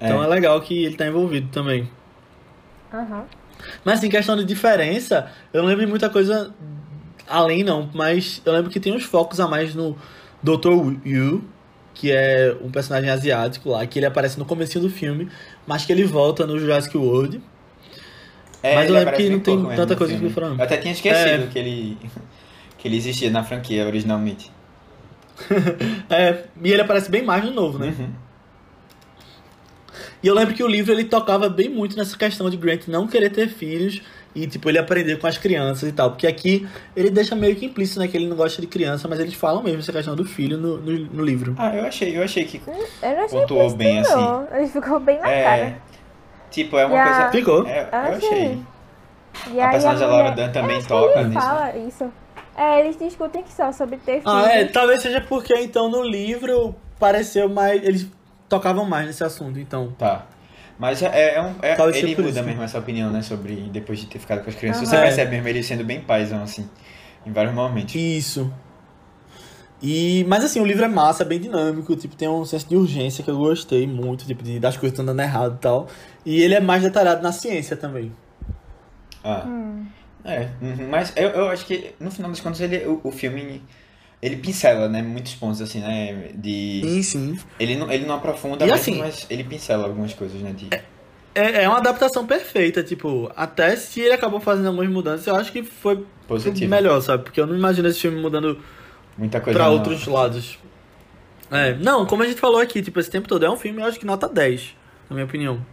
[0.00, 1.88] Então é legal que ele tá envolvido também.
[2.92, 3.24] Aham.
[3.84, 6.52] Mas assim, questão de diferença, eu não lembro de muita coisa
[7.28, 9.96] além não, mas eu lembro que tem uns focos a mais no
[10.42, 10.94] Dr.
[11.04, 11.42] Yu,
[11.94, 15.28] que é um personagem asiático lá, que ele aparece no começo do filme,
[15.66, 17.40] mas que ele volta no Jurassic World.
[18.62, 20.30] É, Mas eu lembro que não tem tanta coisa filme.
[20.30, 20.58] que eu falando.
[20.60, 21.46] Eu até tinha esquecido É.
[21.48, 21.98] que, ele,
[22.78, 24.50] que ele existia na franquia originalmente.
[26.08, 27.92] É, e ele aparece bem mais no novo, né?
[27.98, 28.08] Uhum.
[30.22, 33.08] E eu lembro que o livro ele tocava bem muito nessa questão de Grant não
[33.08, 34.00] querer ter filhos
[34.34, 37.66] e tipo ele aprender com as crianças e tal, porque aqui ele deixa meio que
[37.66, 40.24] implícito né, que ele não gosta de criança, mas eles falam mesmo essa questão do
[40.24, 41.54] filho no, no, no livro.
[41.58, 42.60] Ah, eu achei, eu achei que.
[42.66, 42.72] Eu
[43.16, 44.14] não achei Pontuou implícito, bem, assim.
[44.14, 44.48] não.
[44.52, 45.44] Ele ficou bem na É.
[45.44, 45.76] cara.
[46.50, 47.30] Tipo, é uma a- coisa.
[47.30, 47.66] Ficou.
[47.66, 48.28] É, Eu eu achei.
[48.28, 48.62] achei.
[49.54, 51.40] E A personagem da Laura Dern também É, toca ele nisso.
[51.40, 52.12] fala isso.
[52.56, 54.26] É, eles discutem que só sobre ter filhos.
[54.26, 57.82] Ah, é, talvez seja porque então no livro pareceu mais.
[57.82, 58.06] Eles
[58.48, 59.92] tocavam mais nesse assunto, então.
[59.98, 60.26] Tá.
[60.82, 62.42] Mas é, é um, é- ele muda isso.
[62.42, 63.22] mesmo essa opinião, né?
[63.22, 64.82] Sobre depois de ter ficado com as crianças.
[64.82, 64.90] Aham.
[64.90, 65.02] Você É.
[65.02, 66.68] percebe mesmo ele sendo bem paizão, assim,
[67.24, 67.94] em vários momentos.
[67.94, 68.52] Isso.
[69.80, 73.22] E, mas assim, o livro é massa, bem dinâmico, tipo, tem um senso de urgência
[73.22, 75.86] que eu gostei muito, tipo, de, das coisas estão dando errado e tal.
[76.26, 78.10] E ele é mais detalhado na ciência também.
[79.22, 79.44] Ah.
[79.46, 79.86] Hum.
[80.24, 83.62] É, uhum, mas eu, eu acho que no final das contas ele, o, o filme
[84.22, 85.02] ele pincela, né?
[85.02, 86.30] Muitos pontos assim, né?
[86.34, 86.80] De.
[86.84, 87.38] Sim, sim.
[87.58, 90.52] Ele não, ele não aprofunda E mesmo, assim- mas ele pincela algumas coisas, né?
[90.52, 90.68] De...
[91.34, 95.50] É, é uma adaptação perfeita, tipo, até se ele acabou fazendo algumas mudanças, eu acho
[95.50, 96.70] que foi Positivo.
[96.70, 97.24] melhor, sabe?
[97.24, 98.60] Porque eu não imagino esse filme mudando
[99.18, 99.58] Muita coisa.
[99.58, 100.58] pra não- outros lados.
[101.50, 103.86] É, não, como a gente falou aqui, tipo, esse tempo todo é um filme, eu
[103.86, 104.74] acho que nota 10,
[105.10, 105.64] na minha opinião.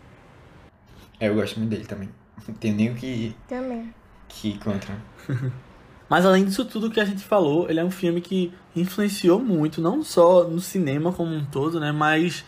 [1.20, 2.10] É, eu gosto muito dele também.
[2.48, 3.94] Não tenho nem o que, Também.
[4.30, 4.96] que ir contra.
[6.10, 9.80] Mas além disso tudo que a gente falou, ele é um filme que influenciou muito,
[9.80, 12.44] não só no cinema como um todo, né, mas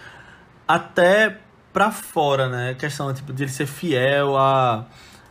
[0.67, 1.37] até
[1.71, 4.87] pra fora, né, a questão tipo de ele ser fiel à,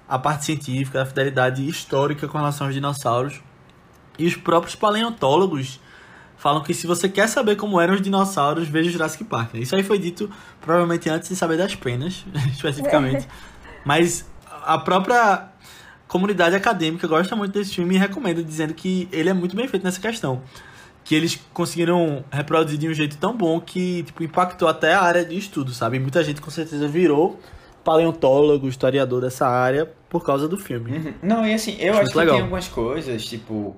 [0.09, 3.41] à parte científica, à fidelidade histórica com relação aos dinossauros.
[4.19, 5.81] E os próprios paleontólogos
[6.37, 9.55] falam que se você quer saber como eram os dinossauros, veja Jurassic Park.
[9.55, 10.31] Isso aí foi dito
[10.61, 13.29] provavelmente antes de saber das penas, especificamente.
[13.85, 14.27] Mas
[14.63, 15.50] a própria
[16.11, 19.85] comunidade acadêmica gosta muito desse filme e recomenda, dizendo que ele é muito bem feito
[19.85, 20.43] nessa questão.
[21.05, 25.25] Que eles conseguiram reproduzir de um jeito tão bom que tipo, impactou até a área
[25.25, 25.99] de estudo, sabe?
[25.99, 27.39] E muita gente com certeza virou
[27.85, 30.99] paleontólogo, historiador dessa área por causa do filme.
[30.99, 31.15] Uhum.
[31.23, 32.35] Não, e assim, eu Acho acho que legal.
[32.35, 33.77] tem algumas coisas, tipo,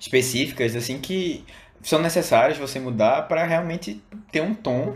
[0.00, 1.44] específicas, assim, que
[1.84, 4.02] são necessárias você mudar pra realmente
[4.32, 4.94] ter um tom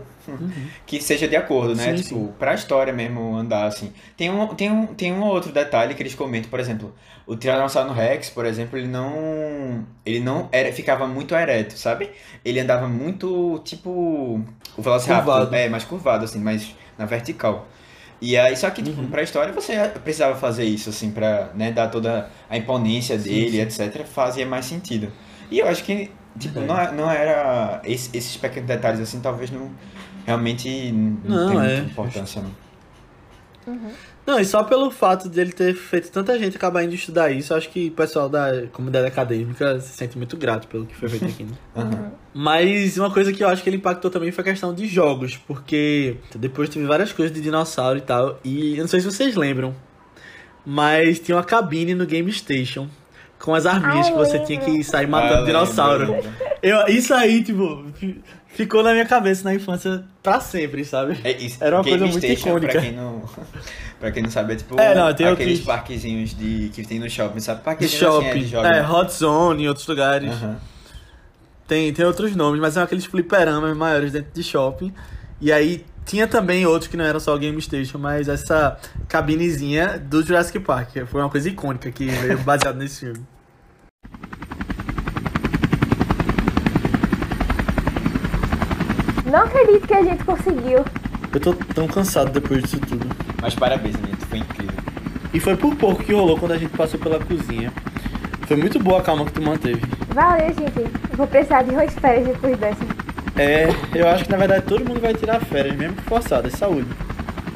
[0.85, 1.91] que seja de acordo, né?
[1.91, 1.97] Uhum.
[1.97, 3.93] Sim, tipo, pra história mesmo andar assim.
[4.17, 6.93] Tem um, tem, um, tem um outro detalhe que eles comentam, por exemplo,
[7.27, 9.85] o Tiranossauro Rex, por exemplo, ele não.
[10.03, 12.09] Ele não era, ficava muito ereto, sabe?
[12.43, 14.43] Ele andava muito, tipo.
[14.75, 15.33] O Velociraptor.
[15.35, 15.55] Curvado.
[15.55, 17.67] É, mais curvado, assim, mais na vertical.
[18.21, 21.87] E aí, só que, tipo, pra história você precisava fazer isso, assim, pra né, dar
[21.89, 24.03] toda a imponência dele, etc.
[24.05, 25.11] Fazia mais sentido.
[25.51, 27.81] E eu acho que, tipo, não, é- não era.
[27.85, 29.71] esse- esses pequenos detalhes, assim, talvez não.
[30.25, 31.75] Realmente não, Não, tem é.
[31.77, 32.51] muita importância, não.
[34.25, 37.53] Não, e só pelo fato de ele ter feito tanta gente acabar indo estudar isso,
[37.53, 41.09] eu acho que o pessoal da comunidade acadêmica se sente muito grato pelo que foi
[41.09, 41.51] feito aqui, né?
[41.75, 42.11] Aham.
[42.33, 45.37] Mas uma coisa que eu acho que ele impactou também foi a questão de jogos,
[45.37, 49.35] porque depois teve várias coisas de dinossauro e tal, e eu não sei se vocês
[49.35, 49.75] lembram,
[50.65, 52.87] mas tinha uma cabine no Game Station
[53.39, 56.11] com as arminhas Ah, que você tinha que sair Ah, matando lembro, dinossauro.
[56.11, 56.29] lembro.
[56.61, 61.17] Eu, isso aí, tipo, fi- ficou na minha cabeça na infância pra sempre, sabe?
[61.23, 61.57] É isso.
[61.63, 62.71] Era uma Game coisa muito Station, icônica.
[62.73, 63.23] Pra quem não,
[63.99, 66.99] pra quem não sabe, é tipo É, não, tem aqueles outros- parquezinhos de, que tem
[66.99, 67.59] no shopping, sabe?
[67.59, 70.31] De Parquezinho assim, é, shopping, de é, Hot Zone em outros lugares.
[70.31, 70.57] Aham.
[71.67, 74.91] Tem, tem outros nomes, mas são aqueles fliperamas maiores dentro de shopping.
[75.39, 79.99] E aí tinha também outros que não eram só o Game Station, mas essa cabinezinha
[79.99, 80.89] do Jurassic Park.
[80.89, 83.23] que Foi uma coisa icônica que veio baseado nesse filme.
[89.23, 90.83] Não acredito que a gente conseguiu.
[91.31, 93.07] Eu tô tão cansado depois disso tudo.
[93.39, 94.73] Mas parabéns, Anitta, foi incrível.
[95.31, 97.71] E foi por pouco que rolou quando a gente passou pela cozinha.
[98.47, 99.83] Foi muito boa a calma que tu manteve.
[100.07, 100.91] Valeu, gente.
[101.15, 102.98] Vou precisar de umas férias depois dessa.
[103.39, 106.51] É, eu acho que na verdade todo mundo vai tirar férias, mesmo que forçadas.
[106.51, 106.89] Saúde.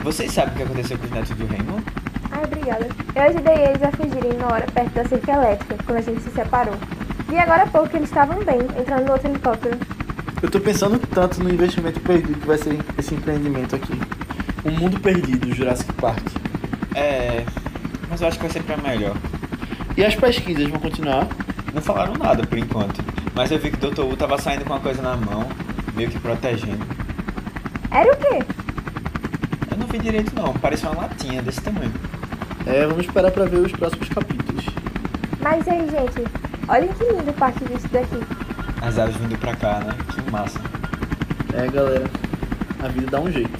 [0.01, 1.83] Vocês sabem o que aconteceu com os netos do Raymond?
[2.31, 2.87] Ai, obrigada.
[3.13, 6.29] Eu ajudei eles a fugirem na hora perto da cerca elétrica, quando a gente se
[6.29, 6.75] separou.
[7.29, 9.77] E agora há pouco que eles estavam bem, entrando no outro helicóptero.
[10.41, 13.99] Eu tô pensando tanto no investimento perdido que vai ser esse empreendimento aqui.
[14.63, 16.25] Um mundo perdido, Jurassic Park.
[16.95, 17.43] É.
[18.09, 19.17] Mas eu acho que vai ser pra melhor.
[19.97, 21.27] E as pesquisas vão continuar?
[21.73, 23.03] Não falaram nada por enquanto.
[23.35, 24.01] Mas eu vi que o Dr.
[24.01, 25.47] Wu tava saindo com uma coisa na mão,
[25.95, 26.85] meio que protegendo.
[27.91, 28.45] Era o quê?
[29.71, 31.93] Eu não vi direito não, parecia uma latinha desse tamanho.
[32.65, 34.65] É, vamos esperar pra ver os próximos capítulos.
[35.41, 36.23] Mas aí, gente,
[36.67, 38.19] olhem que lindo o parque disso daqui.
[38.81, 39.95] As aves vindo pra cá, né?
[40.13, 40.59] Que massa.
[41.53, 42.09] É, galera,
[42.83, 43.59] a vida dá um jeito.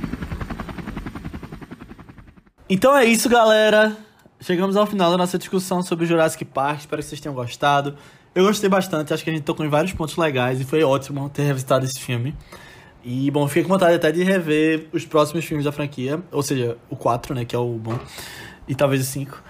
[2.69, 3.95] Então é isso, galera.
[4.39, 6.79] Chegamos ao final da nossa discussão sobre Jurassic Park.
[6.79, 7.95] Espero que vocês tenham gostado.
[8.35, 11.29] Eu gostei bastante, acho que a gente tocou em vários pontos legais e foi ótimo
[11.29, 12.35] ter revisitado esse filme.
[13.03, 16.77] E, bom, fiquei com vontade até de rever os próximos filmes da franquia, ou seja,
[16.89, 17.99] o 4, né, que é o bom,
[18.67, 19.43] e talvez o 5.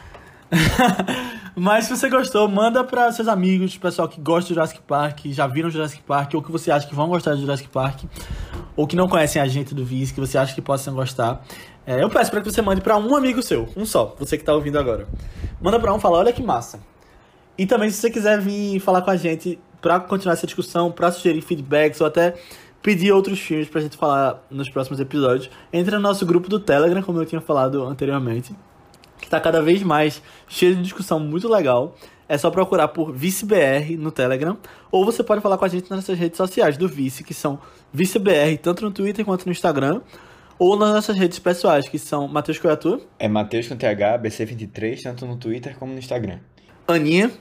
[1.55, 5.47] Mas se você gostou, manda para seus amigos, pessoal que gosta de Jurassic Park, já
[5.47, 8.03] viram Jurassic Park, ou que você acha que vão gostar de Jurassic Park,
[8.76, 11.41] ou que não conhecem a gente do Viz, que você acha que possam gostar.
[11.85, 14.43] É, eu peço para que você mande para um amigo seu, um só, você que
[14.43, 15.07] tá ouvindo agora.
[15.61, 16.80] Manda para um, fala, olha que massa.
[17.57, 21.11] E também se você quiser vir falar com a gente para continuar essa discussão, para
[21.11, 22.35] sugerir feedbacks ou até
[22.81, 27.01] pedir outros filmes pra gente falar nos próximos episódios, entra no nosso grupo do Telegram,
[27.01, 28.55] como eu tinha falado anteriormente
[29.23, 31.95] que tá cada vez mais cheio de discussão muito legal.
[32.27, 34.57] É só procurar por ViceBR no Telegram.
[34.91, 37.59] Ou você pode falar com a gente nas nossas redes sociais do Vice, que são
[37.93, 40.01] ViceBR, tanto no Twitter quanto no Instagram.
[40.59, 45.25] Ou nas nossas redes pessoais, que são Matheus Coiatu, É Matheus com TH, BC23, tanto
[45.25, 46.39] no Twitter como no Instagram.
[46.88, 47.31] Aninha,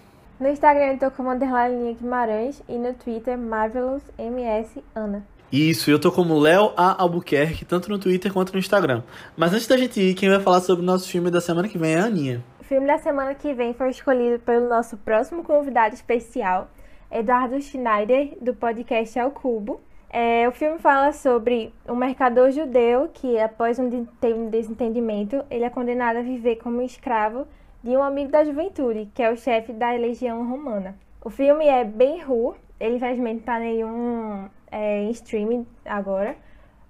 [0.43, 5.25] No Instagram eu tô como underline Linha Guimarães e no Twitter Marvelous MS Ana.
[5.53, 7.01] Isso, eu tô como Léo A.
[7.01, 9.03] Albuquerque, tanto no Twitter quanto no Instagram.
[9.37, 11.79] Mas antes da gente ir, quem vai falar sobre o nosso filme da semana que
[11.79, 12.43] vem é a Aninha.
[12.61, 16.69] O filme da semana que vem foi escolhido pelo nosso próximo convidado especial,
[17.11, 19.81] Eduardo Schneider, do podcast Ao Cubo.
[20.11, 25.65] É, o filme fala sobre um mercador judeu que, após um de- um desentendimento, ele
[25.65, 27.47] é condenado a viver como escravo
[27.83, 30.95] de um amigo da juventude, que é o chefe da legião romana.
[31.21, 36.37] O filme é bem ru, ele infelizmente tá nenhum é, em streaming agora,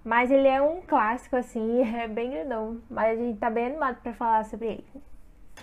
[0.04, 3.96] mas ele é um clássico assim, é bem grandão, mas a gente tá bem animado
[4.02, 4.84] pra falar sobre ele.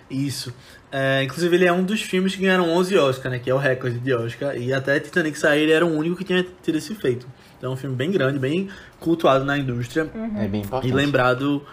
[0.08, 0.54] Isso.
[0.90, 3.38] É, inclusive, ele é um dos filmes que ganharam 11 Oscar, né?
[3.38, 4.56] Que é o recorde de Oscar.
[4.56, 7.26] E até Titanic sair, ele era o único que tinha tido esse feito.
[7.58, 10.10] Então é um filme bem grande, bem cultuado na indústria.
[10.38, 10.90] É bem importante.
[10.90, 11.66] E lembrado,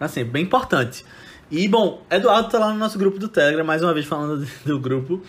[0.00, 1.04] assim, bem importante.
[1.50, 4.78] E, bom, Eduardo tá lá no nosso grupo do Telegram, mais uma vez falando do
[4.78, 5.22] grupo.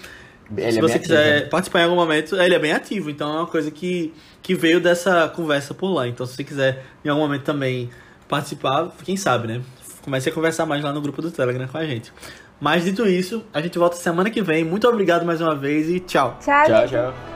[0.55, 1.49] Ele Se é você quiser ativo, né?
[1.49, 4.13] participar em algum momento, ele é bem ativo, então é uma coisa que,
[4.43, 6.07] que veio dessa conversa por lá.
[6.07, 7.89] Então, se você quiser em algum momento também
[8.27, 9.61] participar, quem sabe, né?
[10.03, 12.13] Comece a conversar mais lá no grupo do Telegram com a gente.
[12.59, 14.63] Mas dito isso, a gente volta semana que vem.
[14.63, 16.37] Muito obrigado mais uma vez e tchau.
[16.39, 17.34] Tchau, Tchau, tchau.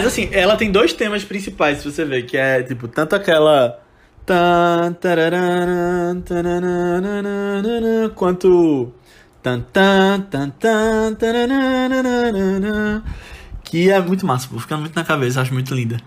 [0.00, 3.78] Mas assim, ela tem dois temas principais, se você ver, que é, tipo, tanto aquela
[8.14, 8.94] quanto
[13.62, 16.00] que é muito massa, pô, fica muito na cabeça, acho muito linda.